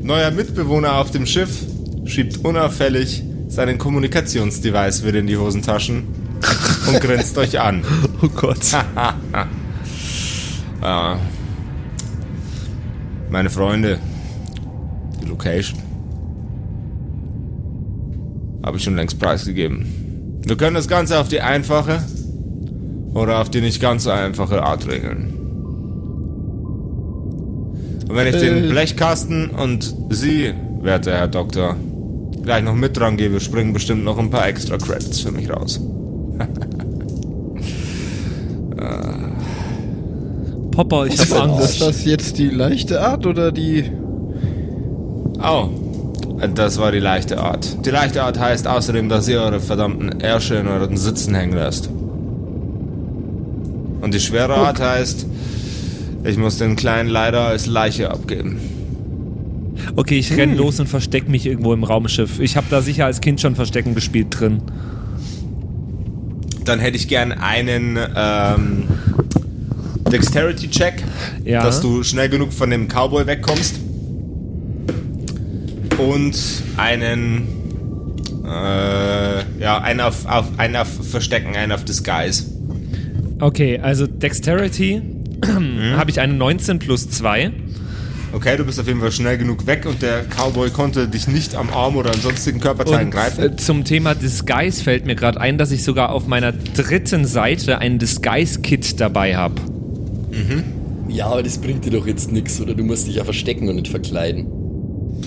neuer 0.00 0.30
Mitbewohner 0.30 0.98
auf 0.98 1.10
dem 1.10 1.26
Schiff 1.26 1.64
schiebt 2.04 2.44
unauffällig 2.44 3.24
seinen 3.50 3.76
Kommunikationsdevice 3.78 5.04
wieder 5.04 5.18
in 5.18 5.26
die 5.26 5.36
Hosentaschen 5.36 6.04
und 6.88 7.00
grinst 7.00 7.36
euch 7.36 7.60
an. 7.60 7.84
Oh 8.22 8.28
Gott. 8.28 8.58
Ah. 10.82 11.18
Meine 13.28 13.50
Freunde, 13.50 13.98
die 15.22 15.26
Location 15.28 15.78
habe 18.64 18.78
ich 18.78 18.84
schon 18.84 18.96
längst 18.96 19.18
preisgegeben. 19.18 20.40
Wir 20.46 20.56
können 20.56 20.74
das 20.74 20.88
Ganze 20.88 21.18
auf 21.18 21.28
die 21.28 21.42
einfache 21.42 22.02
oder 23.12 23.40
auf 23.42 23.50
die 23.50 23.60
nicht 23.60 23.78
ganz 23.82 24.04
so 24.04 24.10
einfache 24.10 24.62
Art 24.62 24.88
regeln. 24.88 25.34
Und 28.08 28.16
wenn 28.16 28.26
ich 28.26 28.36
den 28.40 28.64
Äh. 28.64 28.68
Blechkasten 28.68 29.50
und 29.50 29.94
Sie, 30.08 30.54
werter 30.80 31.12
Herr 31.12 31.28
Doktor, 31.28 31.76
gleich 32.42 32.62
noch 32.62 32.74
mit 32.74 32.96
dran 32.96 33.16
gebe, 33.16 33.40
springen 33.40 33.72
bestimmt 33.72 34.04
noch 34.04 34.18
ein 34.18 34.30
paar 34.30 34.46
extra 34.46 34.76
Credits 34.78 35.20
für 35.20 35.32
mich 35.32 35.50
raus. 35.50 35.80
Papa, 40.70 41.04
ich 41.06 41.18
hab 41.18 41.26
Ist 41.26 41.32
Angst. 41.34 41.80
das 41.82 42.04
jetzt 42.04 42.38
die 42.38 42.48
leichte 42.48 43.02
Art 43.02 43.26
oder 43.26 43.52
die... 43.52 43.90
Oh, 45.42 45.68
das 46.54 46.78
war 46.78 46.90
die 46.92 47.00
leichte 47.00 47.38
Art. 47.38 47.84
Die 47.84 47.90
leichte 47.90 48.22
Art 48.22 48.38
heißt 48.38 48.66
außerdem, 48.66 49.08
dass 49.08 49.28
ihr 49.28 49.40
eure 49.40 49.60
verdammten 49.60 50.20
Ärsche 50.20 50.54
in 50.54 50.68
euren 50.68 50.96
Sitzen 50.96 51.34
hängen 51.34 51.54
lasst. 51.54 51.90
Und 54.00 54.14
die 54.14 54.20
schwere 54.20 54.54
Art 54.54 54.80
heißt, 54.80 55.26
ich 56.24 56.38
muss 56.38 56.56
den 56.58 56.76
Kleinen 56.76 57.10
leider 57.10 57.40
als 57.42 57.66
Leiche 57.66 58.10
abgeben. 58.10 58.60
Okay, 59.96 60.18
ich 60.18 60.36
renn 60.36 60.56
los 60.56 60.78
und 60.80 60.88
versteck 60.88 61.28
mich 61.28 61.46
irgendwo 61.46 61.72
im 61.72 61.84
Raumschiff. 61.84 62.38
Ich 62.40 62.56
habe 62.56 62.66
da 62.70 62.80
sicher 62.82 63.06
als 63.06 63.20
Kind 63.20 63.40
schon 63.40 63.54
Verstecken 63.54 63.94
gespielt 63.94 64.28
drin. 64.30 64.62
Dann 66.64 66.78
hätte 66.78 66.96
ich 66.96 67.08
gern 67.08 67.32
einen 67.32 67.98
ähm, 68.16 68.84
Dexterity-Check, 70.10 71.02
Ja. 71.44 71.62
dass 71.62 71.80
du 71.80 72.02
schnell 72.02 72.28
genug 72.28 72.52
von 72.52 72.70
dem 72.70 72.86
Cowboy 72.88 73.26
wegkommst. 73.26 73.76
Und 75.98 76.36
einen, 76.76 77.46
äh, 78.44 79.60
ja, 79.60 79.78
einen 79.82 80.00
auf, 80.00 80.24
auf, 80.26 80.46
einen 80.58 80.76
auf 80.76 80.88
Verstecken, 81.10 81.54
einen 81.56 81.72
auf 81.72 81.84
Disguise. 81.84 82.44
Okay, 83.40 83.78
also 83.82 84.06
Dexterity 84.06 85.02
habe 85.96 86.10
ich 86.10 86.20
eine 86.20 86.34
19 86.34 86.78
plus 86.78 87.08
2. 87.10 87.52
Okay, 88.32 88.56
du 88.56 88.64
bist 88.64 88.78
auf 88.78 88.86
jeden 88.86 89.00
Fall 89.00 89.10
schnell 89.10 89.36
genug 89.38 89.66
weg 89.66 89.86
und 89.86 90.02
der 90.02 90.22
Cowboy 90.24 90.70
konnte 90.70 91.08
dich 91.08 91.26
nicht 91.26 91.56
am 91.56 91.68
Arm 91.70 91.96
oder 91.96 92.10
an 92.12 92.20
sonstigen 92.20 92.60
Körperteilen 92.60 93.06
Und 93.06 93.10
greifen. 93.10 93.42
äh, 93.44 93.56
zum 93.56 93.84
Thema 93.84 94.14
Disguise 94.14 94.82
fällt 94.84 95.04
mir 95.04 95.16
gerade 95.16 95.40
ein, 95.40 95.58
dass 95.58 95.72
ich 95.72 95.82
sogar 95.82 96.10
auf 96.12 96.28
meiner 96.28 96.52
dritten 96.52 97.24
Seite 97.24 97.78
ein 97.78 97.98
Disguise-Kit 97.98 99.00
dabei 99.00 99.36
habe. 99.36 99.54
Ja, 101.08 101.26
aber 101.26 101.42
das 101.42 101.58
bringt 101.58 101.84
dir 101.84 101.90
doch 101.90 102.06
jetzt 102.06 102.30
nichts, 102.30 102.60
oder? 102.60 102.74
Du 102.74 102.84
musst 102.84 103.08
dich 103.08 103.16
ja 103.16 103.24
verstecken 103.24 103.68
und 103.68 103.74
nicht 103.76 103.88
verkleiden. 103.88 104.46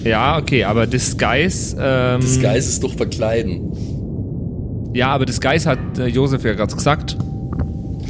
Ja, 0.06 0.38
okay, 0.38 0.64
aber 0.64 0.88
Disguise. 0.88 1.76
Ähm, 1.80 2.22
Das 2.22 2.42
Geist 2.42 2.70
ist 2.70 2.84
doch 2.84 2.96
verkleiden. 2.96 3.70
Ja, 4.94 5.08
aber 5.10 5.26
Disguise 5.26 5.70
hat 5.70 6.00
äh, 6.00 6.08
Josef 6.08 6.46
ja 6.46 6.54
gerade 6.54 6.74
gesagt. 6.74 7.18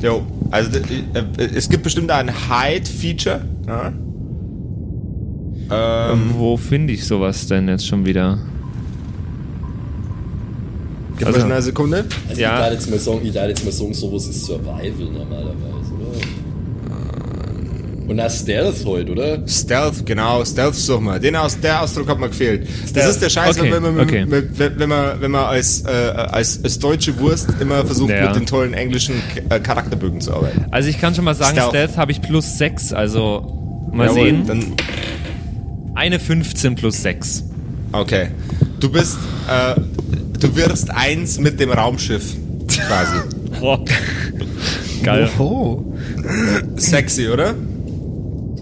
Jo, 0.04 0.22
also 0.52 0.70
d- 0.70 0.80
äh, 1.14 1.46
es 1.56 1.68
gibt 1.68 1.82
bestimmt 1.84 2.12
ein 2.12 2.30
Hide-Feature. 2.30 3.42
Ja? 3.68 3.92
Ähm, 5.72 6.32
Wo 6.36 6.58
finde 6.58 6.94
ich 6.94 7.06
sowas 7.06 7.48
denn 7.48 7.68
jetzt 7.68 7.88
schon 7.88 8.06
wieder? 8.06 8.40
gib 11.18 11.28
also- 11.28 11.42
eine 11.46 11.62
Sekunde. 11.62 12.06
Also 12.28 12.42
Ja. 12.42 12.56
ich 12.56 12.64
darf 12.64 12.72
jetzt 12.74 13.08
mal 13.08 13.20
ich 13.24 13.34
darf 13.34 13.48
jetzt 13.48 13.66
mal 13.66 13.72
sagen, 13.72 13.94
sowas 13.94 14.28
ist 14.28 14.46
Survival 14.46 15.06
normalerweise, 15.12 15.94
oder? 15.94 16.20
Und 18.06 18.18
das 18.18 18.42
Stealth 18.42 18.86
halt, 18.86 19.10
oder? 19.10 19.48
Stealth, 19.48 20.06
genau, 20.06 20.44
Stealth 20.44 20.76
suchen 20.76 21.06
wir. 21.06 21.20
Den 21.20 21.38
aus, 21.38 21.58
der 21.60 21.82
Ausdruck 21.82 22.10
hat 22.10 22.20
mir 22.20 22.28
gefehlt. 22.28 22.68
Das 22.82 22.90
Stealth. 22.90 23.10
ist 23.12 23.22
der 23.22 23.30
Scheiß, 23.30 23.58
Okay, 23.60 23.72
wenn, 23.72 23.82
man, 23.82 24.00
okay. 24.00 24.26
wenn, 24.28 24.78
wenn 24.80 24.90
man, 24.90 25.22
wenn 25.22 25.32
man 25.32 25.46
als, 25.46 25.84
äh, 25.86 25.90
als, 25.90 26.62
als 26.64 26.80
deutsche 26.80 27.18
Wurst 27.20 27.48
immer 27.62 27.86
versucht, 27.86 28.12
Ja. 28.12 28.28
mit 28.28 28.36
den 28.36 28.46
tollen 28.46 28.74
englischen 28.74 29.16
äh, 29.50 29.60
Charakterbögen 29.60 30.20
zu 30.20 30.34
arbeiten. 30.34 30.66
Also 30.70 30.90
ich 30.90 31.00
kann 31.00 31.16
schon 31.16 31.24
mal 31.24 31.34
sagen, 31.34 31.54
Stealth. 31.54 31.70
Stealth, 31.70 31.98
habe 31.98 32.12
ich 32.12 32.22
plus 32.22 32.58
6, 32.58 32.92
also 32.92 33.88
mal 33.94 34.08
Jawohl, 34.08 34.22
sehen. 34.24 34.48
Dann, 34.48 34.66
Eine 35.96 36.20
15 36.20 36.76
plus 36.76 37.02
6. 37.02 37.44
okay. 37.92 38.28
Du 38.80 38.90
bist, 38.92 39.18
äh, 39.48 39.80
du 40.40 40.56
wirst 40.56 40.90
eins 40.92 41.40
mit 41.40 41.60
dem 41.60 41.72
Raumschiff, 41.72 42.36
quasi. 42.68 43.18
Boah. 43.62 43.80
Geil. 45.04 45.30
Oh. 45.40 45.84
Sexy, 46.76 47.30
oder? 47.30 47.54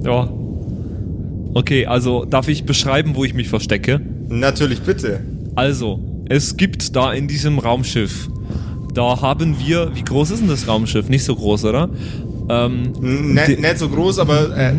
Ja. 0.04 0.30
Okay, 1.54 1.86
also 1.86 2.26
darf 2.26 2.48
ich 2.48 2.66
beschreiben, 2.66 3.16
wo 3.16 3.24
ich 3.26 3.34
mich 3.34 3.50
verstecke? 3.50 4.00
Natürlich, 4.30 4.82
bitte. 4.82 5.22
Also, 5.56 6.00
es 6.30 6.56
gibt 6.56 6.96
da 6.96 7.12
in 7.14 7.28
diesem 7.28 7.60
Raumschiff, 7.60 8.30
da 8.94 9.22
haben 9.22 9.58
wir, 9.60 9.96
wie 9.96 10.04
groß 10.04 10.32
ist 10.32 10.42
denn 10.42 10.50
das 10.50 10.68
Raumschiff? 10.68 11.10
Nicht 11.10 11.24
so 11.24 11.36
groß, 11.36 11.66
oder? 11.66 11.90
Ähm, 12.52 12.94
Ne, 13.34 13.44
Die- 13.48 13.56
nicht 13.62 13.78
so 13.78 13.88
groß, 13.90 14.20
aber 14.20 14.56
äh, 14.58 14.74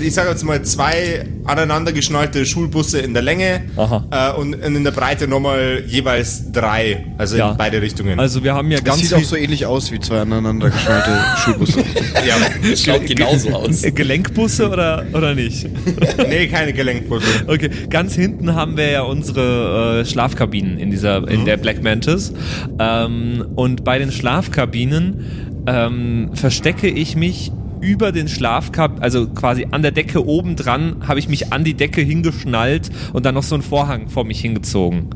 ich 0.00 0.12
sage 0.14 0.30
jetzt 0.30 0.44
mal 0.44 0.60
zwei 0.62 1.24
aneinander 1.44 1.92
geschnallte 1.92 2.44
Schulbusse 2.44 2.98
in 3.00 3.14
der 3.14 3.22
Länge 3.22 3.62
Aha. 3.76 4.32
äh, 4.36 4.40
und 4.40 4.54
in 4.54 4.84
der 4.84 4.90
Breite 4.90 5.26
nochmal 5.28 5.82
jeweils 5.86 6.50
drei, 6.52 7.06
also 7.18 7.36
Ja. 7.36 7.52
in 7.52 7.56
beide 7.56 7.80
Richtungen. 7.80 8.18
also 8.20 8.42
wir 8.44 8.54
haben 8.54 8.70
ja 8.70 8.76
Das 8.78 8.84
ganz 8.84 9.00
sieht 9.00 9.14
auch 9.14 9.22
so 9.22 9.36
ähnlich 9.36 9.64
aus 9.66 9.90
wie 9.92 10.00
zwei 10.00 10.20
aneinander 10.20 10.70
geschnallte 10.70 11.10
Schulbusse. 11.44 11.80
ja, 12.26 12.36
Schaut 12.76 13.06
genauso 13.06 13.50
aus. 13.50 13.82
Gelenkbusse 13.94 14.68
oder, 14.68 15.04
oder 15.12 15.34
nicht? 15.34 15.66
nee, 16.28 16.46
keine 16.48 16.72
Gelenkbusse. 16.72 17.26
Okay, 17.46 17.70
ganz 17.90 18.14
hinten 18.14 18.54
haben 18.54 18.76
wir 18.76 18.90
ja 18.90 19.02
unsere 19.02 20.00
äh, 20.00 20.04
Schlafkabinen 20.04 20.78
in 20.78 20.90
dieser, 20.90 21.26
in 21.28 21.44
der 21.44 21.56
Black 21.56 21.82
Mantis. 21.82 22.32
Ähm, 22.78 23.44
und 23.54 23.84
bei 23.84 23.98
den 23.98 24.10
Schlafkabinen 24.12 25.53
ähm, 25.66 26.30
verstecke 26.34 26.88
ich 26.88 27.16
mich 27.16 27.52
über 27.80 28.12
den 28.12 28.28
Schlafkab, 28.28 29.02
also 29.02 29.26
quasi 29.28 29.66
an 29.70 29.82
der 29.82 29.90
Decke 29.90 30.26
oben 30.26 30.56
dran, 30.56 30.96
habe 31.06 31.18
ich 31.18 31.28
mich 31.28 31.52
an 31.52 31.64
die 31.64 31.74
Decke 31.74 32.00
hingeschnallt 32.00 32.90
und 33.12 33.26
dann 33.26 33.34
noch 33.34 33.42
so 33.42 33.54
einen 33.54 33.62
Vorhang 33.62 34.08
vor 34.08 34.24
mich 34.24 34.40
hingezogen. 34.40 35.10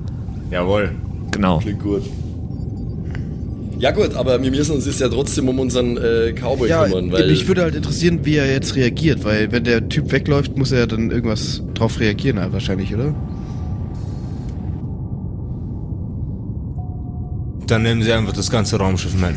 Jawohl. 0.50 0.92
Genau. 1.30 1.58
Klingt 1.58 1.80
gut. 1.82 2.02
Ja 3.78 3.92
gut, 3.92 4.14
aber 4.14 4.42
wir 4.42 4.50
müssen 4.50 4.74
uns 4.74 4.86
jetzt 4.86 5.00
ja 5.00 5.08
trotzdem 5.08 5.48
um 5.48 5.60
unseren 5.60 5.96
äh, 5.96 6.32
Cowboy 6.32 6.68
Ja, 6.68 6.84
kümmern, 6.84 7.12
weil 7.12 7.28
mich 7.28 7.46
würde 7.46 7.62
halt 7.62 7.76
interessieren, 7.76 8.20
wie 8.24 8.36
er 8.36 8.50
jetzt 8.50 8.74
reagiert, 8.74 9.24
weil 9.24 9.52
wenn 9.52 9.62
der 9.62 9.88
Typ 9.88 10.10
wegläuft, 10.10 10.56
muss 10.56 10.72
er 10.72 10.80
ja 10.80 10.86
dann 10.86 11.10
irgendwas 11.10 11.62
drauf 11.74 12.00
reagieren, 12.00 12.40
halt 12.40 12.52
wahrscheinlich, 12.52 12.92
oder? 12.92 13.14
Dann 17.68 17.82
nehmen 17.82 18.02
sie 18.02 18.12
einfach 18.12 18.32
das 18.32 18.50
ganze 18.50 18.78
Raumschiff 18.78 19.14
mit. 19.14 19.36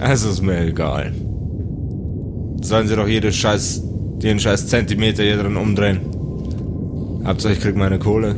Es 0.00 0.24
ist 0.24 0.42
mir 0.42 0.66
egal. 0.66 1.12
Sollen 2.62 2.88
sie 2.88 2.96
doch 2.96 3.08
jede 3.08 3.32
scheiß, 3.32 3.82
jeden 4.22 4.40
scheiß 4.40 4.68
Zentimeter 4.68 5.22
hier 5.22 5.36
drin 5.36 5.56
umdrehen. 5.56 6.00
Hauptsache 7.24 7.54
ich 7.54 7.60
krieg 7.60 7.76
meine 7.76 7.98
Kohle. 7.98 8.34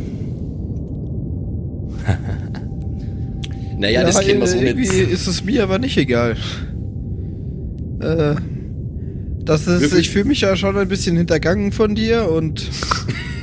naja, 3.79 4.05
das 4.05 4.21
kennen 4.21 4.41
wir 4.41 4.47
so 4.47 4.59
irgendwie 4.59 4.89
nicht. 4.89 5.11
ist 5.11 5.27
es 5.27 5.45
mir 5.45 5.63
aber 5.63 5.79
nicht 5.79 5.97
egal. 5.97 6.37
Äh, 8.01 8.35
das 9.45 9.67
ist, 9.67 9.81
Wirklich? 9.81 10.01
ich 10.01 10.11
fühle 10.11 10.27
mich 10.27 10.41
ja 10.41 10.57
schon 10.57 10.77
ein 10.77 10.89
bisschen 10.89 11.17
hintergangen 11.17 11.73
von 11.73 11.95
dir 11.95 12.31
und 12.31 12.69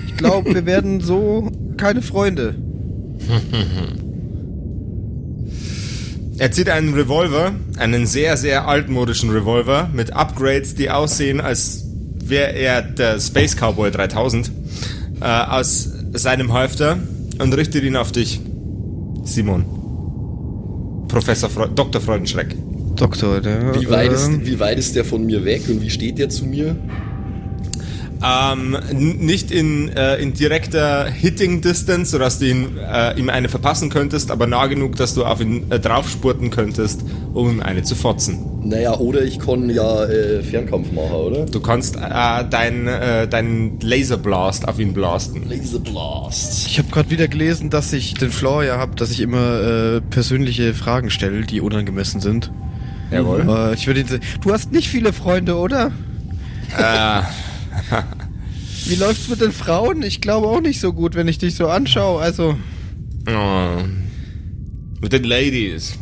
ich 0.07 0.17
glaube, 0.17 0.53
wir 0.53 0.65
werden 0.65 1.01
so 1.01 1.49
keine 1.77 2.01
Freunde. 2.01 2.55
Er 6.37 6.51
zieht 6.51 6.69
einen 6.69 6.93
Revolver, 6.93 7.53
einen 7.77 8.05
sehr, 8.07 8.37
sehr 8.37 8.67
altmodischen 8.67 9.29
Revolver 9.29 9.89
mit 9.93 10.13
Upgrades, 10.13 10.73
die 10.75 10.89
aussehen, 10.89 11.39
als 11.39 11.85
wäre 12.25 12.53
er 12.53 12.81
der 12.81 13.19
Space 13.19 13.55
Cowboy 13.55 13.91
3000, 13.91 14.51
äh, 15.21 15.25
aus 15.25 15.89
seinem 16.13 16.53
Halfter 16.53 16.97
und 17.39 17.53
richtet 17.53 17.83
ihn 17.83 17.95
auf 17.95 18.11
dich, 18.11 18.39
Simon. 19.23 19.65
Professor 21.07 21.49
Fre 21.49 21.69
Dr. 21.69 22.01
Freudenschreck. 22.01 22.55
Doktor, 22.95 23.41
der. 23.41 23.79
Wie 23.79 23.89
weit, 23.89 24.11
ist, 24.11 24.27
ähm, 24.27 24.45
wie 24.45 24.59
weit 24.59 24.79
ist 24.79 24.95
der 24.95 25.05
von 25.05 25.25
mir 25.25 25.45
weg 25.45 25.63
und 25.69 25.81
wie 25.81 25.89
steht 25.89 26.17
der 26.17 26.29
zu 26.29 26.45
mir? 26.45 26.75
Ähm, 28.23 28.77
nicht 28.91 29.51
in, 29.51 29.89
äh, 29.89 30.15
in 30.15 30.33
direkter 30.33 31.05
Hitting 31.05 31.61
Distance, 31.61 32.11
sodass 32.11 32.39
du 32.39 32.47
ihn, 32.47 32.77
äh, 32.77 33.19
ihm 33.19 33.29
eine 33.29 33.49
verpassen 33.49 33.89
könntest, 33.89 34.31
aber 34.31 34.47
nah 34.47 34.67
genug, 34.67 34.95
dass 34.95 35.13
du 35.13 35.25
auf 35.25 35.41
ihn 35.41 35.69
äh, 35.71 35.79
draufspurten 35.79 36.49
könntest, 36.49 37.01
um 37.33 37.49
ihm 37.49 37.59
eine 37.59 37.83
zu 37.83 37.95
fotzen. 37.95 38.39
Naja, 38.63 38.97
oder 38.97 39.23
ich 39.23 39.39
kann 39.39 39.69
ja 39.69 40.05
äh, 40.05 40.41
Fernkampf 40.41 40.91
machen, 40.93 41.11
oder? 41.11 41.45
Du 41.45 41.59
kannst 41.59 41.97
äh, 41.97 42.45
deinen 42.49 42.87
äh, 42.87 43.27
deinen 43.27 43.79
Laserblast 43.81 44.67
auf 44.67 44.79
ihn 44.79 44.93
blasten. 44.93 45.43
Laser 45.49 45.79
Blast. 45.79 46.67
Ich 46.67 46.79
habe 46.79 46.89
gerade 46.89 47.09
wieder 47.09 47.27
gelesen, 47.27 47.69
dass 47.69 47.91
ich 47.91 48.13
den 48.13 48.31
Floor 48.31 48.63
ja 48.63 48.77
habe, 48.77 48.95
dass 48.95 49.11
ich 49.11 49.19
immer 49.19 49.97
äh, 49.97 50.01
persönliche 50.01 50.73
Fragen 50.73 51.09
stelle, 51.09 51.41
die 51.41 51.59
unangemessen 51.59 52.21
sind. 52.21 52.51
Jawohl. 53.11 53.45
Äh, 53.47 53.73
ich 53.73 53.85
würde 53.85 54.03
Du 54.41 54.53
hast 54.53 54.71
nicht 54.71 54.87
viele 54.87 55.11
Freunde, 55.11 55.57
oder? 55.57 55.91
Äh, 56.77 57.21
Wie 58.85 58.95
läuft's 58.95 59.29
mit 59.29 59.41
den 59.41 59.51
Frauen? 59.51 60.01
Ich 60.03 60.19
glaube 60.19 60.47
auch 60.47 60.61
nicht 60.61 60.79
so 60.79 60.91
gut, 60.93 61.15
wenn 61.15 61.27
ich 61.27 61.37
dich 61.37 61.55
so 61.55 61.67
anschaue. 61.67 62.21
Also, 62.21 62.57
oh. 63.27 63.83
Mit 65.01 65.13
den 65.13 65.23
Ladies. 65.23 65.93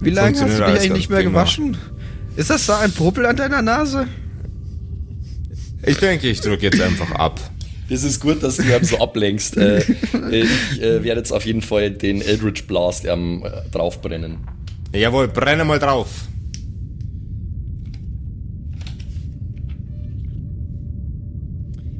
wie 0.00 0.10
lange 0.10 0.40
hast 0.40 0.42
du 0.42 0.46
dich 0.46 0.62
eigentlich 0.62 0.92
nicht 0.92 1.10
mehr 1.10 1.20
prima. 1.20 1.30
gewaschen? 1.30 1.76
Ist 2.36 2.50
das 2.50 2.66
da 2.66 2.80
ein 2.80 2.92
Puppel 2.92 3.26
an 3.26 3.36
deiner 3.36 3.62
Nase? 3.62 4.08
Ich 5.86 5.98
denke, 5.98 6.28
ich 6.28 6.40
drücke 6.40 6.64
jetzt 6.64 6.80
einfach 6.80 7.12
ab. 7.12 7.40
Das 7.88 8.02
ist 8.02 8.20
gut, 8.20 8.42
dass 8.42 8.56
du 8.56 8.62
ihn 8.62 8.84
so 8.84 8.98
ablenkst. 8.98 9.56
äh, 9.56 9.78
äh, 9.78 9.82
ich 10.30 10.82
äh, 10.82 11.04
werde 11.04 11.20
jetzt 11.20 11.32
auf 11.32 11.44
jeden 11.44 11.62
Fall 11.62 11.90
den 11.90 12.22
Eldritch 12.22 12.66
Blast 12.66 13.04
ähm, 13.04 13.44
äh, 13.44 13.68
draufbrennen. 13.70 14.38
Jawohl, 14.92 15.28
brenne 15.28 15.64
mal 15.64 15.78
drauf. 15.78 16.08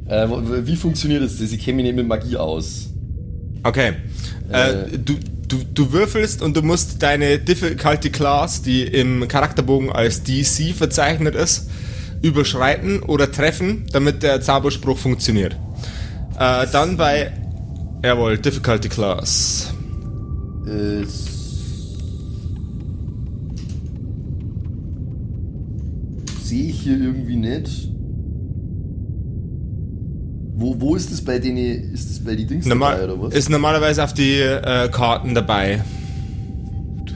Äh, 0.07 0.27
wie 0.65 0.75
funktioniert 0.75 1.23
das? 1.23 1.39
Ich 1.39 1.63
kenne 1.63 1.77
mich 1.77 1.85
nicht 1.85 1.95
mit 1.95 2.07
Magie 2.07 2.37
aus. 2.37 2.89
Okay. 3.63 3.93
Äh, 4.51 4.71
Äh. 4.71 4.97
du, 4.97 5.15
du, 5.47 5.57
du 5.73 5.91
würfelst 5.91 6.41
und 6.41 6.55
du 6.55 6.61
musst 6.61 7.01
deine 7.01 7.39
Difficulty 7.39 8.11
Class, 8.11 8.61
die 8.61 8.83
im 8.83 9.27
Charakterbogen 9.27 9.91
als 9.91 10.23
DC 10.23 10.75
verzeichnet 10.75 11.35
ist, 11.35 11.69
überschreiten 12.21 13.01
oder 13.01 13.31
treffen, 13.31 13.85
damit 13.91 14.21
der 14.23 14.41
Zauberspruch 14.41 14.97
funktioniert. 14.97 15.55
Äh, 16.39 16.67
dann 16.71 16.97
bei. 16.97 17.31
Jawohl, 18.03 18.37
Difficulty 18.37 18.89
Class. 18.89 19.73
Äh, 20.67 21.05
Sehe 26.43 26.69
ich 26.69 26.81
hier 26.81 26.99
irgendwie 26.99 27.37
nicht. 27.37 27.89
Wo, 30.57 30.79
wo 30.79 30.95
ist 30.95 31.11
das 31.11 31.21
bei 31.21 31.37
denen? 31.39 31.93
Ist 31.93 32.09
das 32.09 32.19
bei 32.19 32.33
die 32.35 32.45
Dings 32.45 32.65
dabei 32.65 32.75
Normal, 32.75 33.03
oder 33.03 33.21
was? 33.21 33.33
ist 33.33 33.49
normalerweise 33.49 34.03
auf 34.03 34.13
die 34.13 34.39
äh, 34.39 34.89
Karten 34.89 35.35
dabei. 35.35 35.81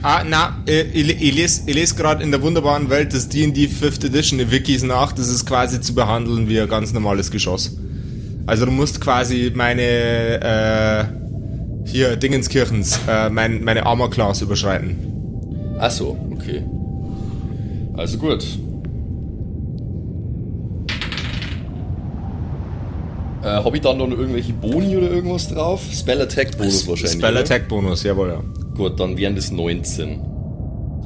Ah, 0.02 0.24
na, 0.28 0.58
äh, 0.66 0.82
ich, 0.82 1.08
ich 1.08 1.34
lese 1.34 1.62
ich 1.66 1.74
les 1.74 1.96
gerade 1.96 2.22
in 2.22 2.30
der 2.30 2.42
wunderbaren 2.42 2.90
Welt 2.90 3.12
des 3.14 3.28
D&D 3.28 3.66
5th 3.66 4.06
Edition 4.06 4.50
Wikis 4.50 4.82
nach, 4.82 5.12
das 5.12 5.28
ist 5.28 5.46
quasi 5.46 5.80
zu 5.80 5.94
behandeln 5.94 6.48
wie 6.48 6.60
ein 6.60 6.68
ganz 6.68 6.92
normales 6.92 7.30
Geschoss. 7.30 7.76
Also 8.46 8.66
du 8.66 8.72
musst 8.72 9.00
quasi 9.00 9.52
meine, 9.54 9.82
äh, 9.82 11.04
hier, 11.88 12.16
Dingenskirchens, 12.16 13.00
äh, 13.08 13.30
mein, 13.30 13.64
meine 13.64 13.86
Armor 13.86 14.10
Class 14.10 14.42
überschreiten. 14.42 15.76
Ach 15.78 15.90
so, 15.90 16.18
okay. 16.32 16.62
Also 17.96 18.18
gut. 18.18 18.44
Äh, 23.42 23.46
Habe 23.46 23.76
ich 23.76 23.82
dann 23.82 23.96
noch 23.98 24.08
irgendwelche 24.10 24.52
Boni 24.52 24.96
oder 24.96 25.10
irgendwas 25.10 25.48
drauf? 25.48 25.80
Spell 25.90 26.20
Attack 26.20 26.58
Bonus 26.58 26.86
wahrscheinlich. 26.86 27.12
Spell 27.18 27.30
oder? 27.32 27.40
Attack 27.40 27.68
Bonus, 27.68 28.02
jawohl, 28.02 28.28
ja. 28.28 28.42
Gut, 28.74 29.00
dann 29.00 29.16
wären 29.16 29.34
das 29.34 29.50
19. 29.50 30.20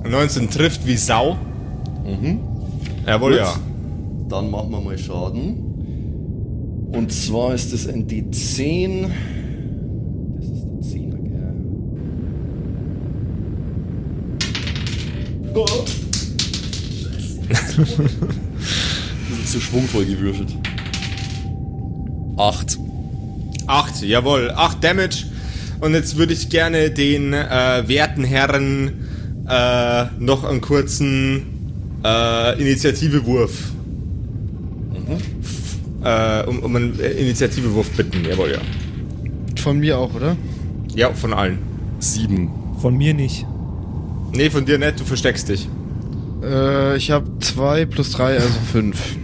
19 0.09 0.51
trifft 0.51 0.85
wie 0.87 0.97
Sau. 0.97 1.37
Mhm. 2.05 2.41
Jawohl, 3.07 3.33
Gut. 3.33 3.41
ja. 3.41 3.55
Dann 4.29 4.51
machen 4.51 4.71
wir 4.71 4.81
mal 4.81 4.99
Schaden. 4.99 6.91
Und 6.93 7.13
zwar 7.13 7.55
ist 7.55 7.73
das 7.73 7.87
ein 7.87 8.07
D10. 8.09 9.07
Das 10.37 10.45
ist 10.47 10.65
der 10.65 11.01
10er, 11.01 11.23
gell? 11.23 11.55
Oh. 15.55 15.67
Scheiße. 17.01 17.41
das 19.31 19.39
ist 19.39 19.53
zu 19.53 19.61
schwungvoll 19.61 20.05
gewürfelt. 20.05 20.53
8. 22.37 22.79
8, 23.67 24.03
jawohl, 24.03 24.51
8 24.55 24.83
Damage. 24.83 25.25
Und 25.81 25.95
jetzt 25.95 26.17
würde 26.17 26.33
ich 26.33 26.49
gerne 26.49 26.91
den 26.91 27.33
äh, 27.33 27.83
werten 27.87 28.25
Herren 28.25 29.45
äh, 29.49 30.05
noch 30.19 30.45
einen 30.45 30.61
kurzen 30.61 32.01
äh, 32.05 32.61
Initiativewurf. 32.61 33.73
Äh, 36.03 36.45
um, 36.47 36.59
um 36.61 36.77
einen 36.77 37.01
äh, 37.01 37.11
Initiativewurf 37.13 37.91
bitten, 37.91 38.25
jawohl, 38.29 38.53
ja. 38.53 38.59
Von 39.61 39.79
mir 39.79 39.99
auch, 39.99 40.15
oder? 40.15 40.37
Ja, 40.95 41.13
von 41.13 41.33
allen. 41.33 41.59
7. 41.99 42.51
Von 42.81 42.97
mir 42.97 43.15
nicht. 43.15 43.47
Nee, 44.33 44.51
von 44.51 44.65
dir 44.65 44.79
nicht, 44.79 45.01
du 45.01 45.05
versteckst 45.05 45.49
dich. 45.49 45.69
Äh, 46.43 46.97
ich 46.97 47.11
habe 47.11 47.27
zwei 47.41 47.87
plus 47.87 48.11
drei, 48.13 48.35
also 48.35 48.59
fünf. 48.71 49.17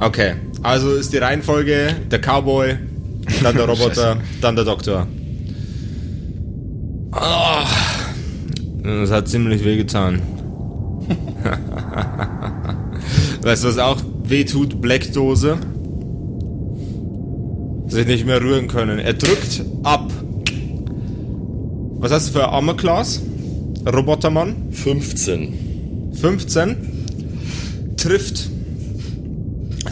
Okay, 0.00 0.34
also 0.64 0.94
ist 0.94 1.12
die 1.12 1.18
Reihenfolge 1.18 1.94
der 2.10 2.18
Cowboy, 2.18 2.76
dann 3.42 3.54
der 3.54 3.64
Roboter, 3.68 4.16
dann 4.40 4.56
der 4.56 4.64
Doktor. 4.64 5.06
Ah, 7.12 7.66
das 8.82 9.10
hat 9.10 9.28
ziemlich 9.28 9.62
weh 9.62 9.76
getan. 9.76 10.22
weißt 13.42 13.64
du, 13.64 13.68
was 13.68 13.78
auch 13.78 14.00
weh 14.24 14.44
tut? 14.44 14.80
Blackdose. 14.80 15.58
Sich 17.88 18.06
nicht 18.06 18.24
mehr 18.24 18.40
rühren 18.40 18.66
können. 18.66 18.98
Er 18.98 19.12
drückt 19.12 19.62
ab. 19.82 20.10
Was 21.98 22.10
hast 22.10 22.28
du 22.28 22.32
für 22.32 22.48
Armor 22.48 22.76
Class? 22.76 23.20
Robotermann? 23.86 24.72
15. 24.72 26.12
15 26.14 26.76
trifft 27.98 28.48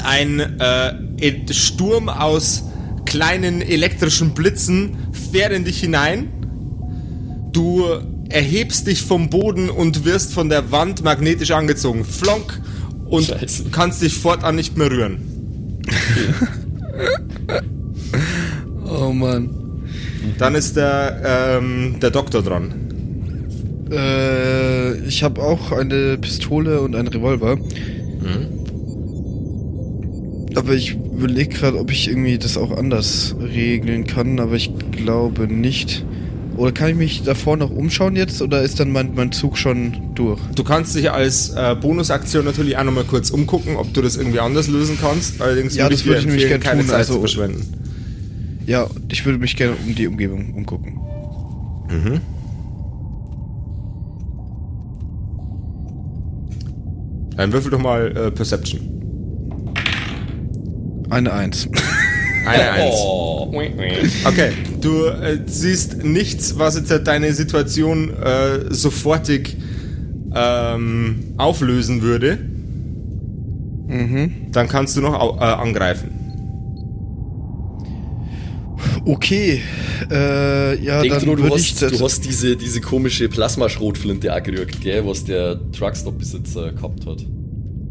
ein 0.04 0.40
äh, 0.60 1.52
Sturm 1.52 2.08
aus 2.08 2.64
kleinen 3.04 3.60
elektrischen 3.60 4.34
Blitzen 4.34 4.96
fährt 5.32 5.52
in 5.52 5.64
dich 5.64 5.80
hinein. 5.80 6.28
Du 7.52 7.84
erhebst 8.28 8.86
dich 8.86 9.02
vom 9.02 9.28
Boden 9.28 9.68
und 9.68 10.04
wirst 10.04 10.32
von 10.32 10.48
der 10.48 10.70
Wand 10.72 11.04
magnetisch 11.04 11.50
angezogen. 11.50 12.04
Flonk 12.04 12.60
und 13.06 13.26
Scheiße. 13.26 13.64
kannst 13.70 14.02
dich 14.02 14.14
fortan 14.14 14.56
nicht 14.56 14.76
mehr 14.76 14.90
rühren. 14.90 15.82
Oh 18.84 19.10
Mann. 19.10 19.48
Dann 20.38 20.54
ist 20.54 20.76
der, 20.76 21.58
ähm, 21.60 21.96
der 22.00 22.10
Doktor 22.10 22.42
dran. 22.42 22.74
Äh, 23.90 24.98
ich 25.06 25.22
habe 25.22 25.42
auch 25.42 25.72
eine 25.72 26.18
Pistole 26.18 26.80
und 26.80 26.94
einen 26.94 27.08
Revolver. 27.08 27.58
Aber 30.56 30.74
ich 30.74 30.94
überlege 30.94 31.54
gerade, 31.54 31.78
ob 31.78 31.90
ich 31.90 32.08
irgendwie 32.08 32.38
das 32.38 32.56
auch 32.56 32.76
anders 32.76 33.34
regeln 33.40 34.06
kann, 34.06 34.38
aber 34.40 34.54
ich 34.54 34.70
glaube 34.90 35.46
nicht. 35.46 36.04
Oder 36.56 36.72
kann 36.72 36.90
ich 36.90 36.96
mich 36.96 37.22
davor 37.22 37.56
noch 37.56 37.70
umschauen 37.70 38.14
jetzt 38.14 38.42
oder 38.42 38.62
ist 38.62 38.78
dann 38.78 38.92
mein, 38.92 39.14
mein 39.14 39.32
Zug 39.32 39.56
schon 39.56 39.94
durch? 40.14 40.38
Du 40.54 40.62
kannst 40.64 40.94
dich 40.94 41.10
als 41.10 41.50
äh, 41.50 41.74
Bonusaktion 41.80 42.44
natürlich 42.44 42.76
auch 42.76 42.84
nochmal 42.84 43.04
kurz 43.04 43.30
umgucken, 43.30 43.76
ob 43.76 43.94
du 43.94 44.02
das 44.02 44.16
irgendwie 44.16 44.40
anders 44.40 44.68
lösen 44.68 44.98
kannst. 45.00 45.40
Allerdings 45.40 45.74
Ja, 45.74 45.84
würde 45.84 45.94
ich 45.94 46.02
dir 46.02 46.08
würde 46.08 46.20
ich 46.20 46.26
nämlich 46.26 46.42
empfehlen, 46.44 46.60
gern 46.60 46.70
keine 46.70 46.82
tun, 46.82 46.90
Zeit 46.90 46.98
also- 46.98 47.14
zu 47.14 47.20
verschwenden. 47.20 47.66
Ja, 48.66 48.86
ich 49.10 49.24
würde 49.24 49.38
mich 49.38 49.56
gerne 49.56 49.74
um 49.86 49.94
die 49.94 50.06
Umgebung 50.06 50.52
umgucken. 50.54 50.98
Dann 57.36 57.52
würfel 57.52 57.70
doch 57.70 57.80
mal 57.80 58.16
äh, 58.16 58.30
Perception. 58.30 59.01
Eine 61.12 61.30
Eins. 61.30 61.68
Eine 62.46 62.70
Eins. 62.70 62.94
Oh. 62.96 63.52
Okay, 64.24 64.52
du 64.80 65.04
äh, 65.04 65.40
siehst 65.44 66.02
nichts, 66.02 66.58
was 66.58 66.76
jetzt 66.76 66.90
halt 66.90 67.06
deine 67.06 67.34
Situation 67.34 68.10
äh, 68.16 68.72
sofortig 68.72 69.58
ähm, 70.34 71.34
auflösen 71.36 72.00
würde. 72.00 72.38
Mhm. 73.88 74.52
Dann 74.52 74.68
kannst 74.68 74.96
du 74.96 75.02
noch 75.02 75.38
äh, 75.38 75.44
angreifen. 75.44 76.12
Okay. 79.04 79.60
Äh, 80.10 80.82
ja, 80.82 81.02
Denk 81.02 81.14
dann 81.14 81.26
nur, 81.26 81.36
du 81.36 81.46
ich 81.54 81.72
hast, 81.74 81.82
du 81.82 82.00
hast 82.02 82.24
diese, 82.24 82.56
diese 82.56 82.80
komische 82.80 83.28
Plasmaschrotflinte 83.28 84.34
auch 84.34 84.42
gerührt, 84.42 84.80
gell, 84.80 85.06
was 85.06 85.24
der 85.24 85.60
Truckstop-Besitzer 85.72 86.72
gehabt 86.72 87.04
hat. 87.04 87.26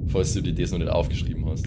Falls 0.07 0.33
du 0.33 0.41
dir 0.41 0.53
das 0.53 0.71
noch 0.71 0.79
nicht 0.79 0.89
aufgeschrieben 0.89 1.45
hast. 1.47 1.65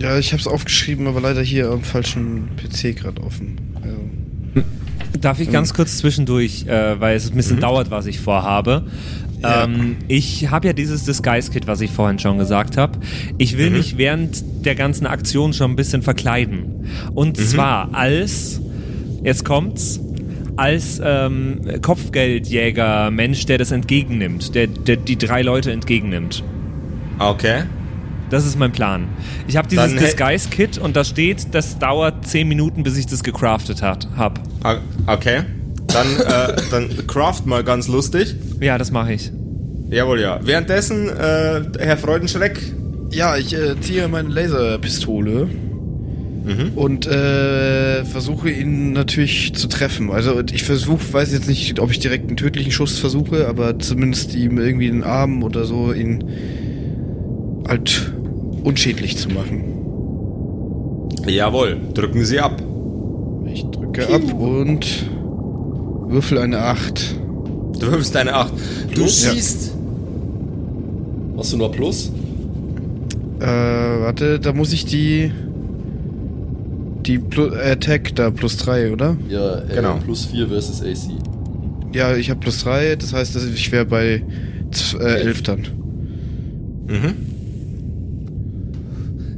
Ja, 0.00 0.18
ich 0.18 0.32
habe 0.32 0.40
es 0.40 0.46
aufgeschrieben, 0.46 1.06
aber 1.06 1.20
leider 1.20 1.42
hier 1.42 1.70
am 1.70 1.82
falschen 1.82 2.48
PC 2.56 2.96
gerade 2.96 3.22
offen. 3.22 3.58
Ja. 3.84 4.62
Darf 5.20 5.40
ich 5.40 5.50
ganz 5.50 5.74
kurz 5.74 5.98
zwischendurch, 5.98 6.66
äh, 6.66 6.98
weil 7.00 7.16
es 7.16 7.30
ein 7.30 7.36
bisschen 7.36 7.60
dauert, 7.60 7.90
was 7.90 8.06
ich 8.06 8.20
vorhabe. 8.20 8.86
Ja. 9.42 9.64
Ähm, 9.64 9.96
ich 10.08 10.50
habe 10.50 10.68
ja 10.68 10.72
dieses 10.72 11.04
Disguise-Kit, 11.04 11.66
was 11.66 11.80
ich 11.80 11.90
vorhin 11.90 12.18
schon 12.18 12.38
gesagt 12.38 12.76
habe. 12.76 12.98
Ich 13.36 13.58
will 13.58 13.70
mich 13.70 13.98
während 13.98 14.42
der 14.64 14.74
ganzen 14.74 15.06
Aktion 15.06 15.52
schon 15.52 15.72
ein 15.72 15.76
bisschen 15.76 16.02
verkleiden. 16.02 16.86
Und 17.14 17.36
zwar 17.36 17.94
als, 17.94 18.60
jetzt 19.22 19.44
kommt's, 19.44 20.00
als 20.56 21.00
ähm, 21.02 21.60
Kopfgeldjäger 21.82 23.10
Mensch, 23.10 23.46
der 23.46 23.58
das 23.58 23.70
entgegennimmt, 23.70 24.54
der, 24.54 24.66
der 24.66 24.96
die 24.96 25.16
drei 25.16 25.42
Leute 25.42 25.72
entgegennimmt. 25.72 26.44
Okay. 27.18 27.64
Das 28.30 28.46
ist 28.46 28.58
mein 28.58 28.72
Plan. 28.72 29.08
Ich 29.48 29.56
habe 29.56 29.68
dieses 29.68 29.94
Disguise-Kit 29.96 30.78
und 30.78 30.96
da 30.96 31.04
steht, 31.04 31.48
das 31.52 31.78
dauert 31.78 32.26
10 32.26 32.46
Minuten, 32.48 32.82
bis 32.82 32.96
ich 32.96 33.06
das 33.06 33.22
gecraftet 33.22 33.82
hat, 33.82 34.08
hab. 34.16 34.40
Ah, 34.62 34.76
Okay. 35.06 35.42
Dann, 35.88 36.06
äh, 36.20 36.56
dann 36.70 37.06
craft 37.08 37.42
mal 37.46 37.64
ganz 37.64 37.88
lustig. 37.88 38.36
Ja, 38.60 38.78
das 38.78 38.92
mache 38.92 39.12
ich. 39.14 39.32
Jawohl, 39.90 40.20
ja. 40.20 40.38
Währenddessen, 40.42 41.08
äh, 41.08 41.62
Herr 41.80 41.96
Freudenschreck, 41.96 42.60
Ja, 43.10 43.36
ich 43.36 43.52
äh, 43.54 43.74
ziehe 43.80 44.06
meine 44.06 44.28
Laserpistole 44.28 45.48
und 46.74 47.06
äh, 47.06 48.04
versuche 48.04 48.50
ihn 48.50 48.92
natürlich 48.92 49.54
zu 49.54 49.68
treffen. 49.68 50.10
Also 50.10 50.40
ich 50.52 50.62
versuche, 50.64 51.12
weiß 51.12 51.32
jetzt 51.32 51.48
nicht, 51.48 51.78
ob 51.80 51.90
ich 51.90 51.98
direkt 51.98 52.28
einen 52.28 52.36
tödlichen 52.36 52.72
Schuss 52.72 52.98
versuche, 52.98 53.46
aber 53.46 53.78
zumindest 53.78 54.34
ihm 54.34 54.58
irgendwie 54.58 54.88
den 54.90 55.04
Arm 55.04 55.42
oder 55.42 55.64
so 55.64 55.92
ihn 55.92 56.24
halt 57.68 58.12
unschädlich 58.64 59.16
zu 59.16 59.28
machen. 59.30 59.64
jawohl, 61.26 61.76
drücken 61.94 62.24
Sie 62.24 62.40
ab. 62.40 62.62
Ich 63.52 63.64
drücke 63.66 64.08
ab 64.12 64.22
und 64.38 64.86
würfel 66.08 66.38
eine 66.38 66.58
8. 66.58 67.16
Du 67.80 67.90
wirfst 67.92 68.14
deine 68.14 68.34
8. 68.34 68.52
Du 68.88 68.94
Plus? 68.94 69.24
Ja. 69.24 69.32
schießt. 69.32 69.72
Hast 71.36 71.52
du 71.52 71.56
nur 71.56 71.72
Plus? 71.72 72.12
Äh, 73.40 73.44
warte, 73.46 74.38
da 74.38 74.52
muss 74.52 74.72
ich 74.72 74.84
die 74.84 75.32
die 77.06 77.18
Plu 77.18 77.48
Attack 77.54 78.14
da 78.14 78.30
plus 78.30 78.58
3, 78.58 78.92
oder? 78.92 79.16
Ja, 79.28 79.60
äh, 79.60 79.74
Genau. 79.74 79.96
plus 80.04 80.26
4 80.26 80.48
versus 80.48 80.82
AC. 80.82 81.12
Ja, 81.94 82.14
ich 82.14 82.28
habe 82.28 82.40
plus 82.40 82.62
3, 82.62 82.96
das 82.96 83.14
heißt, 83.14 83.34
dass 83.34 83.44
ich 83.46 83.72
wäre 83.72 83.86
bei 83.86 84.22
äh, 85.00 85.02
11 85.22 85.42
dann. 85.42 85.60
Mhm. 86.86 87.14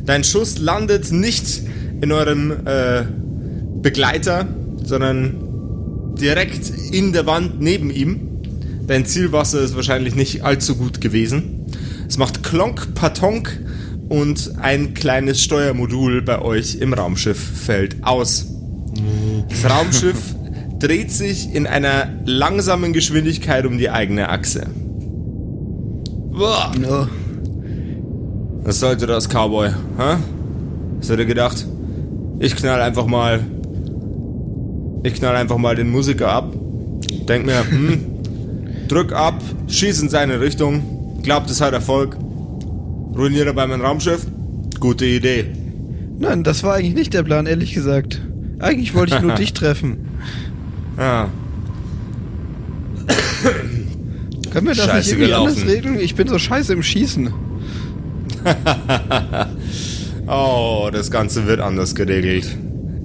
Dein 0.04 0.24
Schuss 0.24 0.58
landet 0.58 1.12
nicht 1.12 1.62
in 2.00 2.10
eurem 2.10 2.50
äh, 2.64 3.04
Begleiter, 3.80 4.46
sondern 4.84 6.14
direkt 6.20 6.70
in 6.92 7.12
der 7.12 7.26
Wand 7.26 7.60
neben 7.60 7.90
ihm. 7.90 8.28
Dein 8.86 9.06
Zielwasser 9.06 9.60
ist 9.60 9.76
wahrscheinlich 9.76 10.14
nicht 10.14 10.44
allzu 10.44 10.76
gut 10.76 11.00
gewesen. 11.00 11.66
Es 12.08 12.18
macht 12.18 12.42
Klonk, 12.42 12.94
Patonk 12.94 13.60
und 14.08 14.52
ein 14.60 14.94
kleines 14.94 15.42
Steuermodul 15.42 16.22
bei 16.22 16.42
euch 16.42 16.74
im 16.76 16.92
Raumschiff 16.92 17.38
fällt 17.38 18.02
aus. 18.02 18.46
Das 19.48 19.70
Raumschiff 19.70 20.18
dreht 20.78 21.12
sich 21.12 21.54
in 21.54 21.66
einer 21.66 22.08
langsamen 22.26 22.92
Geschwindigkeit 22.92 23.64
um 23.66 23.78
die 23.78 23.88
eigene 23.88 24.28
Achse. 24.28 24.66
Boah. 26.32 26.72
Ja. 26.82 27.08
Was 28.64 28.78
sollte 28.80 29.06
das, 29.06 29.28
Cowboy? 29.28 29.70
Hä? 29.98 30.16
Was 30.98 31.10
hätte 31.10 31.26
gedacht? 31.26 31.66
Ich 32.38 32.54
knall 32.54 32.80
einfach 32.80 33.06
mal. 33.06 33.40
Ich 35.02 35.14
knall 35.14 35.34
einfach 35.36 35.58
mal 35.58 35.74
den 35.74 35.90
Musiker 35.90 36.28
ab. 36.28 36.52
Denk 37.28 37.44
mir, 37.44 37.64
hm, 37.68 38.04
drück 38.88 39.12
ab, 39.12 39.42
schieß 39.66 40.02
in 40.02 40.08
seine 40.08 40.40
Richtung. 40.40 41.20
Glaubt, 41.22 41.50
es 41.50 41.60
hat 41.60 41.72
Erfolg. 41.72 42.16
Ruiniere 43.16 43.46
dabei 43.46 43.66
mein 43.66 43.80
Raumschiff? 43.80 44.26
Gute 44.78 45.06
Idee. 45.06 45.46
Nein, 46.18 46.44
das 46.44 46.62
war 46.62 46.74
eigentlich 46.74 46.94
nicht 46.94 47.14
der 47.14 47.24
Plan, 47.24 47.46
ehrlich 47.46 47.74
gesagt. 47.74 48.22
Eigentlich 48.60 48.94
wollte 48.94 49.16
ich 49.16 49.22
nur 49.22 49.34
dich 49.36 49.52
treffen. 49.52 50.08
Ja. 50.96 51.28
Können 54.52 54.66
wir 54.66 54.74
das 54.74 54.84
Scheiße 54.84 54.96
nicht 54.98 55.08
irgendwie 55.08 55.26
gelaufen. 55.26 55.48
anders 55.48 55.66
regeln? 55.66 56.00
Ich 56.00 56.14
bin 56.14 56.28
so 56.28 56.38
scheiße 56.38 56.72
im 56.72 56.82
Schießen. 56.82 57.32
Oh, 60.26 60.88
das 60.92 61.10
Ganze 61.10 61.46
wird 61.46 61.60
anders 61.60 61.94
geregelt. 61.94 62.46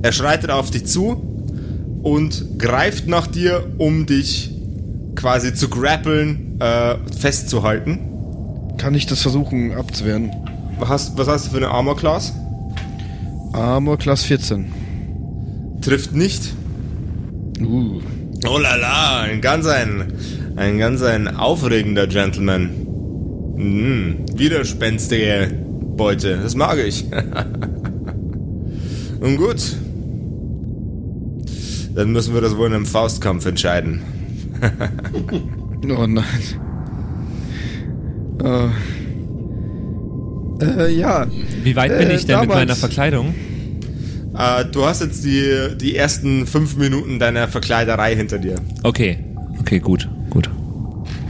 Er 0.01 0.11
schreitet 0.11 0.51
auf 0.51 0.69
dich 0.69 0.85
zu 0.85 1.99
und 2.03 2.59
greift 2.59 3.07
nach 3.07 3.27
dir, 3.27 3.65
um 3.79 4.05
dich 4.05 4.51
quasi 5.15 5.53
zu 5.53 5.67
grappeln, 5.67 6.61
äh, 6.61 6.95
festzuhalten. 7.19 7.99
Kann 8.77 8.93
ich 8.93 9.07
das 9.07 9.23
versuchen 9.23 9.73
abzuwehren? 9.73 10.31
Was 10.79 10.89
hast, 10.89 11.17
was 11.17 11.27
hast 11.27 11.47
du 11.47 11.51
für 11.51 11.57
eine 11.57 11.69
Armor 11.69 11.97
Class? 11.97 12.33
Armor 13.51 13.97
Class 13.97 14.23
14. 14.23 14.71
Trifft 15.81 16.13
nicht. 16.13 16.53
Uh. 17.59 17.99
Oh 18.47 18.59
la 18.59 18.75
la, 18.75 19.21
ein 19.21 19.41
ganz 19.41 19.65
ein, 19.65 20.13
ein 20.55 20.77
ganz 20.77 21.01
ein 21.01 21.27
aufregender 21.35 22.05
Gentleman. 22.05 22.86
Hm, 23.57 24.25
widerspenstige 24.35 25.51
Beute, 25.97 26.37
das 26.41 26.55
mag 26.55 26.77
ich. 26.79 27.05
Nun 29.19 29.35
gut. 29.37 29.75
Dann 31.95 32.11
müssen 32.11 32.35
wir 32.35 32.41
das 32.41 32.55
wohl 32.55 32.67
in 32.67 32.73
einem 32.75 32.85
Faustkampf 32.85 33.45
entscheiden. 33.45 34.01
Oh 35.89 36.07
nein. 36.07 36.23
Oh. 38.43 38.67
Äh, 40.59 40.91
ja. 40.95 41.27
Wie 41.63 41.75
weit 41.75 41.95
bin 41.97 42.09
Äh, 42.09 42.15
ich 42.15 42.25
denn 42.25 42.39
mit 42.39 42.49
damals- 42.49 42.59
meiner 42.59 42.75
Verkleidung? 42.75 43.35
Äh, 44.35 44.65
du 44.65 44.85
hast 44.85 45.01
jetzt 45.01 45.23
die, 45.23 45.75
die 45.79 45.95
ersten 45.95 46.47
fünf 46.47 46.77
Minuten 46.77 47.19
deiner 47.19 47.47
Verkleiderei 47.47 48.15
hinter 48.15 48.39
dir. 48.39 48.55
Okay. 48.81 49.19
Okay, 49.59 49.77
gut. 49.79 50.09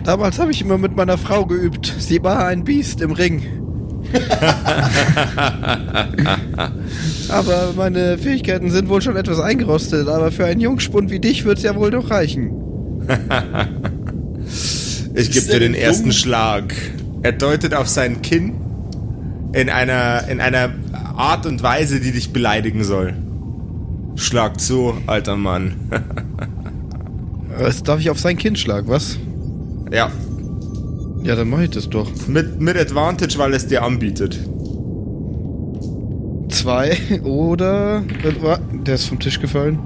Damals 0.07 0.39
habe 0.39 0.51
ich 0.51 0.61
immer 0.61 0.77
mit 0.77 0.95
meiner 0.95 1.17
Frau 1.17 1.45
geübt. 1.45 1.93
Sie 1.99 2.23
war 2.23 2.47
ein 2.47 2.63
Biest 2.63 3.01
im 3.01 3.11
Ring. 3.11 3.43
aber 7.27 7.73
meine 7.75 8.17
Fähigkeiten 8.17 8.71
sind 8.71 8.87
wohl 8.87 9.01
schon 9.01 9.17
etwas 9.17 9.41
eingerostet, 9.41 10.07
aber 10.07 10.31
für 10.31 10.45
einen 10.45 10.61
Jungspund 10.61 11.11
wie 11.11 11.19
dich 11.19 11.43
wird's 11.43 11.63
ja 11.63 11.75
wohl 11.75 11.91
doch 11.91 12.09
reichen. 12.09 12.53
Ich 15.13 15.31
gebe 15.31 15.47
dir 15.47 15.59
den 15.59 15.73
denn 15.73 15.81
ersten 15.81 16.09
dumm? 16.09 16.11
Schlag. 16.13 16.75
Er 17.23 17.31
deutet 17.31 17.73
auf 17.73 17.87
sein 17.87 18.21
Kinn 18.21 18.53
in 19.51 19.67
einer, 19.69 20.27
in 20.27 20.39
einer 20.39 20.69
Art 21.15 21.47
und 21.47 21.63
Weise, 21.63 21.99
die 21.99 22.11
dich 22.11 22.31
beleidigen 22.31 22.83
soll. 22.83 23.15
Schlag 24.15 24.61
zu, 24.61 24.93
alter 25.07 25.35
Mann. 25.35 25.73
Was 27.57 27.81
darf 27.81 27.99
ich 27.99 28.11
auf 28.11 28.19
sein 28.19 28.37
Kinn 28.37 28.55
schlagen, 28.55 28.87
was? 28.89 29.17
Ja, 29.91 30.11
Ja, 31.23 31.35
dann 31.35 31.49
mach 31.49 31.61
ich 31.61 31.69
das 31.71 31.89
doch. 31.89 32.09
mit, 32.27 32.59
mit 32.61 32.77
Advantage, 32.77 33.38
weil 33.38 33.53
es 33.53 33.67
dir 33.67 33.83
anbietet. 33.83 34.39
Zwei 36.49 36.97
oder. 37.23 38.03
Oh, 38.43 38.55
Der 38.85 38.95
ist 38.95 39.05
vom 39.05 39.19
Tisch 39.19 39.39
gefallen. 39.39 39.79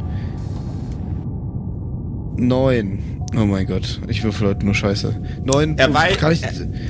Neun. 2.37 2.99
Oh 3.35 3.45
mein 3.45 3.65
Gott, 3.65 3.99
ich 4.07 4.23
würfel 4.23 4.47
heute 4.49 4.65
nur 4.65 4.73
Scheiße. 4.75 5.15
Neun. 5.45 5.77
Er 5.77 5.93
wei- 5.93 6.13
kann 6.15 6.31
ich, 6.33 6.41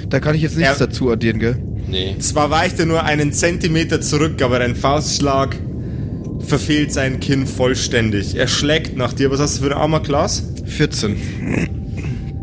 da 0.09 0.20
kann 0.20 0.34
ich 0.36 0.41
jetzt 0.41 0.57
nichts 0.57 0.80
Er- 0.80 0.88
dazu 0.88 1.12
addieren, 1.12 1.39
gell? 1.39 1.57
Nee. 1.88 2.16
Zwar 2.20 2.49
weicht 2.49 2.80
er 2.80 2.86
nur 2.86 3.03
einen 3.03 3.32
Zentimeter 3.34 4.01
zurück, 4.01 4.41
aber 4.41 4.59
dein 4.59 4.76
Faustschlag 4.76 5.55
verfehlt 6.39 6.91
sein 6.93 7.20
Kinn 7.20 7.45
vollständig. 7.45 8.36
Er 8.36 8.47
schlägt 8.47 8.97
nach 8.97 9.14
dir. 9.14 9.30
Was 9.30 9.39
hast 9.39 9.57
du 9.59 9.64
für 9.64 9.76
ein 9.76 9.78
Armor 9.82 10.01
Class? 10.01 10.43
14. 10.66 11.16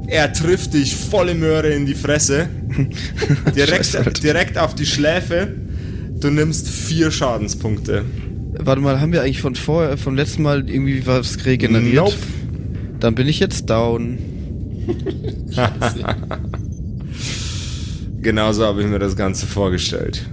Er 0.09 0.33
trifft 0.33 0.73
dich 0.73 0.97
volle 0.97 1.35
Möhre 1.35 1.69
in 1.69 1.85
die 1.85 1.95
Fresse. 1.95 2.49
Direkt, 3.55 4.23
direkt 4.23 4.57
auf 4.57 4.75
die 4.75 4.87
Schläfe. 4.87 5.53
Du 6.19 6.31
nimmst 6.31 6.69
vier 6.69 7.11
Schadenspunkte. 7.11 8.05
Warte 8.59 8.81
mal, 8.81 9.01
haben 9.01 9.13
wir 9.13 9.23
eigentlich 9.23 9.43
von 9.43 9.55
vorher, 9.55 9.99
vom 9.99 10.17
letzten 10.17 10.43
Mal 10.43 10.69
irgendwie 10.69 11.07
was 11.07 11.45
regeneriert? 11.45 11.95
Nope. 11.95 12.17
Dann 13.01 13.15
bin 13.15 13.29
ich 13.29 13.39
jetzt 13.39 13.69
down. 13.69 14.19
Genauso 18.23 18.65
habe 18.65 18.83
ich 18.83 18.89
mir 18.89 18.99
das 18.99 19.15
Ganze 19.15 19.47
vorgestellt. 19.47 20.27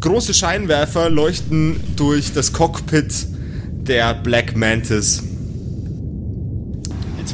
Große 0.00 0.34
Scheinwerfer 0.34 1.08
leuchten 1.08 1.76
durch 1.96 2.32
das 2.32 2.52
Cockpit 2.52 3.26
der 3.86 4.14
Black 4.14 4.56
Mantis. 4.56 5.22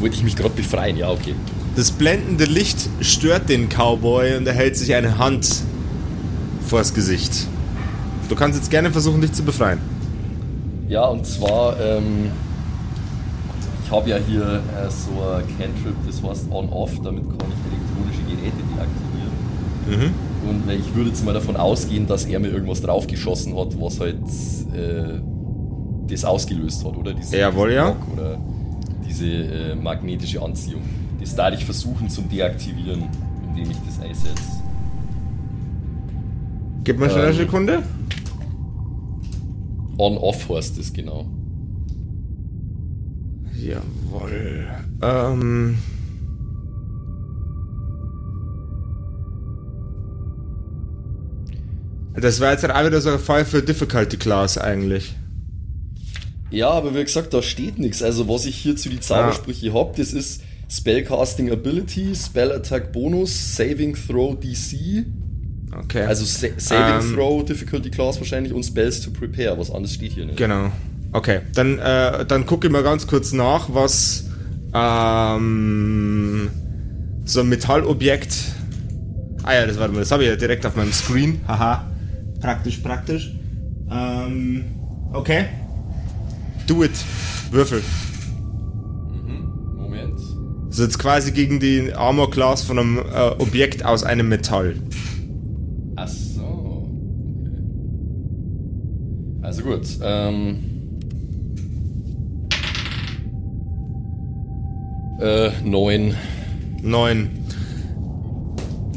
Jetzt 0.00 0.04
wollte 0.04 0.16
ich 0.16 0.22
mich 0.22 0.36
gerade 0.36 0.54
befreien, 0.54 0.96
ja, 0.96 1.10
okay. 1.10 1.34
Das 1.76 1.90
blendende 1.90 2.46
Licht 2.46 2.88
stört 3.02 3.50
den 3.50 3.68
Cowboy 3.68 4.34
und 4.38 4.46
er 4.46 4.54
hält 4.54 4.74
sich 4.74 4.94
eine 4.94 5.18
Hand 5.18 5.46
vors 6.66 6.94
Gesicht. 6.94 7.46
Du 8.30 8.34
kannst 8.34 8.58
jetzt 8.58 8.70
gerne 8.70 8.90
versuchen, 8.90 9.20
dich 9.20 9.34
zu 9.34 9.42
befreien. 9.42 9.78
Ja, 10.88 11.04
und 11.04 11.26
zwar, 11.26 11.78
ähm, 11.78 12.30
ich 13.84 13.90
habe 13.90 14.08
ja 14.08 14.16
hier 14.26 14.42
äh, 14.42 14.88
so 14.88 15.20
ein 15.20 15.44
Cantrip, 15.58 15.94
das 16.06 16.22
heißt 16.22 16.50
On-Off, 16.50 16.92
damit 17.04 17.24
kann 17.24 17.50
ich 17.50 17.70
elektronische 17.70 18.22
Geräte 18.22 18.56
deaktivieren. 18.56 20.14
Und 20.48 20.66
weil 20.66 20.80
ich 20.80 20.94
würde 20.94 21.10
jetzt 21.10 21.22
mal 21.26 21.34
davon 21.34 21.58
ausgehen, 21.58 22.06
dass 22.06 22.24
er 22.24 22.40
mir 22.40 22.48
irgendwas 22.48 22.80
draufgeschossen 22.80 23.54
hat, 23.54 23.78
was 23.78 24.00
halt 24.00 24.16
äh, 24.74 25.20
das 26.08 26.24
ausgelöst 26.24 26.86
hat, 26.86 26.96
oder? 26.96 27.12
Diese, 27.12 27.36
Jawohl, 27.36 27.74
ja. 27.74 27.94
Oder 28.14 28.38
diese 29.20 29.32
äh, 29.32 29.74
magnetische 29.74 30.42
Anziehung. 30.42 30.82
Das 31.20 31.34
darf 31.34 31.54
ich 31.54 31.64
versuchen 31.64 32.08
zum 32.08 32.28
Deaktivieren, 32.28 33.04
indem 33.48 33.70
ich 33.70 33.76
das 33.86 34.00
einsetze. 34.00 34.42
Gib 36.84 36.98
mir 36.98 37.10
schnell 37.10 37.26
eine 37.26 37.32
Ähm. 37.32 37.36
Sekunde. 37.36 37.82
On-Off 39.98 40.48
heißt 40.48 40.78
das 40.78 40.92
genau. 40.92 41.26
Jawohl. 43.54 44.66
Ähm. 45.02 45.78
Das 52.14 52.40
war 52.40 52.52
jetzt 52.52 52.62
halt 52.62 52.74
auch 52.74 52.86
wieder 52.86 53.00
so 53.00 53.10
ein 53.10 53.18
Fall 53.18 53.44
für 53.44 53.62
Difficulty 53.62 54.16
Class 54.16 54.58
eigentlich. 54.58 55.14
Ja, 56.50 56.70
aber 56.70 56.94
wie 56.94 57.04
gesagt, 57.04 57.32
da 57.32 57.42
steht 57.42 57.78
nichts. 57.78 58.02
Also 58.02 58.28
was 58.28 58.46
ich 58.46 58.56
hier 58.56 58.76
zu 58.76 58.88
die 58.88 59.00
Zaubersprüche 59.00 59.72
hab, 59.72 59.96
das 59.96 60.12
ist 60.12 60.42
Spellcasting 60.68 61.50
Ability, 61.50 62.14
Spell 62.14 62.52
Attack 62.52 62.92
Bonus, 62.92 63.56
Saving 63.56 63.94
Throw 63.96 64.36
DC, 64.38 65.04
Okay. 65.84 66.02
also 66.02 66.24
Sa 66.24 66.48
Saving 66.56 67.08
Ähm. 67.10 67.14
Throw 67.14 67.44
Difficulty 67.44 67.90
Class 67.90 68.18
wahrscheinlich 68.18 68.52
und 68.52 68.64
Spells 68.64 69.00
to 69.00 69.10
Prepare. 69.12 69.56
Was 69.58 69.70
anderes 69.70 69.94
steht 69.94 70.12
hier 70.12 70.26
nicht. 70.26 70.36
Genau. 70.36 70.70
Okay, 71.12 71.40
dann, 71.54 71.78
äh, 71.78 72.24
dann 72.26 72.46
gucke 72.46 72.66
ich 72.66 72.72
mal 72.72 72.82
ganz 72.82 73.06
kurz 73.06 73.32
nach, 73.32 73.72
was 73.72 74.24
ähm, 74.74 76.50
so 77.24 77.40
ein 77.40 77.48
Metallobjekt. 77.48 78.34
Ah 79.42 79.54
ja, 79.54 79.66
das 79.66 79.78
warte 79.78 79.92
mal, 79.92 80.00
das 80.00 80.10
habe 80.12 80.24
ich 80.24 80.28
ja 80.28 80.36
direkt 80.36 80.66
auf 80.66 80.76
meinem 80.76 80.92
Screen. 80.92 81.40
Haha. 81.48 81.86
Praktisch, 82.40 82.78
praktisch. 82.78 83.32
Ähm, 83.90 84.64
okay. 85.12 85.46
Do 86.70 86.84
it. 86.84 86.92
Würfel. 87.50 87.82
Moment. 89.76 90.20
Das 90.68 90.78
ist 90.78 90.84
jetzt 90.84 90.98
quasi 91.00 91.32
gegen 91.32 91.58
die 91.58 91.92
Armor 91.92 92.30
Class 92.30 92.62
von 92.62 92.78
einem 92.78 92.98
äh, 92.98 93.30
Objekt 93.40 93.84
aus 93.84 94.04
einem 94.04 94.28
Metall. 94.28 94.76
Ach 95.96 96.06
so. 96.06 96.86
Okay. 97.42 97.58
Also 99.42 99.62
gut. 99.64 99.98
Ähm, 100.00 100.58
äh, 105.20 105.50
neun. 105.64 106.14
9. 106.82 107.30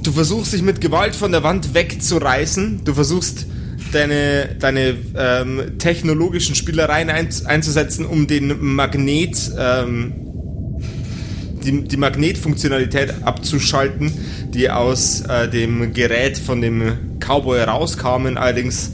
Du 0.04 0.12
versuchst 0.12 0.54
dich 0.54 0.62
mit 0.62 0.80
Gewalt 0.80 1.16
von 1.16 1.32
der 1.32 1.42
Wand 1.42 1.74
wegzureißen. 1.74 2.82
Du 2.86 2.94
versuchst 2.94 3.48
deine, 3.94 4.56
deine 4.60 4.96
ähm, 5.16 5.78
technologischen 5.80 6.56
Spielereien 6.56 7.10
ein, 7.10 7.30
einzusetzen, 7.46 8.06
um 8.06 8.28
den 8.28 8.76
Magnet, 8.76 9.52
ähm, 9.58 10.14
die, 11.64 11.84
die 11.84 11.98
Magnetfunktionalität 11.98 13.24
abzuschalten, 13.24 14.12
die 14.50 14.70
aus 14.70 15.22
äh, 15.22 15.48
dem 15.48 15.94
Gerät 15.94 16.38
von 16.38 16.62
dem 16.62 17.20
Cowboy 17.20 17.62
rauskamen. 17.62 18.38
Allerdings 18.38 18.92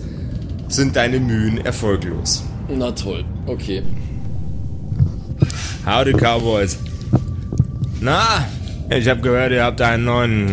sind 0.68 0.96
deine 0.96 1.20
Mühen 1.20 1.58
erfolglos. 1.66 2.44
Na 2.70 2.92
toll. 2.92 3.26
Okay. 3.48 3.82
Howdy 5.86 6.14
Cowboys. 6.14 6.78
Na, 8.02 8.48
ich 8.90 9.08
habe 9.08 9.22
gehört, 9.22 9.52
ihr 9.52 9.64
habt 9.64 9.82
einen 9.82 10.06
neuen, 10.06 10.48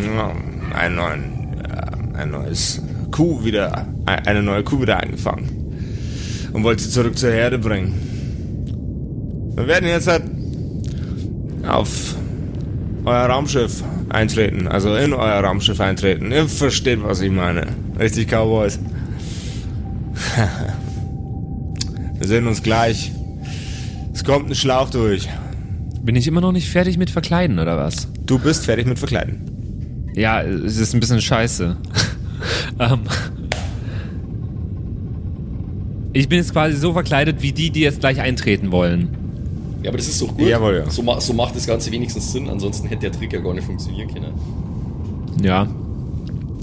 einen 0.72 0.96
neuen, 0.96 1.22
äh, 1.62 2.18
ein 2.18 2.30
neues 2.30 2.80
Kuh 3.16 3.42
wieder, 3.42 3.88
eine 4.04 4.42
neue 4.42 4.62
Kuh 4.62 4.82
wieder 4.82 4.98
eingefangen 4.98 5.48
und 6.52 6.64
wollt 6.64 6.80
sie 6.80 6.90
zurück 6.90 7.16
zur 7.16 7.30
Herde 7.30 7.58
bringen. 7.58 7.94
Wir 9.56 9.66
werden 9.66 9.88
jetzt 9.88 10.06
halt 10.06 10.24
auf 11.66 12.14
euer 13.06 13.24
Raumschiff 13.24 13.82
eintreten, 14.10 14.68
also 14.68 14.94
in 14.96 15.14
euer 15.14 15.42
Raumschiff 15.42 15.80
eintreten. 15.80 16.30
Ihr 16.30 16.46
versteht, 16.46 17.02
was 17.02 17.22
ich 17.22 17.30
meine. 17.30 17.68
Richtig, 17.98 18.28
Cowboys? 18.28 18.78
Wir 22.18 22.28
sehen 22.28 22.46
uns 22.46 22.62
gleich. 22.62 23.12
Es 24.12 24.24
kommt 24.24 24.50
ein 24.50 24.54
Schlauch 24.54 24.90
durch. 24.90 25.26
Bin 26.02 26.16
ich 26.16 26.28
immer 26.28 26.42
noch 26.42 26.52
nicht 26.52 26.68
fertig 26.68 26.98
mit 26.98 27.08
Verkleiden, 27.08 27.60
oder 27.60 27.78
was? 27.78 28.08
Du 28.26 28.38
bist 28.38 28.66
fertig 28.66 28.86
mit 28.86 28.98
Verkleiden. 28.98 30.12
Ja, 30.14 30.42
es 30.42 30.76
ist 30.76 30.92
ein 30.92 31.00
bisschen 31.00 31.22
scheiße. 31.22 31.78
Ähm, 32.78 33.00
ich 36.12 36.28
bin 36.28 36.38
jetzt 36.38 36.52
quasi 36.52 36.76
so 36.76 36.92
verkleidet 36.92 37.42
wie 37.42 37.52
die, 37.52 37.70
die 37.70 37.80
jetzt 37.80 38.00
gleich 38.00 38.20
eintreten 38.20 38.72
wollen. 38.72 39.08
Ja, 39.82 39.90
aber 39.90 39.98
das 39.98 40.08
ist 40.08 40.20
doch 40.20 40.34
gut. 40.36 40.48
Jawohl, 40.48 40.82
ja. 40.84 40.90
So, 40.90 41.02
ma 41.02 41.20
so 41.20 41.32
macht 41.32 41.54
das 41.54 41.66
Ganze 41.66 41.92
wenigstens 41.92 42.32
Sinn, 42.32 42.48
ansonsten 42.48 42.88
hätte 42.88 43.02
der 43.02 43.12
Trick 43.12 43.32
ja 43.32 43.40
gar 43.40 43.54
nicht 43.54 43.64
funktionieren 43.64 44.08
können. 44.12 44.32
Ja. 45.42 45.68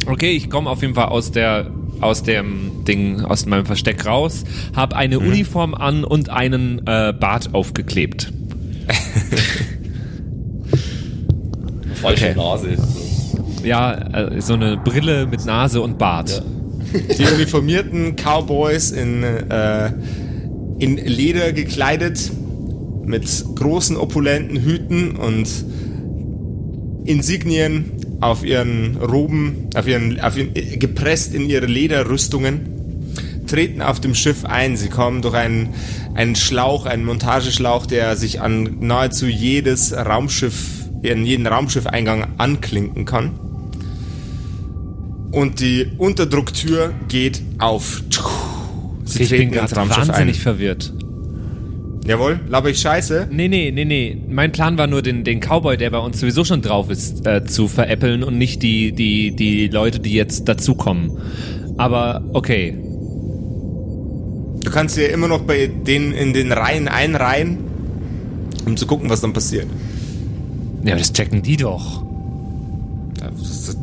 Okay, 0.07 0.31
ich 0.31 0.49
komme 0.49 0.69
auf 0.69 0.81
jeden 0.81 0.95
Fall 0.95 1.05
aus 1.05 1.31
der 1.31 1.71
aus 2.01 2.23
dem 2.23 2.83
Ding, 2.85 3.21
aus 3.21 3.45
meinem 3.45 3.65
Versteck 3.65 4.05
raus, 4.05 4.43
habe 4.75 4.95
eine 4.97 5.19
Uniform 5.19 5.73
an 5.73 6.03
und 6.03 6.29
einen 6.29 6.79
äh, 6.85 7.13
Bart 7.17 7.53
aufgeklebt. 7.53 8.33
Falsche 12.01 12.31
Okay. 12.31 12.35
Nase. 12.35 12.77
Ja, 13.63 13.93
äh, 13.93 14.41
so 14.41 14.53
eine 14.53 14.77
Brille 14.77 15.25
mit 15.25 15.45
Nase 15.45 15.81
und 15.81 15.97
Bart. 15.97 16.43
Die 17.17 17.25
uniformierten 17.25 18.15
Cowboys 18.15 18.91
in, 18.91 19.23
äh, 19.23 19.91
in 20.79 20.97
Leder 20.97 21.53
gekleidet, 21.53 22.31
mit 23.05 23.25
großen 23.55 23.97
opulenten 23.97 24.57
Hüten 24.57 25.15
und 25.15 25.47
Insignien 27.05 27.91
auf 28.21 28.45
ihren 28.45 28.97
Roben, 28.97 29.69
auf 29.75 29.87
ihren, 29.87 30.19
auf 30.19 30.37
ihren, 30.37 30.55
äh, 30.55 30.77
gepresst 30.77 31.33
in 31.33 31.49
ihre 31.49 31.65
Lederrüstungen, 31.65 32.61
treten 33.47 33.81
auf 33.81 33.99
dem 33.99 34.15
Schiff 34.15 34.45
ein. 34.45 34.77
Sie 34.77 34.89
kommen 34.89 35.21
durch 35.21 35.35
einen, 35.35 35.69
einen 36.15 36.35
Schlauch, 36.35 36.85
einen 36.85 37.05
Montageschlauch, 37.05 37.85
der 37.85 38.15
sich 38.15 38.41
an 38.41 38.77
nahezu 38.79 39.25
jedes 39.27 39.93
Raumschiff, 39.93 40.85
in 41.01 41.25
jeden 41.25 41.47
Raumschiffeingang 41.47 42.27
anklinken 42.37 43.05
kann. 43.05 43.31
Und 45.33 45.59
die 45.59 45.87
Unterdrucktür 45.97 46.93
geht 47.07 47.41
auf. 47.57 48.03
Sie 49.03 49.23
ich 49.23 49.31
bin 49.31 49.49
gerade 49.49 49.75
wahnsinnig 49.75 50.39
verwirrt. 50.39 50.93
Jawohl, 52.05 52.39
laber 52.47 52.69
ich 52.69 52.79
scheiße? 52.79 53.29
Nee, 53.31 53.47
nee, 53.47 53.71
nee, 53.71 53.83
nee. 53.83 54.15
Mein 54.29 54.51
Plan 54.51 54.77
war 54.77 54.85
nur, 54.85 55.01
den, 55.01 55.23
den 55.23 55.39
Cowboy, 55.39 55.75
der 55.75 55.89
bei 55.89 55.97
uns 55.97 56.19
sowieso 56.19 56.45
schon 56.45 56.61
drauf 56.61 56.91
ist, 56.91 57.25
äh, 57.25 57.45
zu 57.45 57.67
veräppeln 57.67 58.23
und 58.23 58.37
nicht 58.37 58.61
die, 58.61 58.91
die, 58.91 59.35
die 59.35 59.69
Leute, 59.69 59.99
die 59.99 60.13
jetzt 60.13 60.47
dazukommen. 60.47 61.17
Aber 61.77 62.23
okay. 62.33 62.77
Du 64.63 64.69
kannst 64.69 64.97
dir 64.97 65.09
immer 65.09 65.27
noch 65.27 65.41
bei 65.41 65.65
denen 65.65 66.13
in 66.13 66.33
den 66.33 66.51
Reihen 66.51 66.87
einreihen, 66.87 67.57
um 68.67 68.77
zu 68.77 68.85
gucken, 68.85 69.09
was 69.09 69.21
dann 69.21 69.33
passiert. 69.33 69.65
Ja, 70.83 70.91
aber 70.91 70.99
das 70.99 71.11
checken 71.11 71.41
die 71.41 71.57
doch. 71.57 72.12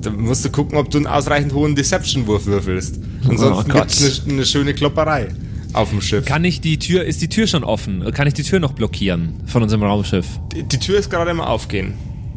Da, 0.02 0.10
musst 0.10 0.44
du 0.44 0.50
gucken, 0.50 0.78
ob 0.78 0.90
du 0.90 0.98
einen 0.98 1.06
ausreichend 1.06 1.52
hohen 1.52 1.74
Deception-Wurf 1.74 2.46
würfelst. 2.46 2.98
Ansonsten 3.28 3.70
Oh 3.70 3.74
gibt's 3.74 4.22
eine, 4.24 4.32
eine 4.34 4.46
schöne 4.46 4.74
Klopperei 4.74 5.28
auf 5.72 5.90
dem 5.90 6.00
Schiff. 6.00 6.24
Kann 6.24 6.44
ich 6.44 6.60
die 6.60 6.78
Tür, 6.78 7.04
ist 7.04 7.20
die 7.22 7.28
Tür 7.28 7.46
schon 7.46 7.64
offen? 7.64 8.02
Kann 8.12 8.26
ich 8.26 8.34
die 8.34 8.42
Tür 8.42 8.60
noch 8.60 8.72
blockieren 8.72 9.34
von 9.46 9.62
unserem 9.62 9.82
Raumschiff? 9.82 10.26
Die, 10.54 10.62
die 10.62 10.78
Tür 10.78 10.98
ist 10.98 11.10
gerade 11.10 11.30
im 11.30 11.40
Aufgehen. 11.40 11.94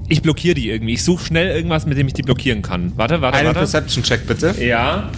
Ich 0.09 0.22
blockiere 0.22 0.55
die 0.55 0.70
irgendwie. 0.70 0.93
Ich 0.93 1.03
suche 1.03 1.26
schnell 1.26 1.55
irgendwas, 1.55 1.86
mit 1.86 1.97
dem 1.97 2.07
ich 2.07 2.14
die 2.14 2.22
blockieren 2.24 2.61
kann. 2.61 2.91
Warte, 2.97 3.22
warte, 3.22 3.38
Einen 3.38 3.47
warte. 3.47 3.59
Perception-Check 3.59 4.28
bitte. 4.28 4.53
Ja. 4.61 5.09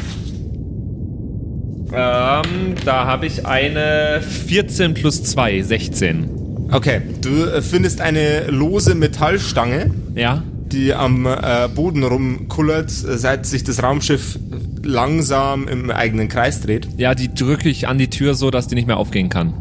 Ähm, 1.92 2.76
da 2.84 3.06
habe 3.06 3.26
ich 3.26 3.46
eine 3.46 4.22
14 4.22 4.94
plus 4.94 5.24
2, 5.24 5.62
16. 5.62 6.30
Okay, 6.72 7.02
du 7.22 7.46
äh, 7.46 7.62
findest 7.62 8.02
eine 8.02 8.48
lose 8.48 8.96
Metallstange, 8.96 9.92
Ja? 10.16 10.44
Die 10.72 10.94
am 10.94 11.26
äh, 11.26 11.68
Boden 11.74 12.04
rumkullert, 12.04 12.90
äh, 12.90 13.18
seit 13.18 13.46
sich 13.46 13.64
das 13.64 13.82
Raumschiff 13.84 14.40
langsam 14.84 15.68
im 15.68 15.92
eigenen 15.92 16.28
Kreis 16.28 16.62
dreht. 16.62 16.88
Ja, 16.98 17.16
die 17.16 17.34
drücke 17.34 17.70
ich 17.70 17.88
an 17.88 17.98
die 17.98 18.10
Tür 18.10 18.36
so, 18.36 18.52
dass 18.52 18.68
die 18.68 18.76
nicht 18.76 18.88
mehr 18.88 18.98
aufgehen 18.98 19.30
kann. 19.30 19.54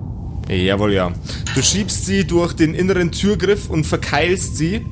Jawohl, 0.48 0.92
ja. 0.92 1.12
Du 1.54 1.62
schiebst 1.62 2.04
sie 2.04 2.24
durch 2.24 2.52
den 2.52 2.74
inneren 2.74 3.12
Türgriff 3.12 3.70
und 3.70 3.84
verkeilst 3.84 4.56
sie 4.56 4.82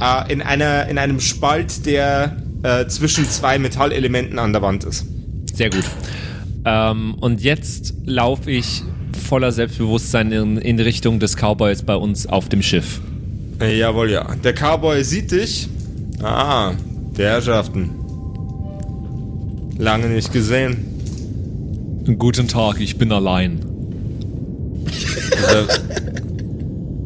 äh, 0.00 0.32
in, 0.32 0.42
einer, 0.42 0.88
in 0.88 0.98
einem 0.98 1.20
Spalt, 1.20 1.86
der 1.86 2.36
äh, 2.62 2.86
zwischen 2.86 3.24
zwei 3.28 3.58
Metallelementen 3.58 4.38
an 4.38 4.52
der 4.52 4.62
Wand 4.62 4.84
ist. 4.84 5.06
Sehr 5.54 5.70
gut. 5.70 5.84
Ähm, 6.64 7.14
und 7.20 7.40
jetzt 7.40 7.94
laufe 8.04 8.50
ich 8.50 8.82
voller 9.28 9.52
Selbstbewusstsein 9.52 10.32
in, 10.32 10.56
in 10.58 10.80
Richtung 10.80 11.20
des 11.20 11.36
Cowboys 11.36 11.82
bei 11.82 11.94
uns 11.94 12.26
auf 12.26 12.48
dem 12.48 12.62
Schiff. 12.62 13.00
Äh, 13.60 13.78
jawohl, 13.78 14.10
ja. 14.10 14.26
Der 14.42 14.54
Cowboy 14.54 15.04
sieht 15.04 15.32
dich. 15.32 15.68
Ah, 16.22 16.72
die 17.16 17.22
Herrschaften. 17.22 17.90
Lange 19.76 20.08
nicht 20.08 20.32
gesehen. 20.32 20.86
Guten 22.18 22.48
Tag, 22.48 22.80
ich 22.80 22.96
bin 22.96 23.12
allein. 23.12 23.60
Seit, 25.46 25.82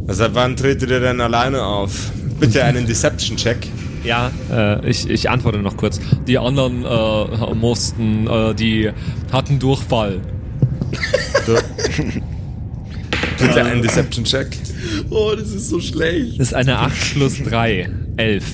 seit 0.09 0.34
wann 0.34 0.57
tretet 0.57 0.90
ihr 0.90 1.00
denn 1.00 1.20
alleine 1.20 1.62
auf? 1.62 2.11
Bitte 2.38 2.64
einen 2.64 2.86
Deception-Check. 2.86 3.68
Ja, 4.05 4.30
äh, 4.50 4.88
ich, 4.88 5.09
ich 5.09 5.30
antworte 5.30 5.59
noch 5.59 5.76
kurz. 5.76 5.98
Die 6.26 6.38
anderen 6.38 6.84
äh, 6.84 7.55
mussten, 7.55 8.26
äh, 8.26 8.55
die 8.55 8.90
hatten 9.32 9.59
Durchfall. 9.59 10.20
Du. 11.46 11.55
Bitte 13.38 13.64
einen 13.64 13.82
Deception-Check. 13.82 14.63
Oh, 15.11 15.32
das 15.36 15.49
ist 15.49 15.68
so 15.68 15.80
schlecht. 15.80 16.38
Das 16.40 16.49
ist 16.49 16.55
eine 16.55 16.78
8 16.78 17.14
plus 17.14 17.42
3, 17.42 17.88
11. 18.16 18.45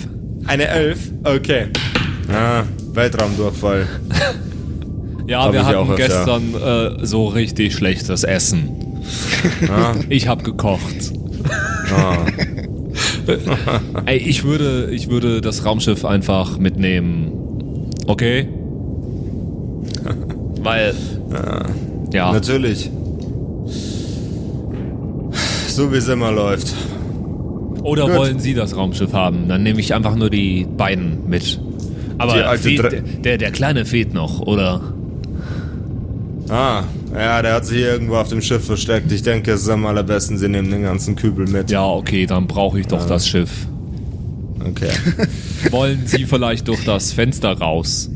Eine 0.46 0.68
Elf? 0.68 0.98
Okay. 1.24 1.66
Ah, 2.32 2.62
Weltraumdurchfall. 2.92 3.86
Ja, 5.26 5.44
Hab 5.44 5.52
wir 5.52 5.64
hatten 5.66 5.96
gestern 5.96 6.54
äh, 6.54 7.06
so 7.06 7.26
richtig 7.28 7.74
schlechtes 7.74 8.24
Essen. 8.24 8.68
Ah, 9.68 9.94
Ich 10.08 10.26
hab 10.28 10.44
gekocht. 10.44 11.12
ah. 11.94 12.24
Ey, 14.06 14.18
ich 14.18 14.42
würde, 14.44 14.88
ich 14.90 15.08
würde 15.10 15.40
das 15.40 15.64
Raumschiff 15.64 16.04
einfach 16.04 16.58
mitnehmen. 16.58 17.30
Okay? 18.06 18.48
Weil. 20.62 20.94
Ja. 22.12 22.32
Natürlich. 22.32 22.90
So 25.80 25.90
wie 25.90 25.96
es 25.96 26.08
immer 26.08 26.30
läuft. 26.30 26.74
Oder 27.82 28.04
Gut. 28.04 28.14
wollen 28.16 28.38
Sie 28.38 28.52
das 28.52 28.76
Raumschiff 28.76 29.14
haben? 29.14 29.48
Dann 29.48 29.62
nehme 29.62 29.80
ich 29.80 29.94
einfach 29.94 30.14
nur 30.14 30.28
die 30.28 30.66
beiden 30.76 31.26
mit. 31.26 31.58
Aber 32.18 32.34
fehlt, 32.58 33.24
der, 33.24 33.38
der, 33.38 33.50
Kleine 33.50 33.86
fehlt 33.86 34.12
noch, 34.12 34.40
oder? 34.40 34.92
Ah, 36.50 36.82
ja, 37.14 37.40
der 37.40 37.54
hat 37.54 37.64
sich 37.64 37.78
irgendwo 37.78 38.16
auf 38.16 38.28
dem 38.28 38.42
Schiff 38.42 38.66
versteckt. 38.66 39.10
Ich 39.10 39.22
denke, 39.22 39.52
es 39.52 39.62
ist 39.62 39.70
am 39.70 39.86
allerbesten, 39.86 40.36
sie 40.36 40.50
nehmen 40.50 40.70
den 40.70 40.82
ganzen 40.82 41.16
Kübel 41.16 41.48
mit. 41.48 41.70
Ja, 41.70 41.86
okay, 41.86 42.26
dann 42.26 42.46
brauche 42.46 42.78
ich 42.78 42.86
doch 42.86 43.06
das 43.06 43.26
Schiff. 43.26 43.66
Okay. 44.62 44.90
Wollen 45.70 46.02
Sie 46.04 46.26
vielleicht 46.26 46.68
durch 46.68 46.84
das 46.84 47.14
Fenster 47.14 47.56
raus? 47.56 48.10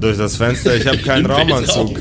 Durch 0.00 0.16
das 0.16 0.36
Fenster, 0.36 0.74
ich 0.74 0.86
habe 0.86 0.96
keinen 0.96 1.26
Raumanzug. 1.30 2.00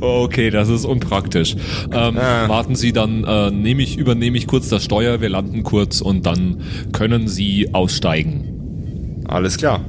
Okay, 0.00 0.50
das 0.50 0.68
ist 0.68 0.84
unpraktisch. 0.84 1.54
Ähm, 1.92 2.16
Ah. 2.18 2.48
Warten 2.48 2.74
Sie, 2.74 2.92
dann 2.92 3.24
äh, 3.24 3.50
nehme 3.50 3.82
ich, 3.82 3.96
übernehme 3.96 4.36
ich 4.36 4.46
kurz 4.46 4.68
das 4.68 4.84
Steuer, 4.84 5.20
wir 5.20 5.28
landen 5.28 5.62
kurz 5.62 6.00
und 6.00 6.26
dann 6.26 6.62
können 6.92 7.28
Sie 7.28 7.70
aussteigen. 7.72 9.24
Alles 9.28 9.56
klar. 9.56 9.84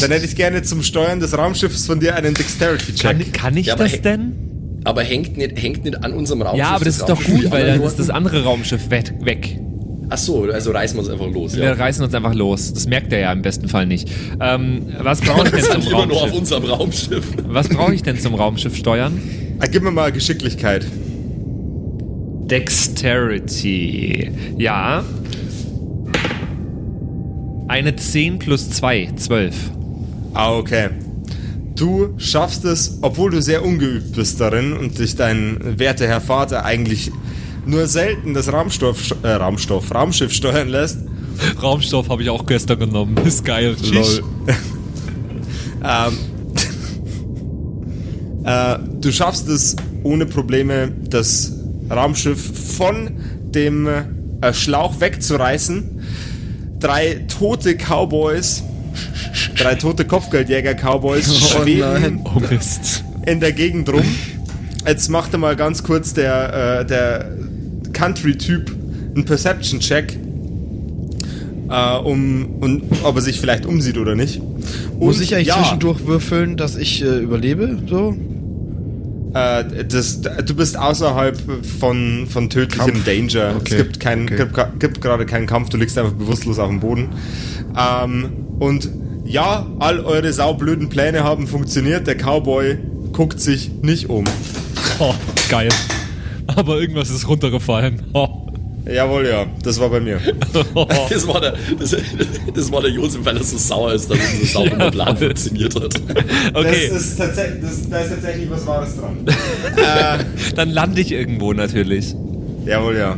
Dann 0.00 0.10
hätte 0.10 0.24
ich 0.24 0.34
gerne 0.36 0.62
zum 0.62 0.82
Steuern 0.82 1.20
des 1.20 1.36
Raumschiffs 1.36 1.86
von 1.86 2.00
dir 2.00 2.16
einen 2.16 2.34
Dexterity-Check. 2.34 3.02
Kann, 3.02 3.32
kann 3.32 3.56
ich 3.56 3.66
Ja, 3.66 3.76
das 3.76 4.00
denn? 4.00 4.80
Aber 4.84 5.02
hängt 5.02 5.36
nicht, 5.36 5.62
hängt 5.62 5.84
nicht 5.84 6.02
an 6.04 6.12
unserem 6.12 6.42
Raumschiff. 6.42 6.58
Ja, 6.58 6.70
aber 6.74 6.84
das 6.84 6.96
ist 6.96 7.08
doch 7.08 7.22
gut, 7.22 7.50
weil 7.50 7.66
dann 7.66 7.82
ist 7.82 7.98
das 7.98 8.10
andere 8.10 8.44
Raumschiff 8.44 8.90
weg. 8.90 9.12
weg. 9.20 9.58
Ach 10.08 10.18
so, 10.18 10.42
also 10.44 10.72
reißen 10.72 10.96
wir 10.96 11.00
uns 11.02 11.10
einfach 11.10 11.30
los. 11.32 11.56
Wir 11.56 11.64
Ja. 11.64 11.72
reißen 11.72 12.04
uns 12.04 12.14
einfach 12.14 12.34
los. 12.34 12.72
Das 12.74 12.86
merkt 12.86 13.12
er 13.12 13.20
ja 13.20 13.32
im 13.32 13.40
besten 13.42 13.68
Fall 13.68 13.86
nicht. 13.86 14.10
Ähm, 14.40 14.82
was 15.00 15.20
brauche 15.22 15.44
ich 15.46 15.50
denn 15.64 15.82
zum 15.82 15.82
immer 15.92 16.06
nur 16.06 16.16
auf 16.16 16.22
Raumschiff? 16.24 16.38
unserem 16.38 16.64
Raumschiff. 16.64 17.24
Was 17.48 17.68
brauche 17.68 17.94
ich 17.94 18.02
denn 18.02 18.18
zum 18.18 18.34
Raumschiff 18.34 18.76
steuern? 18.76 19.20
Ah, 19.58 19.66
gib 19.70 19.82
mir 19.82 19.90
mal 19.90 20.12
Geschicklichkeit. 20.12 20.84
Dexterity. 23.02 24.30
Ja. 24.58 25.04
Eine 27.68 27.96
10 27.96 28.38
plus 28.38 28.68
2, 28.70 29.10
12. 29.16 29.54
Ah, 30.34 30.52
okay. 30.56 30.88
Du 31.74 32.10
schaffst 32.18 32.64
es, 32.66 32.98
obwohl 33.00 33.30
du 33.30 33.40
sehr 33.40 33.64
ungeübt 33.64 34.12
bist 34.14 34.40
darin 34.40 34.74
und 34.74 34.98
dich 34.98 35.16
dein 35.16 35.78
werter 35.78 36.06
Herr 36.06 36.20
Vater 36.20 36.64
eigentlich 36.66 37.10
nur 37.66 37.86
selten 37.86 38.34
das 38.34 38.52
Raumstoff, 38.52 39.14
äh, 39.22 39.28
Raumstoff, 39.28 39.94
Raumschiff 39.94 40.32
steuern 40.32 40.68
lässt. 40.68 40.98
Raumstoff 41.62 42.08
habe 42.08 42.22
ich 42.22 42.30
auch 42.30 42.46
gestern 42.46 42.78
genommen. 42.78 43.16
Ist 43.24 43.44
geil. 43.44 43.76
Lol. 43.82 44.24
ähm, 45.84 46.18
äh, 48.44 48.78
du 49.00 49.12
schaffst 49.12 49.48
es 49.48 49.76
ohne 50.02 50.26
Probleme, 50.26 50.92
das 51.08 51.52
Raumschiff 51.90 52.76
von 52.76 53.10
dem 53.54 53.86
äh, 53.86 54.52
Schlauch 54.52 55.00
wegzureißen. 55.00 56.00
Drei 56.80 57.24
tote 57.28 57.76
Cowboys, 57.76 58.64
drei 59.56 59.76
tote 59.76 60.04
Kopfgeldjäger-Cowboys 60.04 61.28
Oh 61.30 61.62
schweben. 61.62 62.20
Oh 62.24 62.40
in 63.24 63.38
der 63.38 63.52
Gegend 63.52 63.88
rum. 63.88 64.02
Jetzt 64.84 65.08
macht 65.08 65.32
er 65.32 65.38
mal 65.38 65.54
ganz 65.54 65.84
kurz 65.84 66.12
der, 66.12 66.80
äh, 66.80 66.84
der 66.84 67.30
Country-Typ 67.92 68.74
einen 69.14 69.24
Perception-Check, 69.24 70.18
äh, 71.68 71.98
um, 71.98 72.56
und 72.60 72.82
ob 73.02 73.16
er 73.16 73.22
sich 73.22 73.40
vielleicht 73.40 73.66
umsieht 73.66 73.96
oder 73.98 74.14
nicht. 74.14 74.40
Muss 74.98 75.16
Und 75.16 75.22
ich 75.22 75.34
eigentlich 75.34 75.48
ja, 75.48 75.56
zwischendurch 75.56 76.06
würfeln, 76.06 76.56
dass 76.56 76.76
ich 76.76 77.02
äh, 77.02 77.18
überlebe? 77.18 77.78
So? 77.88 78.14
Äh, 79.34 79.84
das, 79.88 80.20
du 80.20 80.54
bist 80.54 80.78
außerhalb 80.78 81.38
von, 81.80 82.26
von 82.28 82.50
tödlichem 82.50 83.02
Kampf. 83.02 83.04
Danger. 83.06 83.54
Okay. 83.56 83.74
Es 83.74 83.76
gibt, 83.76 84.00
keinen, 84.00 84.24
Okay. 84.24 84.36
gibt, 84.36 84.80
gibt 84.80 85.00
gerade 85.00 85.24
keinen 85.24 85.46
Kampf, 85.46 85.70
du 85.70 85.78
liegst 85.78 85.96
einfach 85.96 86.12
bewusstlos 86.12 86.58
auf 86.58 86.68
dem 86.68 86.80
Boden. 86.80 87.08
Ähm, 87.76 88.32
und 88.58 88.90
ja, 89.24 89.66
all 89.78 90.00
eure 90.00 90.32
saublöden 90.32 90.90
Pläne 90.90 91.24
haben 91.24 91.46
funktioniert. 91.46 92.06
Der 92.06 92.16
Cowboy 92.16 92.76
guckt 93.12 93.40
sich 93.40 93.70
nicht 93.80 94.10
um. 94.10 94.24
Oh, 94.98 95.14
geil. 95.48 95.70
Aber 96.56 96.80
irgendwas 96.80 97.10
ist 97.10 97.28
runtergefallen. 97.28 98.02
Oh. 98.12 98.28
Jawohl, 98.92 99.28
ja, 99.28 99.46
das 99.62 99.78
war 99.78 99.90
bei 99.90 100.00
mir. 100.00 100.18
Das 101.08 101.28
war, 101.28 101.40
der, 101.40 101.54
das, 101.78 101.96
das 102.54 102.72
war 102.72 102.80
der 102.82 102.90
Josef, 102.90 103.24
weil 103.24 103.36
er 103.36 103.44
so 103.44 103.56
sauer 103.56 103.92
ist, 103.92 104.10
dass 104.10 104.18
unser 104.18 104.46
sauberer 104.46 104.90
Plan 104.90 105.16
funktioniert 105.16 105.74
hat. 105.76 105.94
Okay, 106.54 106.88
Das 106.90 107.02
ist, 107.02 107.20
das, 107.20 107.36
da 107.90 108.00
ist 108.00 108.10
tatsächlich 108.10 108.50
was 108.50 108.66
Wahres 108.66 108.96
dran. 108.96 109.24
dann 110.56 110.70
lande 110.70 111.00
ich 111.00 111.12
irgendwo 111.12 111.52
natürlich. 111.52 112.14
Jawohl, 112.66 112.96
ja. 112.96 113.16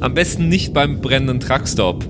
Am 0.00 0.14
besten 0.14 0.48
nicht 0.48 0.74
beim 0.74 1.00
brennenden 1.00 1.40
Truckstop. 1.40 2.04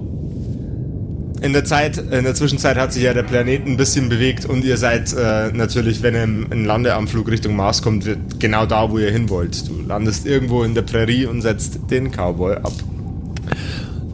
In 1.47 1.53
der 1.53 1.65
Zeit, 1.65 1.97
in 1.97 2.25
der 2.25 2.35
Zwischenzeit 2.35 2.77
hat 2.77 2.93
sich 2.93 3.05
ja 3.05 3.15
der 3.15 3.23
Planet 3.23 3.67
ein 3.67 3.77
bisschen 3.77 4.09
bewegt 4.09 4.45
und 4.45 4.65
ihr 4.65 4.77
seid 4.77 5.13
äh, 5.13 5.53
natürlich, 5.53 6.03
wenn 6.03 6.15
ihr 6.15 6.25
im, 6.25 6.47
im 6.51 6.65
Landeanflug 6.65 7.31
Richtung 7.31 7.55
Mars 7.55 7.83
kommt, 7.83 8.05
wird 8.05 8.41
genau 8.41 8.67
da, 8.67 8.91
wo 8.91 8.99
ihr 8.99 9.13
hin 9.13 9.31
wollt. 9.31 9.69
Du 9.69 9.81
landest 9.81 10.27
irgendwo 10.27 10.65
in 10.65 10.75
der 10.75 10.83
Prärie 10.83 11.25
und 11.25 11.43
setzt 11.43 11.79
den 11.89 12.11
Cowboy 12.11 12.57
ab. 12.57 12.73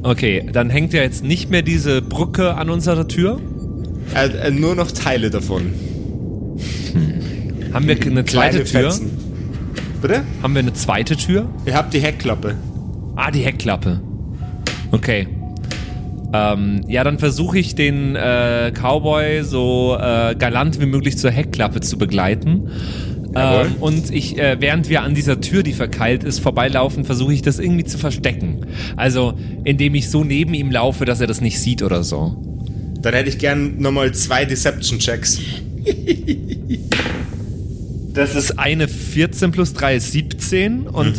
Okay, 0.03 0.47
dann 0.53 0.68
hängt 0.68 0.93
ja 0.93 1.01
jetzt 1.01 1.24
nicht 1.24 1.49
mehr 1.51 1.62
diese 1.62 2.03
Brücke 2.03 2.55
an 2.55 2.68
unserer 2.68 3.09
Tür. 3.09 3.41
Äh, 4.14 4.49
äh, 4.49 4.51
nur 4.51 4.74
noch 4.74 4.91
Teile 4.93 5.30
davon. 5.30 5.72
Haben 7.72 7.89
wir 7.89 7.97
eine 7.97 8.24
zweite 8.26 8.62
Kleine 8.62 8.64
Tür? 8.64 8.91
Fetzen. 8.91 9.11
Bitte? 10.03 10.22
Haben 10.43 10.55
wir 10.55 10.61
eine 10.61 10.74
zweite 10.74 11.16
Tür? 11.16 11.49
Ihr 11.64 11.74
habt 11.74 11.95
die 11.95 12.01
Heckklappe. 12.01 12.57
Ah, 13.16 13.30
die 13.30 13.41
Heckklappe. 13.41 14.03
Okay. 14.91 15.26
Ähm, 16.33 16.80
ja, 16.89 17.05
dann 17.05 17.18
versuche 17.18 17.59
ich 17.59 17.74
den 17.74 18.16
äh, 18.16 18.72
Cowboy 18.74 19.43
so 19.43 19.97
äh, 20.01 20.35
galant 20.35 20.80
wie 20.80 20.87
möglich 20.87 21.18
zur 21.18 21.30
Heckklappe 21.30 21.80
zu 21.80 21.99
begleiten. 21.99 22.70
Ähm, 23.35 23.76
und 23.80 24.11
ich, 24.11 24.39
äh, 24.39 24.57
während 24.61 24.89
wir 24.89 25.03
an 25.03 25.14
dieser 25.14 25.41
Tür, 25.41 25.62
die 25.62 25.72
verkeilt 25.72 26.24
ist, 26.24 26.41
vorbeilaufen, 26.41 27.05
versuche 27.05 27.33
ich 27.33 27.43
das 27.43 27.59
irgendwie 27.59 27.85
zu 27.85 27.99
verstecken. 27.99 28.66
Also, 28.97 29.35
indem 29.64 29.95
ich 29.95 30.11
so 30.11 30.24
neben 30.24 30.55
ihm 30.55 30.70
laufe, 30.70 31.05
dass 31.05 31.20
er 31.20 31.26
das 31.26 31.41
nicht 31.41 31.59
sieht 31.59 31.83
oder 31.83 32.03
so. 32.03 32.37
Dann 33.01 33.14
hätte 33.14 33.30
ich 33.30 33.39
gern 33.39 33.78
nochmal 33.78 34.12
zwei 34.12 34.45
Deception-Checks. 34.45 35.41
Das 38.14 38.35
ist 38.35 38.59
eine 38.59 38.89
14 38.89 39.53
plus 39.53 39.72
3 39.72 39.97
ist 39.97 40.12
17 40.12 40.87
und 40.87 41.16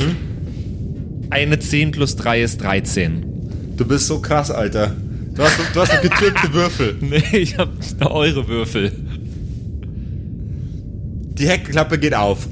eine 1.32 1.58
10 1.58 1.92
plus 1.92 2.16
3 2.16 2.44
ist 2.44 2.62
13. 2.62 3.33
Du 3.78 3.86
bist 3.86 4.08
so 4.08 4.20
krass, 4.20 4.52
Alter. 4.52 4.92
Du 5.36 5.42
hast, 5.42 5.58
du 5.74 5.82
hast 5.82 6.02
getürkte 6.02 6.54
Würfel. 6.54 6.96
Nee, 7.02 7.24
ich 7.38 7.58
habe 7.58 7.72
eure 8.10 8.48
Würfel. 8.48 8.92
Die 11.34 11.48
Heckklappe 11.48 11.98
geht 11.98 12.14
auf. 12.14 12.48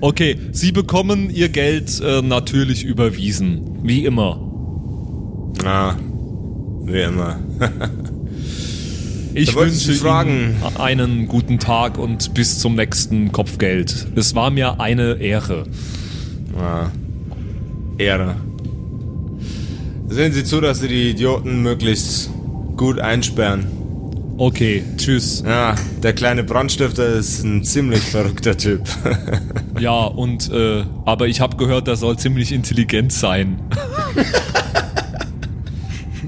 Okay, 0.00 0.36
Sie 0.50 0.72
bekommen 0.72 1.30
Ihr 1.30 1.48
Geld 1.48 2.00
äh, 2.00 2.22
natürlich 2.22 2.84
überwiesen. 2.84 3.78
Wie 3.84 4.04
immer. 4.04 4.40
Ah, 5.64 5.94
wie 6.84 7.02
immer. 7.02 7.38
Ich 9.34 9.54
wünsche. 9.54 9.92
Ihnen 9.92 10.56
einen 10.76 11.28
guten 11.28 11.58
Tag 11.60 11.98
und 11.98 12.34
bis 12.34 12.58
zum 12.58 12.74
nächsten 12.74 13.30
Kopfgeld. 13.30 14.08
Es 14.16 14.34
war 14.34 14.50
mir 14.50 14.80
eine 14.80 15.14
Ehre. 15.20 15.64
Ah, 16.58 16.88
Ehre. 17.96 18.36
Sehen 20.12 20.32
Sie 20.32 20.44
zu, 20.44 20.60
dass 20.60 20.80
Sie 20.80 20.88
die 20.88 21.10
Idioten 21.10 21.62
möglichst 21.62 22.30
gut 22.76 23.00
einsperren. 23.00 23.66
Okay, 24.36 24.82
tschüss. 24.96 25.42
Ja, 25.46 25.74
der 26.02 26.12
kleine 26.12 26.42
Brandstifter 26.44 27.06
ist 27.06 27.42
ein 27.44 27.64
ziemlich 27.64 28.00
verrückter 28.02 28.56
Typ. 28.56 28.82
Ja, 29.80 30.04
und 30.04 30.48
äh, 30.52 30.84
aber 31.06 31.26
ich 31.28 31.40
habe 31.40 31.56
gehört, 31.56 31.88
er 31.88 31.96
soll 31.96 32.16
ziemlich 32.18 32.52
intelligent 32.52 33.12
sein. 33.12 33.58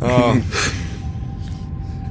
Oh. 0.01 0.35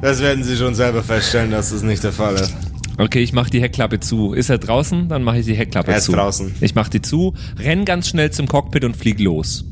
Das 0.02 0.20
werden 0.22 0.44
Sie 0.44 0.56
schon 0.58 0.74
selber 0.74 1.04
feststellen, 1.04 1.52
dass 1.52 1.70
das 1.72 1.84
nicht 1.84 2.04
der 2.04 2.12
Fall 2.14 2.34
ist. 2.36 2.56
Okay, 2.98 3.20
ich 3.22 3.34
mache 3.34 3.52
die 3.52 3.62
Heckklappe 3.62 4.00
zu. 4.00 4.34
Ist 4.34 4.50
er 4.50 4.58
draußen? 4.58 5.10
Dann 5.10 5.22
mache 5.22 5.40
ich 5.40 5.46
die 5.46 5.54
Heckklappe 5.54 5.92
Er 5.92 5.98
ist 5.98 6.06
zu. 6.06 6.14
draußen. 6.14 6.56
Ich 6.62 6.74
mache 6.74 6.90
die 6.90 7.02
zu, 7.02 7.34
renn 7.60 7.86
ganz 7.86 8.08
schnell 8.08 8.32
zum 8.32 8.48
Cockpit 8.48 8.84
und 8.84 8.96
flieg 8.98 9.20
los. 9.20 9.66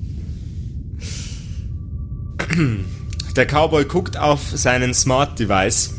Der 3.36 3.45
Cowboy 3.45 3.86
guckt 3.86 4.18
auf 4.18 4.41
seinen 4.54 4.93
Smart 4.93 5.39
Device 5.39 5.93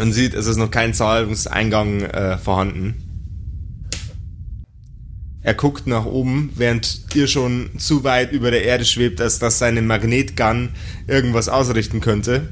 und 0.00 0.12
sieht, 0.12 0.34
es 0.34 0.46
ist 0.46 0.56
noch 0.56 0.70
kein 0.70 0.94
Zahlungseingang 0.94 2.02
äh, 2.02 2.38
vorhanden. 2.38 3.04
Er 5.42 5.54
guckt 5.54 5.86
nach 5.86 6.04
oben, 6.04 6.50
während 6.56 7.06
ihr 7.14 7.26
schon 7.26 7.70
zu 7.78 8.04
weit 8.04 8.32
über 8.32 8.50
der 8.50 8.64
Erde 8.64 8.84
schwebt, 8.84 9.20
als 9.20 9.38
dass 9.38 9.58
seine 9.58 9.80
Magnetgun 9.80 10.70
irgendwas 11.06 11.48
ausrichten 11.48 12.00
könnte. 12.00 12.48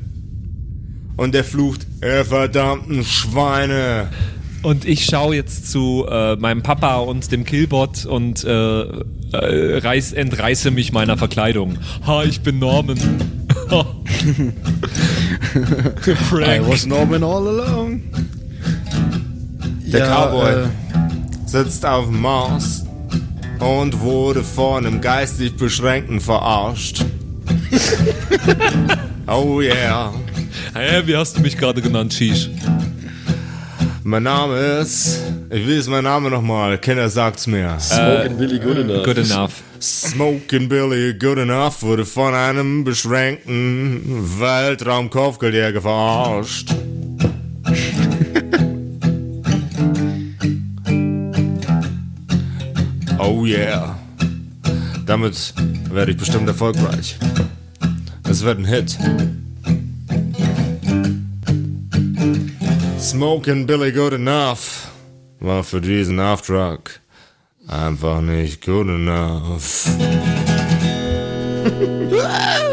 Und 1.16 1.34
er 1.34 1.44
flucht, 1.44 1.86
ihr 2.02 2.24
verdammten 2.24 3.04
Schweine. 3.04 4.11
Und 4.66 4.84
ich 4.84 5.04
schaue 5.04 5.36
jetzt 5.36 5.70
zu 5.70 6.06
äh, 6.10 6.34
meinem 6.34 6.60
Papa 6.60 6.96
und 6.96 7.30
dem 7.30 7.44
Killbot 7.44 8.04
und 8.04 8.42
äh, 8.42 8.80
äh, 8.80 9.78
reiß, 9.78 10.12
entreiße 10.12 10.72
mich 10.72 10.90
meiner 10.90 11.16
Verkleidung. 11.16 11.78
Ha, 12.04 12.24
ich 12.24 12.40
bin 12.40 12.58
Norman. 12.58 12.98
I 15.54 16.60
was 16.68 16.84
Norman 16.84 17.22
all 17.22 17.46
along. 17.46 18.02
Der 19.86 20.00
Ja, 20.00 20.26
Cowboy 20.26 20.50
äh, 20.50 20.66
sitzt 21.46 21.86
auf 21.86 22.06
dem 22.06 22.20
Mars 22.20 22.84
und 23.60 24.00
wurde 24.00 24.42
von 24.42 24.84
einem 24.84 25.00
geistig 25.00 25.56
Beschränkten 25.56 26.18
verarscht. 26.18 27.04
oh 29.28 29.60
yeah. 29.60 30.12
Hä, 30.74 31.02
wie 31.04 31.16
hast 31.16 31.36
du 31.36 31.40
mich 31.40 31.56
gerade 31.56 31.80
genannt, 31.80 32.12
Shish? 32.14 32.50
Mein 34.09 34.22
Name 34.22 34.57
ist. 34.57 35.20
Ich 35.50 35.66
will 35.66 35.82
mein 35.88 36.04
Name 36.04 36.30
nochmal. 36.30 36.78
Kenner 36.78 37.09
sagt's 37.09 37.48
mir. 37.48 37.76
Smoking 37.80 38.36
Billy 38.38 38.61
Good 38.61 38.78
enough. 38.78 39.04
Good 39.04 39.18
enough. 39.18 39.62
Smoking 39.80 40.68
Billy 40.68 41.12
Good 41.14 41.38
Enough 41.38 41.82
wurde 41.82 42.04
von 42.04 42.32
einem 42.32 42.84
beschränkten 42.84 44.38
Weltraumkopfgeldjäger 44.38 45.80
verarscht. 45.82 46.72
Oh 53.18 53.44
yeah. 53.44 53.98
Damit 55.04 55.52
werde 55.90 56.12
ich 56.12 56.16
bestimmt 56.16 56.46
erfolgreich. 56.46 57.16
Es 58.28 58.44
wird 58.44 58.59
ein 58.59 58.66
Hit. 58.66 58.96
Smoking 63.07 63.66
Billy 63.66 63.92
Good 63.92 64.14
Enough 64.14 64.90
war 65.38 65.62
für 65.62 65.80
diesen 65.80 66.18
Auftrag 66.18 67.00
einfach 67.68 68.20
nicht 68.20 68.66
good 68.66 68.88
enough. 68.88 69.86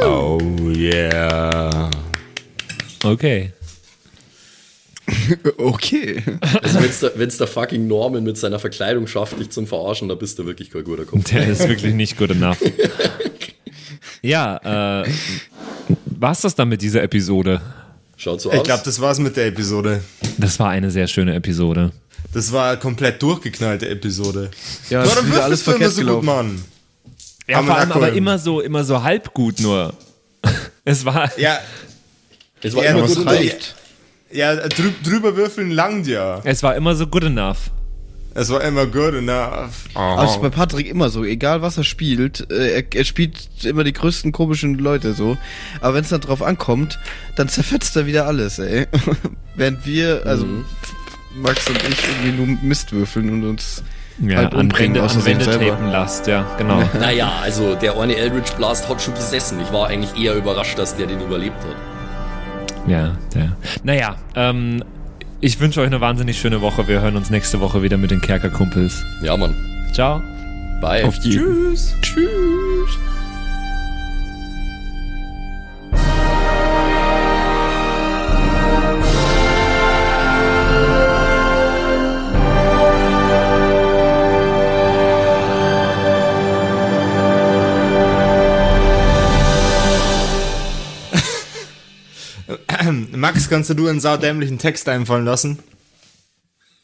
oh 0.03 0.39
yeah. 0.75 1.91
Okay. 3.03 3.53
okay. 5.57 6.23
Also 6.63 6.81
wenn's 6.81 6.99
der, 6.99 7.11
wenn's 7.15 7.37
der 7.37 7.45
fucking 7.45 7.87
Norman 7.87 8.23
mit 8.23 8.39
seiner 8.39 8.57
Verkleidung 8.57 9.05
schafft, 9.05 9.39
dich 9.39 9.51
zum 9.51 9.67
Verarschen, 9.67 10.09
da 10.09 10.15
bist 10.15 10.39
du 10.39 10.47
wirklich 10.47 10.71
kein 10.71 10.83
guter 10.83 11.05
Kopf. 11.05 11.25
Der 11.25 11.47
ist 11.47 11.69
wirklich 11.69 11.93
nicht 11.93 12.17
good 12.17 12.31
enough. 12.31 12.57
Ja, 14.25 15.03
äh, 15.03 15.11
war's 16.05 16.39
das 16.39 16.55
dann 16.55 16.69
mit 16.69 16.81
dieser 16.81 17.03
Episode? 17.03 17.59
Schaut 18.23 18.39
so 18.39 18.49
aus. 18.51 18.55
Ich 18.57 18.63
glaube, 18.63 18.83
das 18.85 19.01
war's 19.01 19.19
mit 19.19 19.35
der 19.35 19.47
Episode. 19.47 20.01
Das 20.37 20.57
war 20.57 20.69
eine 20.69 20.89
sehr 20.89 21.07
schöne 21.07 21.35
Episode. 21.35 21.91
Das 22.33 22.53
war 22.53 22.69
eine 22.69 22.79
komplett 22.79 23.21
durchgeknallte 23.21 23.89
Episode. 23.89 24.49
Ja, 24.89 25.03
es 25.03 25.13
ist 25.13 25.27
wieder 25.27 25.43
alles 25.43 25.67
würfelst 25.67 25.67
du 25.67 25.71
immer 25.71 25.79
verkehrt 25.79 25.91
so 25.91 26.01
gut, 26.01 26.07
gelaufen. 26.21 26.25
Mann? 26.25 26.65
Ja, 27.47 27.57
Aber 27.57 27.67
vor 27.67 27.75
allem 27.75 27.91
aber 27.91 28.13
immer 28.13 28.39
so, 28.39 28.61
immer 28.61 28.85
so 28.85 29.03
halb 29.03 29.33
gut 29.33 29.59
nur. 29.59 29.93
Es 30.85 31.03
war. 31.05 31.37
Ja, 31.37 31.59
es 32.61 32.73
war 32.75 32.83
Ja, 32.85 32.91
immer 32.91 33.03
was 33.03 33.15
gut 33.15 33.25
reicht? 33.25 33.75
ja 34.31 34.55
drü 34.67 34.91
drüber 35.03 35.35
würfeln 35.37 35.71
langt 35.71 36.07
ja. 36.07 36.41
Es 36.45 36.63
war 36.63 36.75
immer 36.75 36.95
so 36.95 37.05
good 37.07 37.23
enough. 37.25 37.71
Es 38.35 38.49
war 38.49 38.61
immer 38.61 38.85
good 38.87 39.13
enough. 39.13 39.85
Aber 39.93 40.23
es 40.23 40.31
ist 40.31 40.41
bei 40.41 40.49
Patrick 40.49 40.87
immer 40.87 41.09
so, 41.09 41.23
egal 41.23 41.61
was 41.61 41.77
er 41.77 41.83
spielt, 41.83 42.49
äh, 42.51 42.81
er, 42.81 42.83
er 42.93 43.03
spielt 43.05 43.63
immer 43.63 43.83
die 43.83 43.93
größten 43.93 44.31
komischen 44.31 44.77
Leute 44.79 45.13
so. 45.13 45.37
Aber 45.81 45.93
wenn 45.95 46.03
es 46.03 46.09
dann 46.09 46.21
drauf 46.21 46.41
ankommt, 46.41 46.97
dann 47.35 47.47
zerfetzt 47.47 47.95
er 47.95 48.05
wieder 48.07 48.25
alles, 48.25 48.57
ey. 48.59 48.87
Während 49.55 49.85
wir, 49.85 50.23
also 50.25 50.47
Max 51.35 51.67
und 51.69 51.77
ich 51.77 51.99
irgendwie 52.07 52.31
nur 52.31 52.57
Mist 52.63 52.91
würfeln 52.91 53.29
und 53.31 53.43
uns 53.49 53.83
Ja, 54.19 54.37
halt 54.37 54.53
an 54.53 54.61
umbringen 54.61 54.95
Wände, 54.95 55.13
an 55.13 55.25
Wände 55.25 55.45
tapen 55.45 55.91
lasst, 55.91 56.25
ja, 56.27 56.45
genau. 56.57 56.81
Naja, 56.99 57.31
also 57.41 57.75
der 57.75 57.95
Orny 57.95 58.13
Eldritch 58.13 58.51
Blast 58.53 58.89
hat 58.89 59.01
schon 59.01 59.13
gesessen. 59.13 59.59
Ich 59.61 59.71
war 59.71 59.87
eigentlich 59.87 60.19
eher 60.19 60.35
überrascht, 60.35 60.77
dass 60.79 60.95
der 60.95 61.05
den 61.05 61.21
überlebt 61.21 61.57
hat. 61.57 62.89
ja, 62.89 63.13
ja. 63.35 63.55
Naja, 63.83 64.15
ähm, 64.35 64.83
ich 65.43 65.59
wünsche 65.59 65.81
euch 65.81 65.87
eine 65.87 65.99
wahnsinnig 65.99 66.39
schöne 66.39 66.61
Woche. 66.61 66.87
Wir 66.87 67.01
hören 67.01 67.17
uns 67.17 67.29
nächste 67.29 67.59
Woche 67.59 67.83
wieder 67.83 67.97
mit 67.97 68.11
den 68.11 68.21
Kerkerkumpels. 68.21 69.03
Ja, 69.21 69.35
Mann. 69.35 69.53
Ciao. 69.91 70.23
Bye. 70.79 71.03
Auf 71.05 71.15
jeden. 71.17 71.43
Tschüss. 71.43 71.97
Tschüss. 72.01 72.99
Max, 93.23 93.47
kannst 93.47 93.69
du 93.69 93.87
einen 93.87 94.01
saudämlichen 94.01 94.59
Text 94.59 94.89
einfallen 94.89 95.23
lassen? 95.23 95.59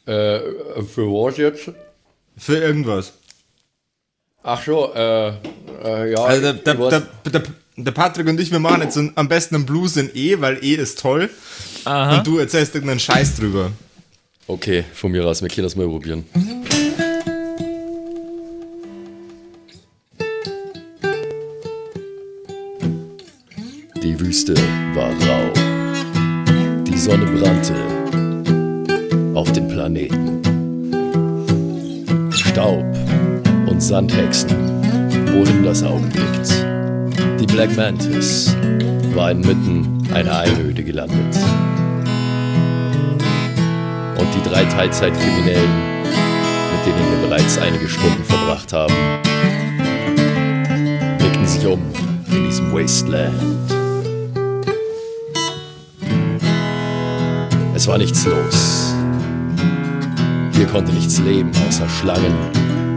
Äh, 0.06 0.40
für 0.90 1.06
was 1.06 1.36
jetzt? 1.36 1.70
Für 2.34 2.56
irgendwas. 2.56 3.12
Ach 4.42 4.64
so, 4.64 4.90
äh, 4.94 5.34
äh 5.84 6.12
ja. 6.12 6.24
Also 6.24 6.52
der, 6.54 6.54
der, 6.54 6.74
der, 6.74 7.02
der, 7.30 7.42
der 7.76 7.90
Patrick 7.90 8.26
und 8.26 8.40
ich, 8.40 8.50
wir 8.50 8.58
machen 8.58 8.80
jetzt 8.80 8.98
am 9.16 9.28
besten 9.28 9.56
einen 9.56 9.66
Blues 9.66 9.98
in 9.98 10.10
E, 10.14 10.40
weil 10.40 10.64
E 10.64 10.76
ist 10.76 10.98
toll. 10.98 11.28
Aha. 11.84 12.16
Und 12.16 12.26
du 12.26 12.38
erzählst 12.38 12.74
irgendeinen 12.74 13.00
Scheiß 13.00 13.36
drüber. 13.36 13.70
Okay, 14.46 14.86
von 14.94 15.12
mir 15.12 15.26
aus, 15.26 15.42
wir 15.42 15.50
können 15.50 15.64
das 15.64 15.76
mal 15.76 15.86
probieren. 15.86 16.24
Die 24.02 24.18
Wüste 24.18 24.54
war 24.94 25.10
rau. 25.28 25.69
Die 27.00 27.06
Sonne 27.06 27.24
brannte 27.24 27.74
auf 29.32 29.50
den 29.52 29.68
Planeten. 29.68 30.42
Staub 32.30 32.84
und 33.70 33.82
Sandhexen, 33.82 34.50
wohin 35.32 35.64
das 35.64 35.82
Auge 35.82 36.06
blickt. 36.08 36.66
Die 37.40 37.46
Black 37.46 37.74
Mantis 37.74 38.54
war 39.14 39.30
inmitten 39.30 40.06
einer 40.12 40.40
Einöde 40.40 40.84
gelandet. 40.84 41.38
Und 44.18 44.28
die 44.34 44.46
drei 44.46 44.66
Teilzeitkriminellen, 44.66 45.70
mit 46.04 46.84
denen 46.84 47.12
wir 47.12 47.28
bereits 47.28 47.56
einige 47.56 47.88
Stunden 47.88 48.24
verbracht 48.24 48.74
haben, 48.74 48.92
blickten 51.16 51.46
sich 51.46 51.66
um 51.66 51.80
in 52.30 52.44
diesem 52.44 52.70
Wasteland. 52.74 53.59
Es 57.80 57.88
war 57.88 57.96
nichts 57.96 58.26
los. 58.26 58.94
Hier 60.52 60.66
konnte 60.66 60.92
nichts 60.92 61.18
leben 61.18 61.50
außer 61.66 61.88
Schlangen, 61.88 62.34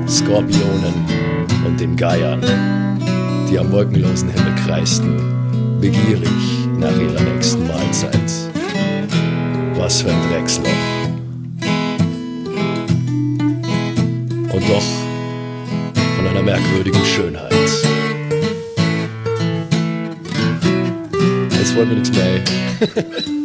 Skorpionen 0.10 1.06
und 1.66 1.80
den 1.80 1.96
Geiern, 1.96 2.42
die 3.50 3.58
am 3.58 3.72
wolkenlosen 3.72 4.28
Himmel 4.28 4.54
kreisten, 4.66 5.80
begierig 5.80 6.28
nach 6.78 6.92
ihrer 7.00 7.22
nächsten 7.22 7.66
Mahlzeit. 7.66 8.30
Was 9.76 10.02
für 10.02 10.12
ein 10.12 10.22
Drecksloch. 10.30 10.68
Und 14.52 14.70
doch 14.70 14.84
von 16.18 16.28
einer 16.28 16.44
merkwürdigen 16.44 17.06
Schönheit. 17.06 17.54
Jetzt 21.58 21.74
wollen 21.74 21.88
wir 21.88 21.96
nichts 21.96 22.12
mehr, 22.12 22.42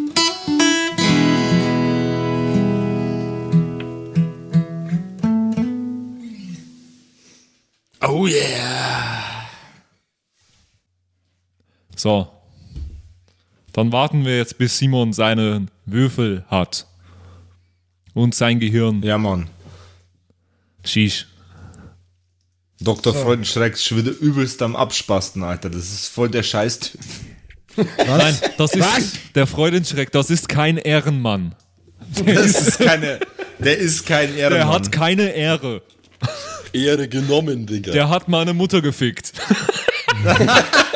Dann 13.78 13.92
warten 13.92 14.24
wir 14.24 14.36
jetzt, 14.36 14.58
bis 14.58 14.76
Simon 14.76 15.12
seinen 15.12 15.70
Würfel 15.86 16.44
hat. 16.48 16.88
Und 18.12 18.34
sein 18.34 18.58
Gehirn. 18.58 19.04
Ja, 19.04 19.18
Mann. 19.18 19.48
Sheesh. 20.84 21.28
Dr. 22.80 23.14
Freudenschreck 23.14 23.74
ist 23.74 23.84
schon 23.84 23.98
wieder 23.98 24.10
übelst 24.10 24.62
am 24.62 24.74
Abspasten, 24.74 25.44
Alter. 25.44 25.70
Das 25.70 25.92
ist 25.92 26.08
voll 26.08 26.28
der 26.28 26.42
Scheißtyp. 26.42 26.98
Nein, 28.04 28.36
das 28.56 28.74
ist 28.74 29.20
der 29.36 29.46
Freudenschreck, 29.46 30.10
das 30.10 30.30
ist 30.30 30.48
kein 30.48 30.78
Ehrenmann. 30.78 31.54
Das 32.24 32.60
ist 32.60 32.80
keine. 32.80 33.20
Der 33.60 33.78
ist 33.78 34.06
kein 34.06 34.34
Der 34.34 34.50
Ehrenmann. 34.50 34.68
hat 34.70 34.90
keine 34.90 35.30
Ehre. 35.30 35.82
Ehre 36.72 37.06
genommen, 37.06 37.64
Digga. 37.64 37.92
Der 37.92 38.08
hat 38.08 38.26
meine 38.26 38.54
Mutter 38.54 38.82
gefickt. 38.82 39.34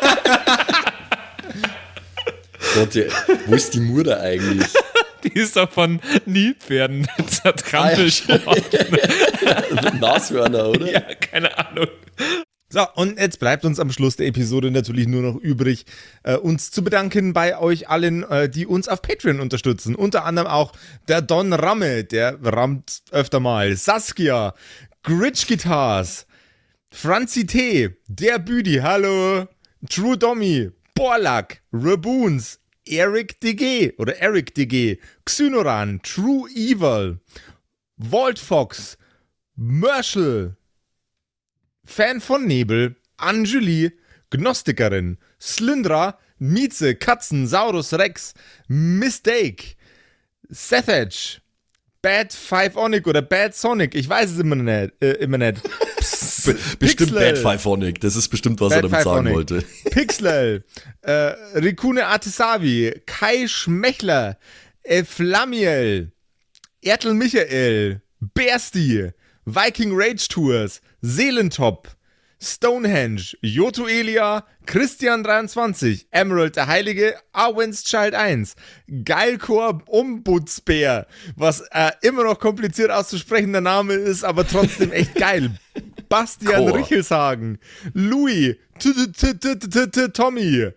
Gott, 2.74 2.97
wo 3.47 3.55
ist 3.55 3.74
die 3.74 3.81
Mutter 3.81 4.20
eigentlich? 4.20 4.73
Die 5.24 5.39
ist 5.39 5.57
doch 5.57 5.70
von 5.70 6.01
Nilpferden 6.27 7.07
zertrampelt 7.28 8.28
worden. 8.28 10.01
Nashörner, 10.01 10.69
oder? 10.70 10.90
Ja, 10.90 11.01
keine 11.15 11.57
Ahnung. 11.57 11.86
So, 12.69 12.86
und 12.94 13.20
jetzt 13.20 13.39
bleibt 13.39 13.65
uns 13.65 13.78
am 13.78 13.93
Schluss 13.93 14.16
der 14.16 14.27
Episode 14.27 14.70
natürlich 14.70 15.07
nur 15.07 15.23
noch 15.23 15.36
übrig, 15.36 15.85
äh, 16.23 16.36
uns 16.36 16.70
zu 16.70 16.82
bedanken 16.82 17.35
bei 17.35 17.59
euch 17.59 17.89
allen, 17.89 18.23
äh, 18.24 18.49
die 18.49 18.66
uns 18.66 18.89
auf 18.89 19.03
Patreon 19.03 19.40
unterstützen. 19.40 19.94
Unter 19.94 20.24
anderem 20.24 20.49
auch 20.49 20.73
der 21.07 21.20
Don 21.20 21.53
Ramme, 21.53 22.05
der 22.05 22.39
rammt 22.43 23.03
öfter 23.11 23.40
mal, 23.40 23.77
Saskia, 23.77 24.55
Gritch 25.03 25.47
Guitars, 25.47 26.27
Franzi 26.90 27.47
T, 27.47 27.90
der 28.07 28.39
Büdi, 28.39 28.77
hallo, 28.82 29.47
True 29.90 30.16
Dommy, 30.16 30.70
Borlak, 30.94 31.61
Raboons, 31.73 32.59
Eric 32.87 33.41
DG 33.41 33.93
oder 33.99 34.17
Eric 34.19 34.55
DG, 34.55 34.99
Xynoran, 35.25 36.01
True 36.03 36.49
Evil, 36.51 37.21
Walt 37.97 38.39
Fox, 38.39 38.99
Merschel, 39.57 40.57
Fan 41.85 42.21
von 42.21 42.47
Nebel, 42.47 42.97
Anjuli, 43.17 43.93
Gnostikerin, 44.31 45.19
Slyndra, 45.41 46.19
Mieze, 46.39 46.95
Katzen, 46.95 47.47
Saurus 47.47 47.93
Rex, 47.93 48.35
Mistake, 48.69 49.77
Sethage, 50.49 51.41
Bad 52.03 52.33
Five 52.33 52.77
Onic 52.77 53.07
oder 53.07 53.23
Bad 53.23 53.55
Sonic, 53.55 53.95
ich 53.95 54.09
weiß 54.09 54.33
es 54.33 54.39
immer 54.41 54.57
nicht. 54.57 54.93
Äh, 55.01 55.13
immer 55.15 55.39
nicht. 55.39 55.61
Be 56.44 56.56
bestimmt 56.78 57.14
Pixel. 57.14 57.43
Bad 57.43 57.60
Fiveonic. 57.60 58.01
Das 58.01 58.16
ist 58.16 58.28
bestimmt, 58.28 58.60
was 58.60 58.70
Bad 58.70 58.78
er 58.78 58.82
damit 58.82 58.97
Five 58.97 59.05
sagen 59.05 59.32
wollte. 59.32 59.64
Pixel, 59.90 60.64
äh, 61.02 61.12
Rikune 61.12 62.06
Artesavi, 62.06 63.02
Kai 63.06 63.47
Schmechler, 63.48 64.39
äh, 64.82 65.05
Flamiel, 65.05 66.12
Ertel 66.82 67.14
Michael, 67.14 68.02
Bersti, 68.20 69.10
Viking 69.44 69.90
Rage 69.93 70.28
Tours, 70.28 70.81
Seelentop, 71.01 71.89
Stonehenge, 72.43 73.36
Joto 73.40 73.86
Elia, 73.86 74.44
Christian23, 74.66 76.06
Emerald 76.10 76.56
der 76.56 76.66
Heilige, 76.66 77.14
Arwen's 77.32 77.85
Child 77.85 78.14
1, 78.14 78.56
Geilkor 79.05 79.82
Ombudsbär, 79.86 81.06
was 81.36 81.60
äh, 81.70 81.93
immer 82.02 82.24
noch 82.24 82.40
kompliziert 82.40 82.90
auszusprechender 82.90 83.60
Name 83.60 83.94
ist, 83.94 84.24
aber 84.24 84.47
trotzdem 84.47 84.90
echt 84.93 85.14
geil. 85.14 85.52
Bastian 86.13 86.67
Chor. 86.67 86.77
Richelshagen, 86.77 87.59
Louis, 87.95 88.59
Tommy, 90.13 90.73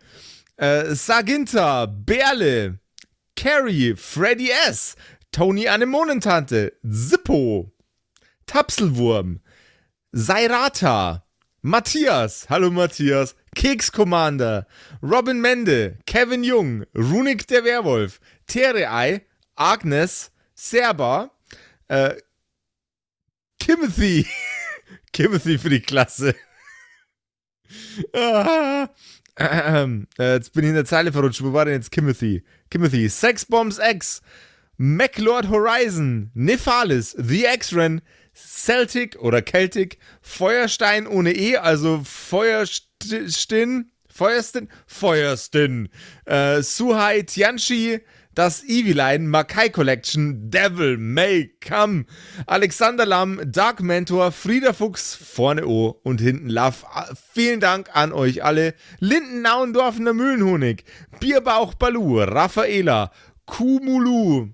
äh, 0.56 0.95
Saginta, 0.95 1.86
Berle, 1.88 2.80
Carrie, 3.36 3.98
Freddy 3.98 4.49
S., 4.49 4.95
Tony 5.34 5.68
Anemonentante, 5.68 6.72
Zippo, 6.90 7.70
Tapselwurm, 8.48 9.41
Sairata, 10.14 11.24
Matthias, 11.62 12.48
hallo 12.48 12.72
Matthias, 12.72 13.36
Keks 13.57 13.91
Commander, 13.91 14.66
Robin 15.02 15.41
Mende, 15.41 15.98
Kevin 16.06 16.45
Jung, 16.45 16.86
Runik 16.95 17.45
der 17.48 17.66
Werwolf, 17.66 18.22
Terei, 18.48 19.26
Agnes, 19.57 20.32
Serba, 20.56 21.32
äh, 21.90 22.16
Timothy, 23.60 24.26
Timothy 25.15 25.57
für 25.57 25.69
die 25.69 25.79
Klasse. 25.79 26.35
ah, 28.13 28.89
ähm, 29.37 30.07
äh, 30.19 30.33
jetzt 30.33 30.51
bin 30.51 30.65
ich 30.65 30.69
in 30.69 30.75
der 30.75 30.83
Zeile 30.83 31.13
verrutscht. 31.13 31.41
Wo 31.41 31.53
war 31.53 31.63
denn 31.63 31.75
jetzt 31.75 31.93
Timothy? 31.93 32.43
Timothy, 32.69 33.07
Sexbombs 33.07 33.79
X, 33.79 34.21
MacLord 34.75 35.47
Horizon, 35.47 36.31
Nephalis, 36.33 37.15
The 37.17 37.45
X-Ren, 37.45 38.01
Celtic 38.33 39.17
oder 39.21 39.41
Celtic, 39.41 39.99
Feuerstein 40.21 41.07
ohne 41.07 41.33
E, 41.33 41.55
also 41.55 42.01
Feuerstin, 42.03 43.91
Feuerstin, 44.09 44.69
Feuerstin, 44.85 45.87
äh, 46.25 46.61
Suhai 46.61 47.21
Tianchi, 47.21 48.01
das 48.36 48.64
Eviline, 48.64 49.28
Makai 49.28 49.70
Collection, 49.70 50.52
Devil 50.52 50.98
May 50.98 51.52
Come, 51.66 52.06
Alexander 52.45 53.06
Lamm, 53.06 53.41
Dark 53.45 53.82
Mentor, 53.82 54.32
Frieda 54.32 54.74
Fuchs, 54.74 55.16
vorne 55.16 55.66
O 55.66 55.99
und 56.03 56.22
hinten 56.22 56.49
Love. 56.49 56.86
Vielen 57.34 57.60
Dank 57.60 57.90
an 57.94 58.12
euch 58.12 58.44
alle. 58.44 58.76
Linden 58.99 59.41
Nauendorfener 59.41 60.14
Mühlenhonig, 60.14 60.84
Bierbauch 61.20 61.74
Balu, 61.74 62.20
Raffaela, 62.20 63.12
Kumulu, 63.45 64.49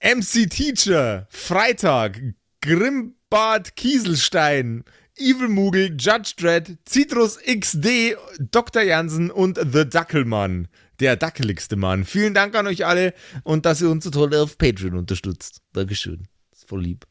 MC 0.00 0.48
Teacher, 0.48 1.26
Freitag, 1.30 2.20
Grimbart 2.60 3.76
Kieselstein, 3.76 4.84
Evil 5.16 5.48
Mugel, 5.48 5.96
Judge 5.98 6.34
Dredd, 6.36 6.76
Citrus 6.86 7.38
XD, 7.38 8.16
Dr. 8.38 8.82
Jansen 8.82 9.30
und 9.30 9.58
The 9.58 9.88
Dackelmann. 9.88 10.68
Der 11.00 11.16
dackeligste 11.16 11.76
Mann. 11.76 12.04
Vielen 12.04 12.34
Dank 12.34 12.54
an 12.54 12.66
euch 12.66 12.86
alle 12.86 13.14
und 13.42 13.66
dass 13.66 13.80
ihr 13.80 13.90
uns 13.90 14.04
so 14.04 14.10
toll 14.10 14.34
auf 14.34 14.58
Patreon 14.58 14.94
unterstützt. 14.94 15.60
Dankeschön. 15.72 16.28
ist 16.52 16.68
voll 16.68 16.82
lieb. 16.82 17.06